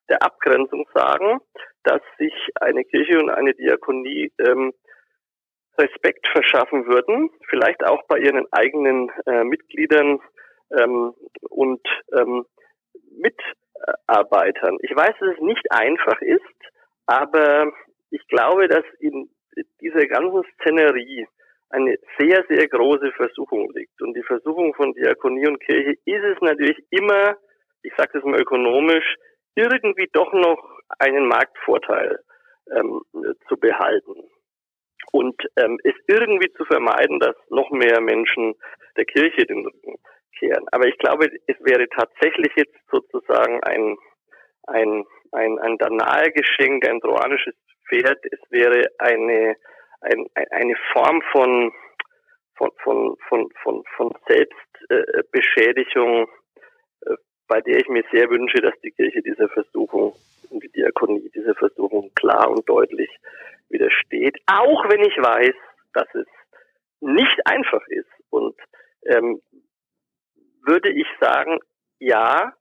der 0.09 0.23
Abgrenzung 0.23 0.87
sagen, 0.93 1.39
dass 1.83 2.01
sich 2.17 2.33
eine 2.59 2.83
Kirche 2.83 3.19
und 3.19 3.29
eine 3.29 3.53
Diakonie 3.53 4.31
ähm, 4.39 4.73
Respekt 5.77 6.27
verschaffen 6.29 6.87
würden, 6.87 7.29
vielleicht 7.49 7.85
auch 7.85 8.03
bei 8.07 8.17
ihren 8.17 8.45
eigenen 8.51 9.11
äh, 9.27 9.43
Mitgliedern 9.43 10.19
ähm, 10.71 11.13
und 11.49 11.81
ähm, 12.17 12.45
mit 13.19 13.39
Arbeitern. 14.07 14.78
Ich 14.82 14.95
weiß, 14.95 15.13
dass 15.19 15.36
es 15.36 15.41
nicht 15.41 15.71
einfach 15.71 16.21
ist, 16.21 16.41
aber 17.05 17.71
ich 18.09 18.25
glaube, 18.28 18.67
dass 18.67 18.84
in 18.99 19.30
dieser 19.82 20.05
ganzen 20.07 20.43
Szenerie 20.59 21.28
eine 21.69 21.97
sehr, 22.17 22.45
sehr 22.47 22.67
große 22.67 23.11
Versuchung 23.13 23.71
liegt. 23.73 24.01
Und 24.01 24.13
die 24.13 24.23
Versuchung 24.23 24.73
von 24.75 24.93
Diakonie 24.93 25.47
und 25.47 25.59
Kirche 25.59 25.97
ist 26.05 26.23
es 26.23 26.41
natürlich 26.41 26.78
immer, 26.91 27.36
ich 27.84 27.93
sage 27.97 28.11
das 28.13 28.23
mal 28.23 28.39
ökonomisch, 28.39 29.15
irgendwie 29.55 30.07
doch 30.13 30.32
noch 30.34 30.80
einen 30.99 31.28
Marktvorteil 31.28 32.19
ähm, 32.75 33.01
zu 33.47 33.57
behalten 33.57 34.30
und 35.11 35.41
ähm, 35.57 35.80
es 35.84 35.95
irgendwie 36.07 36.51
zu 36.53 36.65
vermeiden, 36.65 37.19
dass 37.19 37.36
noch 37.49 37.69
mehr 37.71 38.01
Menschen 38.01 38.55
der 38.97 39.05
Kirche 39.05 39.45
den 39.45 39.65
Rücken 39.65 39.95
kehren. 40.39 40.65
Aber 40.71 40.85
ich 40.85 40.97
glaube, 40.97 41.29
es 41.47 41.55
wäre 41.59 41.88
tatsächlich 41.89 42.51
jetzt 42.55 42.75
sozusagen 42.91 43.61
ein, 43.63 43.97
ein, 44.67 45.05
ein, 45.31 45.59
ein 45.59 45.77
Danae-Geschenk, 45.77 46.88
ein 46.88 47.01
trojanisches 47.01 47.55
Pferd. 47.88 48.19
Es 48.31 48.39
wäre 48.49 48.88
eine, 48.99 49.55
ein, 50.01 50.27
eine 50.51 50.75
Form 50.93 51.21
von, 51.31 51.71
von, 52.55 52.69
von, 52.83 53.17
von, 53.27 53.49
von, 53.63 53.83
von 53.95 54.13
Selbstbeschädigung, 54.27 56.27
äh, 57.05 57.15
bei 57.47 57.61
der 57.61 57.77
ich 57.77 57.88
mir 57.88 58.03
sehr 58.11 58.29
wünsche, 58.29 58.61
dass 58.61 58.79
die 58.83 58.91
Kirche 58.91 59.21
dieser 59.21 59.47
Versuchung 59.49 60.13
und 60.49 60.63
die 60.63 60.71
Diakonie 60.71 61.29
dieser 61.33 61.55
Versuchung 61.55 62.11
klar 62.15 62.49
und 62.49 62.67
deutlich 62.67 63.09
widersteht. 63.69 64.38
Auch 64.47 64.89
wenn 64.89 65.01
ich 65.01 65.17
weiß, 65.17 65.55
dass 65.93 66.07
es 66.13 66.27
nicht 66.99 67.45
einfach 67.45 67.85
ist 67.88 68.09
und 68.29 68.55
ähm, 69.05 69.41
würde 70.68 70.89
ich 70.89 71.07
sagen, 71.20 71.59
ja, 71.99 72.53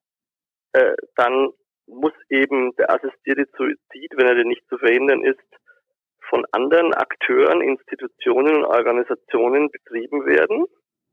äh, 0.72 0.94
dann 1.16 1.50
muss 1.86 2.12
eben 2.30 2.74
der 2.76 2.90
assistierte 2.90 3.46
Suizid, 3.56 4.12
wenn 4.16 4.26
er 4.26 4.34
denn 4.34 4.48
nicht 4.48 4.66
zu 4.68 4.78
verhindern 4.78 5.24
ist, 5.24 5.40
von 6.28 6.44
anderen 6.52 6.92
Akteuren, 6.94 7.60
Institutionen 7.60 8.56
und 8.56 8.64
Organisationen 8.64 9.70
betrieben 9.70 10.26
werden. 10.26 10.66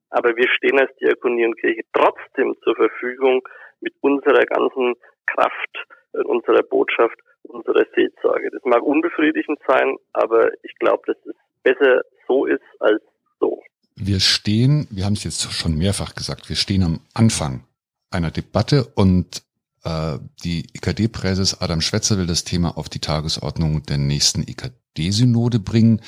Aber 0.09 0.35
wir 0.35 0.47
stehen 0.49 0.79
als 0.79 0.95
Diakonie 0.97 1.45
und 1.45 1.59
Kirche 1.59 1.83
trotzdem 1.93 2.55
zur 2.63 2.75
Verfügung 2.75 3.41
mit 3.79 3.93
unserer 4.01 4.45
ganzen 4.45 4.95
Kraft, 5.27 5.85
unserer 6.13 6.63
Botschaft, 6.63 7.19
unserer 7.43 7.85
Seelsorge. 7.95 8.49
Das 8.51 8.63
mag 8.63 8.81
unbefriedigend 8.81 9.59
sein, 9.67 9.97
aber 10.13 10.51
ich 10.63 10.73
glaube, 10.79 11.03
dass 11.07 11.17
es 11.25 11.35
besser 11.63 12.01
so 12.27 12.45
ist 12.45 12.63
als 12.79 13.01
so 13.39 13.61
wir 13.95 14.19
stehen, 14.19 14.87
wir 14.89 15.05
haben 15.05 15.13
es 15.13 15.23
jetzt 15.23 15.51
schon 15.51 15.75
mehrfach 15.75 16.15
gesagt, 16.15 16.49
wir 16.49 16.55
stehen 16.55 16.83
am 16.83 16.99
Anfang 17.13 17.63
einer 18.09 18.31
Debatte 18.31 18.85
und 18.85 19.43
äh, 19.83 20.17
die 20.43 20.67
IKD-Präses 20.73 21.61
Adam 21.61 21.81
Schwetzer 21.81 22.17
will 22.17 22.27
das 22.27 22.43
Thema 22.43 22.77
auf 22.77 22.89
die 22.89 22.99
Tagesordnung 22.99 23.83
der 23.83 23.97
nächsten 23.97 24.43
IKD-Synode 24.43 25.59
bringen. 25.59 26.01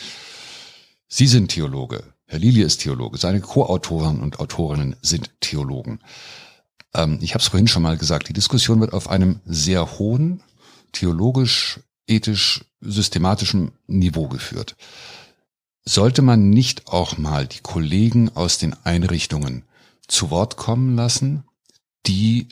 Sie 1.08 1.28
sind 1.28 1.50
Theologe, 1.50 2.04
Herr 2.28 2.40
Lilie 2.40 2.66
ist 2.66 2.82
Theologe, 2.82 3.18
seine 3.18 3.40
Co-Autoren 3.40 4.22
und 4.22 4.40
Autorinnen 4.40 4.96
sind 5.02 5.30
Theologen. 5.42 6.00
Ähm, 6.94 7.20
ich 7.22 7.34
habe 7.34 7.42
es 7.42 7.50
vorhin 7.50 7.68
schon 7.68 7.84
mal 7.84 7.98
gesagt, 7.98 8.30
die 8.30 8.34
Diskussion 8.34 8.80
wird 8.82 8.94
auf 8.94 9.10
einem 9.10 9.42
sehr 9.46 10.00
hohen, 10.00 10.42
theologisch, 10.92 11.80
ethisch, 12.08 12.66
systematischen 12.82 13.72
Niveau 13.88 14.28
geführt. 14.28 14.76
Sollte 15.88 16.24
man 16.24 16.50
nicht 16.50 16.88
auch 16.92 17.18
mal 17.18 17.46
die 17.46 17.62
Kollegen 17.62 18.32
aus 18.36 18.58
den 18.58 18.74
Einrichtungen 18.84 19.66
zu 20.08 20.32
Wort 20.32 20.58
kommen 20.58 20.96
lassen, 20.96 21.44
die 22.08 22.48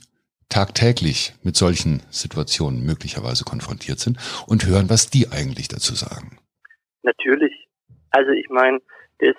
tagtäglich 0.49 1.33
mit 1.43 1.55
solchen 1.55 2.03
Situationen 2.11 2.85
möglicherweise 2.85 3.43
konfrontiert 3.43 3.97
sind 3.97 4.19
und 4.47 4.67
hören, 4.67 4.89
was 4.89 5.09
die 5.09 5.29
eigentlich 5.31 5.67
dazu 5.67 5.95
sagen? 5.95 6.37
Natürlich. 7.01 7.53
Also 8.11 8.29
ich 8.31 8.49
meine, 8.49 8.79
das, 9.17 9.35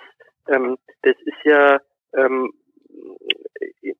ähm, 0.49 0.77
das 1.03 1.15
ist 1.23 1.45
ja 1.45 1.79
ähm, 2.17 2.51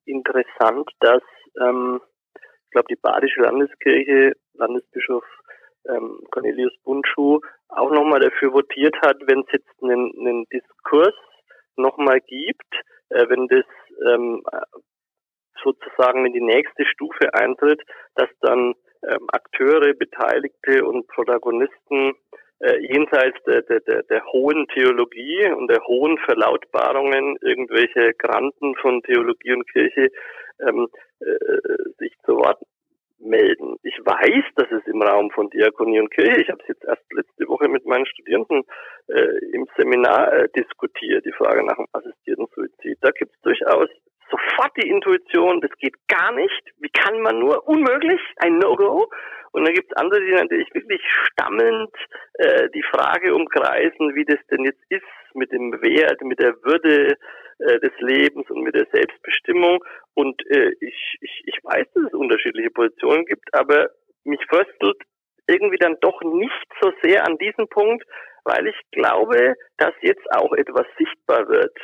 interessant, 0.03 0.89
dass 0.99 1.23
ähm, 1.61 2.01
ich 2.35 2.71
glaube 2.71 2.87
die 2.89 2.97
Badische 2.97 3.41
Landeskirche, 3.41 4.33
Landesbischof 4.55 5.23
ähm, 5.87 6.19
Cornelius 6.31 6.73
Bundschuh 6.83 7.39
auch 7.69 7.91
nochmal 7.91 8.19
dafür 8.19 8.53
votiert 8.53 8.95
hat, 9.01 9.17
wenn 9.27 9.41
es 9.41 9.51
jetzt 9.51 9.83
einen, 9.83 10.11
einen 10.19 10.45
Diskurs 10.45 11.13
nochmal 11.75 12.19
gibt, 12.21 12.73
äh, 13.09 13.27
wenn 13.29 13.47
das 13.47 13.65
ähm, 14.07 14.43
sozusagen 15.63 16.25
in 16.25 16.33
die 16.33 16.41
nächste 16.41 16.85
Stufe 16.85 17.33
eintritt, 17.33 17.81
dass 18.15 18.29
dann 18.41 18.73
ähm, 19.07 19.27
Akteure, 19.29 19.93
Beteiligte 19.93 20.85
und 20.85 21.07
Protagonisten 21.07 22.13
äh, 22.59 22.79
jenseits 22.79 23.37
der, 23.45 23.61
der, 23.63 23.81
der, 23.81 24.03
der 24.03 24.25
hohen 24.31 24.67
Theologie 24.67 25.51
und 25.51 25.67
der 25.67 25.83
hohen 25.85 26.17
Verlautbarungen 26.19 27.37
irgendwelche 27.41 28.13
Granten 28.13 28.75
von 28.75 29.01
Theologie 29.03 29.53
und 29.53 29.69
Kirche 29.71 30.09
ähm, 30.61 30.87
äh, 31.19 31.25
sich 31.99 32.13
zu 32.25 32.37
Wort 32.37 32.61
melden. 33.25 33.77
Ich 33.83 33.97
weiß, 34.03 34.45
dass 34.55 34.71
es 34.71 34.85
im 34.87 35.01
Raum 35.01 35.31
von 35.31 35.49
Diakonie 35.49 35.99
und 35.99 36.11
Kirche, 36.11 36.41
ich 36.41 36.49
habe 36.49 36.61
es 36.61 36.67
jetzt 36.69 36.85
erst 36.85 37.03
letzte 37.11 37.47
Woche 37.47 37.67
mit 37.67 37.85
meinen 37.85 38.05
Studierenden 38.05 38.63
äh, 39.07 39.37
im 39.53 39.67
Seminar 39.77 40.33
äh, 40.33 40.49
diskutiert, 40.55 41.25
die 41.25 41.33
Frage 41.33 41.65
nach 41.65 41.75
dem 41.75 41.87
assistierten 41.91 42.47
Suizid. 42.53 42.97
Da 43.01 43.11
gibt 43.11 43.33
es 43.33 43.41
durchaus 43.41 43.89
sofort 44.29 44.71
die 44.77 44.89
Intuition, 44.89 45.61
das 45.61 45.71
geht 45.79 45.95
gar 46.07 46.31
nicht. 46.31 46.63
Wie 46.79 46.89
kann 46.89 47.21
man 47.21 47.39
nur? 47.39 47.67
Unmöglich, 47.67 48.21
ein 48.37 48.57
No-Go. 48.57 49.09
Und 49.51 49.65
dann 49.65 49.73
gibt 49.73 49.91
es 49.91 49.97
andere, 49.97 50.19
die 50.21 50.33
natürlich 50.33 50.73
wirklich 50.73 51.01
stammelnd 51.31 51.93
äh, 52.33 52.69
die 52.73 52.83
Frage 52.83 53.33
umkreisen, 53.33 54.13
wie 54.15 54.25
das 54.25 54.39
denn 54.51 54.65
jetzt 54.65 54.83
ist 54.89 55.03
mit 55.33 55.51
dem 55.51 55.71
Wert, 55.81 56.21
mit 56.21 56.39
der 56.39 56.55
Würde 56.63 57.17
äh, 57.59 57.79
des 57.79 57.93
Lebens 57.99 58.49
und 58.49 58.63
mit 58.63 58.75
der 58.75 58.87
Selbstbestimmung. 58.91 59.83
Und 60.13 60.41
äh, 60.49 60.71
ich, 60.79 61.17
ich, 61.21 61.43
ich 61.45 61.59
weiß, 61.63 61.85
dass 61.93 62.03
es 62.05 62.13
unterschiedliche 62.13 62.71
Positionen 62.71 63.25
gibt, 63.25 63.53
aber 63.53 63.89
mich 64.23 64.39
fröstelt 64.49 64.97
irgendwie 65.47 65.77
dann 65.77 65.97
doch 66.01 66.21
nicht 66.21 66.67
so 66.81 66.91
sehr 67.03 67.25
an 67.25 67.37
diesem 67.37 67.67
Punkt, 67.67 68.03
weil 68.45 68.67
ich 68.67 68.75
glaube, 68.91 69.55
dass 69.77 69.93
jetzt 70.01 70.25
auch 70.31 70.53
etwas 70.53 70.85
sichtbar 70.97 71.47
wird 71.47 71.77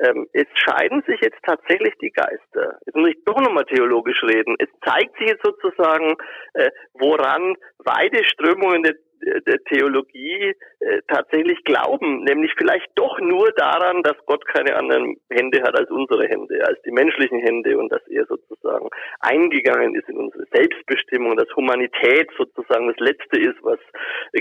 ähm, 0.00 0.28
es 0.32 0.46
scheiden 0.54 1.02
sich 1.06 1.20
jetzt 1.20 1.40
tatsächlich 1.44 1.94
die 2.00 2.10
Geister. 2.10 2.78
Jetzt 2.86 2.94
muss 2.94 3.10
ich 3.10 3.24
doch 3.24 3.40
nochmal 3.40 3.64
theologisch 3.64 4.22
reden. 4.22 4.56
Es 4.58 4.68
zeigt 4.84 5.16
sich 5.18 5.28
jetzt 5.28 5.44
sozusagen, 5.44 6.14
äh, 6.54 6.70
woran 6.94 7.56
beide 7.84 8.24
Strömungen 8.24 8.82
der 8.82 8.94
der 9.20 9.58
Theologie 9.64 10.54
äh, 10.80 11.00
tatsächlich 11.08 11.62
glauben, 11.64 12.24
nämlich 12.24 12.52
vielleicht 12.56 12.88
doch 12.94 13.18
nur 13.20 13.50
daran, 13.52 14.02
dass 14.02 14.16
Gott 14.26 14.46
keine 14.46 14.76
anderen 14.76 15.16
Hände 15.30 15.62
hat 15.62 15.78
als 15.78 15.90
unsere 15.90 16.26
Hände, 16.28 16.64
als 16.66 16.80
die 16.82 16.92
menschlichen 16.92 17.40
Hände 17.40 17.78
und 17.78 17.90
dass 17.92 18.06
er 18.08 18.26
sozusagen 18.26 18.88
eingegangen 19.20 19.94
ist 19.94 20.08
in 20.08 20.16
unsere 20.16 20.44
Selbstbestimmung, 20.52 21.36
dass 21.36 21.54
Humanität 21.56 22.30
sozusagen 22.36 22.88
das 22.88 22.98
Letzte 22.98 23.40
ist, 23.40 23.58
was 23.62 23.78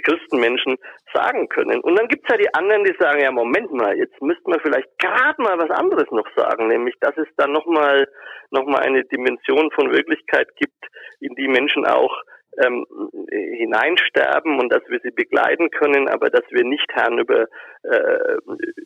Christenmenschen 0.03 0.77
sagen 1.13 1.49
können. 1.49 1.79
Und 1.81 1.97
dann 1.97 2.07
gibt's 2.07 2.29
ja 2.29 2.37
die 2.37 2.53
anderen, 2.53 2.83
die 2.83 2.95
sagen, 2.99 3.21
ja 3.21 3.31
Moment 3.31 3.71
mal, 3.71 3.97
jetzt 3.97 4.21
müssten 4.21 4.51
wir 4.51 4.59
vielleicht 4.59 4.97
gerade 4.99 5.41
mal 5.41 5.57
was 5.57 5.69
anderes 5.71 6.09
noch 6.11 6.27
sagen, 6.35 6.67
nämlich 6.67 6.95
dass 6.99 7.17
es 7.17 7.27
dann 7.37 7.51
nochmal 7.51 8.07
noch 8.51 8.65
mal 8.65 8.79
eine 8.79 9.03
Dimension 9.05 9.71
von 9.71 9.91
Wirklichkeit 9.91 10.47
gibt, 10.55 10.85
in 11.19 11.35
die 11.35 11.47
Menschen 11.47 11.85
auch 11.85 12.23
ähm, 12.57 12.85
hineinsterben 13.29 14.59
und 14.59 14.71
dass 14.71 14.81
wir 14.87 14.99
sie 15.01 15.11
begleiten 15.11 15.69
können, 15.69 16.07
aber 16.09 16.29
dass 16.29 16.43
wir 16.49 16.63
nicht 16.63 16.87
Herrn 16.93 17.19
über, 17.19 17.47
äh, 17.83 18.37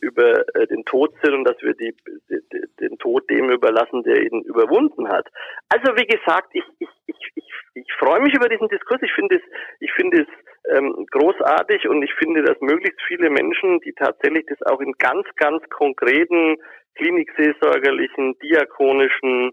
über 0.01 0.55
äh, 0.55 0.67
den 0.67 0.84
Tod 0.86 1.13
sind 1.24 1.34
und 1.34 1.43
dass 1.45 1.61
wir 1.61 1.74
die, 1.74 1.95
die, 2.30 2.41
den 2.80 2.97
Tod 2.97 3.30
dem 3.30 3.49
überlassen, 3.49 4.03
der 4.03 4.22
ihn 4.22 4.41
überwunden 4.41 5.07
hat. 5.07 5.28
Also 5.69 5.95
wie 5.97 6.07
gesagt, 6.07 6.49
ich, 6.53 6.63
ich, 6.80 6.89
ich, 7.07 7.32
ich, 7.36 7.53
ich 7.74 7.93
freue 7.97 8.22
mich 8.22 8.34
über 8.34 8.49
diesen 8.49 8.67
Diskurs. 8.67 9.01
Ich 9.01 9.13
finde 9.13 9.36
es, 9.36 9.41
ich 9.80 9.91
finde 9.93 10.22
es 10.22 10.76
ähm, 10.76 11.05
großartig 11.11 11.88
und 11.88 12.03
ich 12.03 12.13
finde, 12.15 12.43
dass 12.43 12.59
möglichst 12.61 13.01
viele 13.07 13.30
Menschen, 13.30 13.80
die 13.82 13.93
tatsächlich 13.93 14.45
das 14.47 14.61
auch 14.63 14.82
in 14.82 14.93
ganz, 14.93 15.28
ganz 15.36 15.63
konkreten 15.69 16.57
klinikseelsorgerlichen, 16.95 18.38
diakonischen 18.39 19.51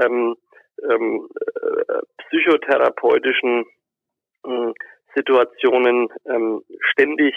ähm, 0.00 0.36
ähm, 0.82 1.28
äh, 1.34 2.00
psychotherapeutischen 2.28 3.64
äh, 4.44 4.72
Situationen 5.14 6.08
ähm, 6.26 6.62
ständig 6.90 7.34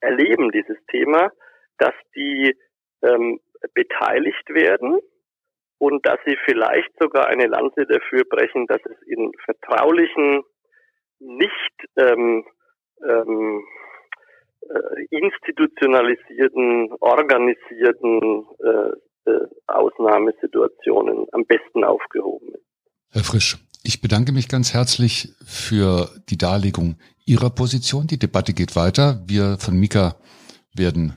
erleben, 0.00 0.50
dieses 0.50 0.76
Thema, 0.90 1.30
dass 1.78 1.94
die 2.14 2.56
ähm, 3.02 3.40
beteiligt 3.74 4.48
werden 4.48 4.98
und 5.78 6.04
dass 6.06 6.18
sie 6.26 6.36
vielleicht 6.44 6.90
sogar 7.00 7.28
eine 7.28 7.46
Lanze 7.46 7.86
dafür 7.86 8.24
brechen, 8.28 8.66
dass 8.66 8.80
es 8.84 9.00
in 9.06 9.32
vertraulichen, 9.44 10.42
nicht 11.20 11.86
ähm, 11.96 12.44
ähm, 13.08 13.64
äh, 14.68 15.06
institutionalisierten, 15.10 16.92
organisierten 17.00 18.46
äh, 18.58 19.30
äh, 19.30 19.46
Ausnahmesituationen 19.66 21.26
am 21.32 21.44
besten 21.46 21.84
aufgehoben 21.84 22.54
ist. 22.54 22.69
Herr 23.12 23.24
Frisch, 23.24 23.58
ich 23.82 24.00
bedanke 24.00 24.30
mich 24.30 24.46
ganz 24.46 24.72
herzlich 24.72 25.30
für 25.44 26.12
die 26.28 26.38
Darlegung 26.38 26.96
Ihrer 27.24 27.50
Position. 27.50 28.06
Die 28.06 28.20
Debatte 28.20 28.52
geht 28.52 28.76
weiter. 28.76 29.20
Wir 29.26 29.58
von 29.58 29.76
Mika 29.76 30.14
werden 30.72 31.16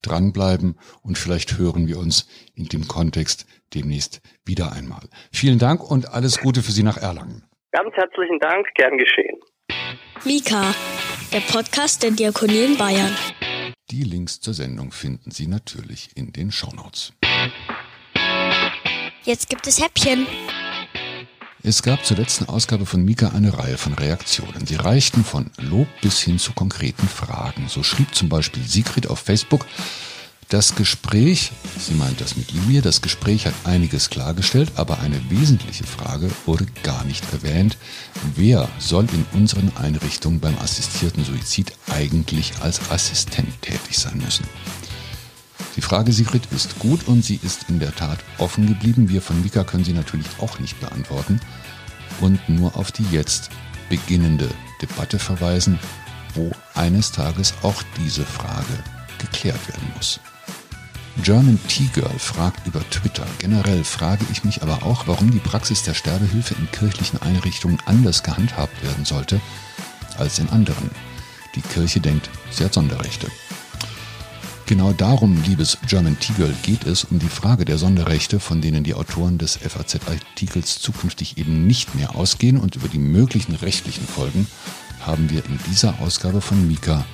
dranbleiben 0.00 0.78
und 1.02 1.18
vielleicht 1.18 1.58
hören 1.58 1.86
wir 1.86 1.98
uns 1.98 2.26
in 2.54 2.64
dem 2.64 2.88
Kontext 2.88 3.44
demnächst 3.74 4.22
wieder 4.46 4.72
einmal. 4.72 5.02
Vielen 5.32 5.58
Dank 5.58 5.82
und 5.82 6.08
alles 6.08 6.40
Gute 6.40 6.62
für 6.62 6.72
Sie 6.72 6.82
nach 6.82 6.96
Erlangen. 6.96 7.44
Ganz 7.72 7.94
herzlichen 7.94 8.38
Dank, 8.38 8.66
gern 8.74 8.96
geschehen. 8.96 9.38
Mika, 10.24 10.74
der 11.30 11.40
Podcast 11.40 12.02
der 12.02 12.12
Diakonie 12.12 12.64
in 12.64 12.78
Bayern. 12.78 13.14
Die 13.90 14.04
Links 14.04 14.40
zur 14.40 14.54
Sendung 14.54 14.92
finden 14.92 15.30
Sie 15.30 15.46
natürlich 15.46 16.16
in 16.16 16.32
den 16.32 16.50
Shownotes. 16.50 17.12
Jetzt 19.24 19.50
gibt 19.50 19.66
es 19.66 19.82
Häppchen. 19.82 20.26
Es 21.66 21.82
gab 21.82 22.04
zur 22.04 22.18
letzten 22.18 22.44
Ausgabe 22.44 22.84
von 22.84 23.02
Mika 23.02 23.30
eine 23.30 23.56
Reihe 23.56 23.78
von 23.78 23.94
Reaktionen. 23.94 24.66
Sie 24.66 24.74
reichten 24.74 25.24
von 25.24 25.50
Lob 25.56 25.88
bis 26.02 26.20
hin 26.20 26.38
zu 26.38 26.52
konkreten 26.52 27.08
Fragen. 27.08 27.68
So 27.68 27.82
schrieb 27.82 28.14
zum 28.14 28.28
Beispiel 28.28 28.62
Sigrid 28.62 29.06
auf 29.06 29.20
Facebook, 29.20 29.64
das 30.50 30.74
Gespräch, 30.74 31.52
sie 31.78 31.94
meint 31.94 32.20
das 32.20 32.36
mit 32.36 32.52
mir, 32.66 32.82
das 32.82 33.00
Gespräch 33.00 33.46
hat 33.46 33.54
einiges 33.64 34.10
klargestellt, 34.10 34.72
aber 34.74 34.98
eine 34.98 35.18
wesentliche 35.30 35.84
Frage 35.84 36.30
wurde 36.44 36.66
gar 36.82 37.02
nicht 37.04 37.24
erwähnt. 37.32 37.78
Wer 38.34 38.68
soll 38.78 39.06
in 39.14 39.24
unseren 39.32 39.74
Einrichtungen 39.74 40.40
beim 40.40 40.58
assistierten 40.58 41.24
Suizid 41.24 41.72
eigentlich 41.90 42.52
als 42.60 42.90
Assistent 42.90 43.62
tätig 43.62 43.96
sein 43.96 44.18
müssen? 44.18 44.44
Die 45.76 45.80
Frage, 45.80 46.12
Sigrid, 46.12 46.46
ist 46.52 46.78
gut 46.78 47.08
und 47.08 47.24
sie 47.24 47.40
ist 47.42 47.68
in 47.68 47.80
der 47.80 47.94
Tat 47.94 48.18
offen 48.38 48.66
geblieben. 48.66 49.08
Wir 49.08 49.20
von 49.20 49.42
Mika 49.42 49.64
können 49.64 49.84
sie 49.84 49.92
natürlich 49.92 50.26
auch 50.38 50.58
nicht 50.60 50.78
beantworten 50.80 51.40
und 52.20 52.48
nur 52.48 52.76
auf 52.76 52.92
die 52.92 53.06
jetzt 53.10 53.50
beginnende 53.88 54.48
Debatte 54.80 55.18
verweisen, 55.18 55.78
wo 56.34 56.52
eines 56.74 57.12
Tages 57.12 57.54
auch 57.62 57.82
diese 57.98 58.24
Frage 58.24 58.78
geklärt 59.18 59.68
werden 59.68 59.92
muss. 59.96 60.20
German 61.22 61.58
Tea 61.68 61.88
Girl 61.94 62.18
fragt 62.18 62.66
über 62.66 62.80
Twitter. 62.90 63.24
Generell 63.38 63.84
frage 63.84 64.24
ich 64.32 64.44
mich 64.44 64.62
aber 64.62 64.82
auch, 64.82 65.06
warum 65.06 65.30
die 65.30 65.38
Praxis 65.38 65.82
der 65.82 65.94
Sterbehilfe 65.94 66.54
in 66.54 66.70
kirchlichen 66.70 67.22
Einrichtungen 67.22 67.78
anders 67.86 68.22
gehandhabt 68.22 68.82
werden 68.82 69.04
sollte 69.04 69.40
als 70.18 70.38
in 70.38 70.48
anderen. 70.50 70.90
Die 71.54 71.62
Kirche 71.62 72.00
denkt, 72.00 72.28
sie 72.50 72.64
hat 72.64 72.74
Sonderrechte. 72.74 73.28
Genau 74.66 74.94
darum, 74.94 75.42
liebes 75.42 75.76
German 75.86 76.18
T-Girl, 76.18 76.54
geht 76.62 76.86
es 76.86 77.04
um 77.04 77.18
die 77.18 77.28
Frage 77.28 77.66
der 77.66 77.76
Sonderrechte, 77.76 78.40
von 78.40 78.62
denen 78.62 78.82
die 78.82 78.94
Autoren 78.94 79.36
des 79.36 79.58
FAZ-Artikels 79.58 80.80
zukünftig 80.80 81.36
eben 81.36 81.66
nicht 81.66 81.94
mehr 81.94 82.16
ausgehen 82.16 82.56
und 82.56 82.74
über 82.74 82.88
die 82.88 82.98
möglichen 82.98 83.54
rechtlichen 83.54 84.06
Folgen 84.06 84.46
haben 85.00 85.28
wir 85.28 85.44
in 85.44 85.58
dieser 85.70 86.00
Ausgabe 86.00 86.40
von 86.40 86.66
Mika 86.66 87.04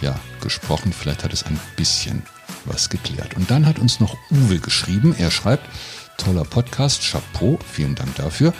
ja 0.00 0.18
gesprochen. 0.40 0.94
Vielleicht 0.94 1.24
hat 1.24 1.34
es 1.34 1.42
ein 1.42 1.60
bisschen 1.76 2.22
was 2.64 2.88
geklärt. 2.88 3.36
Und 3.36 3.50
dann 3.50 3.66
hat 3.66 3.78
uns 3.78 4.00
noch 4.00 4.16
Uwe 4.30 4.58
geschrieben. 4.58 5.14
Er 5.18 5.30
schreibt, 5.30 5.68
toller 6.16 6.44
Podcast, 6.44 7.02
Chapeau, 7.02 7.58
vielen 7.70 7.96
Dank 7.96 8.14
dafür. 8.16 8.54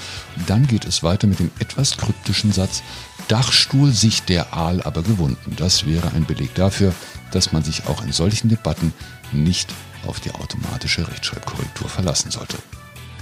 Dann 0.47 0.67
geht 0.67 0.85
es 0.85 1.03
weiter 1.03 1.27
mit 1.27 1.39
dem 1.39 1.51
etwas 1.61 1.97
kryptischen 1.97 2.53
Satz, 2.53 2.83
Dachstuhl 3.29 3.93
sich 3.93 4.23
der 4.23 4.55
Aal 4.55 4.83
aber 4.83 5.03
gewunden. 5.03 5.55
Das 5.57 5.87
wäre 5.87 6.13
ein 6.13 6.25
Beleg 6.25 6.55
dafür, 6.55 6.95
dass 7.33 7.53
man 7.53 7.63
sich 7.63 7.87
auch 7.87 8.05
in 8.05 8.13
solchen 8.13 8.49
Debatten 8.49 8.93
nicht 9.33 9.73
auf 10.07 10.21
die 10.21 10.33
automatische 10.33 11.09
Rechtschreibkorrektur 11.09 11.89
verlassen 11.89 12.31
sollte. 12.31 12.59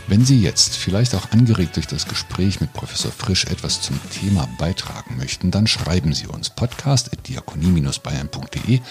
Wenn 0.09 0.25
Sie 0.25 0.41
jetzt, 0.41 0.77
vielleicht 0.77 1.17
auch 1.17 1.33
angeregt 1.33 1.75
durch 1.75 1.89
das 1.89 2.07
Gespräch 2.07 2.61
mit 2.61 2.73
Professor 2.73 3.11
Frisch, 3.11 3.47
etwas 3.47 3.81
zum 3.81 3.99
Thema 4.11 4.49
beitragen 4.57 5.17
möchten, 5.17 5.51
dann 5.51 5.67
schreiben 5.67 6.15
Sie 6.15 6.29
uns 6.29 6.49
podcast.diakonie-bayern.de 6.51 8.83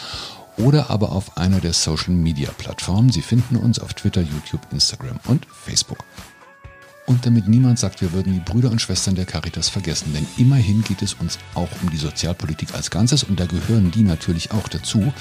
oder 0.58 0.90
aber 0.90 1.14
auf 1.14 1.38
einer 1.38 1.62
der 1.62 1.72
Social-Media-Plattformen. 1.72 3.12
Sie 3.12 3.22
finden 3.22 3.56
uns 3.56 3.80
auf 3.80 3.94
Twitter, 3.94 4.20
YouTube, 4.22 4.68
Instagram 4.72 5.22
und 5.26 5.48
Facebook. 5.54 6.04
Und 7.06 7.26
damit 7.26 7.48
niemand 7.48 7.78
sagt, 7.78 8.02
wir 8.02 8.14
würden 8.14 8.34
die 8.34 8.40
Brüder 8.40 8.72
und 8.72 8.82
Schwestern 8.82 9.16
der 9.16 9.26
Caritas 9.26 9.70
vergessen, 9.70 10.14
denn 10.14 10.26
immerhin 10.38 10.84
geht 10.84 11.02
es 11.04 11.14
uns 11.14 11.38
auch 11.54 11.70
um 11.84 11.92
die 11.92 11.98
Sozialpolitik 11.98 12.74
als 12.74 12.90
Ganzes 12.90 13.24
und 13.24 13.40
da 13.40 13.46
gehören 13.46 13.92
die 13.92 14.02
natürlich 14.02 14.52
auch 14.52 14.68
dazu. 14.68 15.14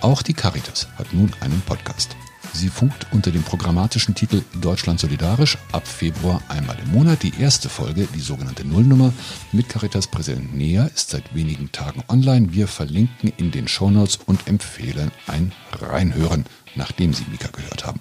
Auch 0.00 0.22
die 0.22 0.34
Caritas 0.34 0.88
hat 0.98 1.12
nun 1.12 1.30
einen 1.40 1.60
Podcast. 1.60 2.16
Sie 2.54 2.68
funkt 2.68 3.06
unter 3.12 3.30
dem 3.30 3.44
programmatischen 3.44 4.14
Titel 4.14 4.42
Deutschland 4.60 5.00
solidarisch 5.00 5.56
ab 5.70 5.86
Februar 5.86 6.42
einmal 6.48 6.76
im 6.80 6.90
Monat. 6.90 7.22
Die 7.22 7.32
erste 7.38 7.68
Folge, 7.68 8.06
die 8.14 8.20
sogenannte 8.20 8.66
Nullnummer 8.66 9.12
mit 9.52 9.68
Caritas-Präsident 9.68 10.54
Nea, 10.54 10.86
ist 10.86 11.10
seit 11.10 11.34
wenigen 11.34 11.72
Tagen 11.72 12.02
online. 12.08 12.52
Wir 12.52 12.68
verlinken 12.68 13.32
in 13.38 13.52
den 13.52 13.68
Shownotes 13.68 14.18
und 14.26 14.48
empfehlen 14.48 15.12
ein 15.28 15.52
Reinhören, 15.80 16.44
nachdem 16.74 17.14
Sie 17.14 17.24
Mika 17.30 17.48
gehört 17.48 17.86
haben. 17.86 18.00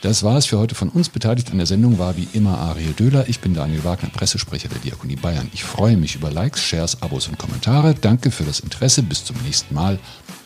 Das 0.00 0.22
war 0.22 0.36
es 0.36 0.46
für 0.46 0.58
heute 0.58 0.76
von 0.76 0.90
uns. 0.90 1.08
Beteiligt 1.08 1.50
an 1.50 1.58
der 1.58 1.66
Sendung 1.66 1.98
war 1.98 2.16
wie 2.16 2.28
immer 2.32 2.56
Ariel 2.58 2.92
Döhler. 2.92 3.28
Ich 3.28 3.40
bin 3.40 3.52
Daniel 3.52 3.82
Wagner, 3.82 4.10
Pressesprecher 4.10 4.68
der 4.68 4.78
Diakonie 4.78 5.16
Bayern. 5.16 5.50
Ich 5.52 5.64
freue 5.64 5.96
mich 5.96 6.14
über 6.14 6.30
Likes, 6.30 6.62
Shares, 6.62 7.02
Abos 7.02 7.26
und 7.26 7.36
Kommentare. 7.36 7.94
Danke 7.94 8.30
für 8.30 8.44
das 8.44 8.60
Interesse. 8.60 9.02
Bis 9.02 9.24
zum 9.24 9.34
nächsten 9.44 9.74
Mal. 9.74 9.98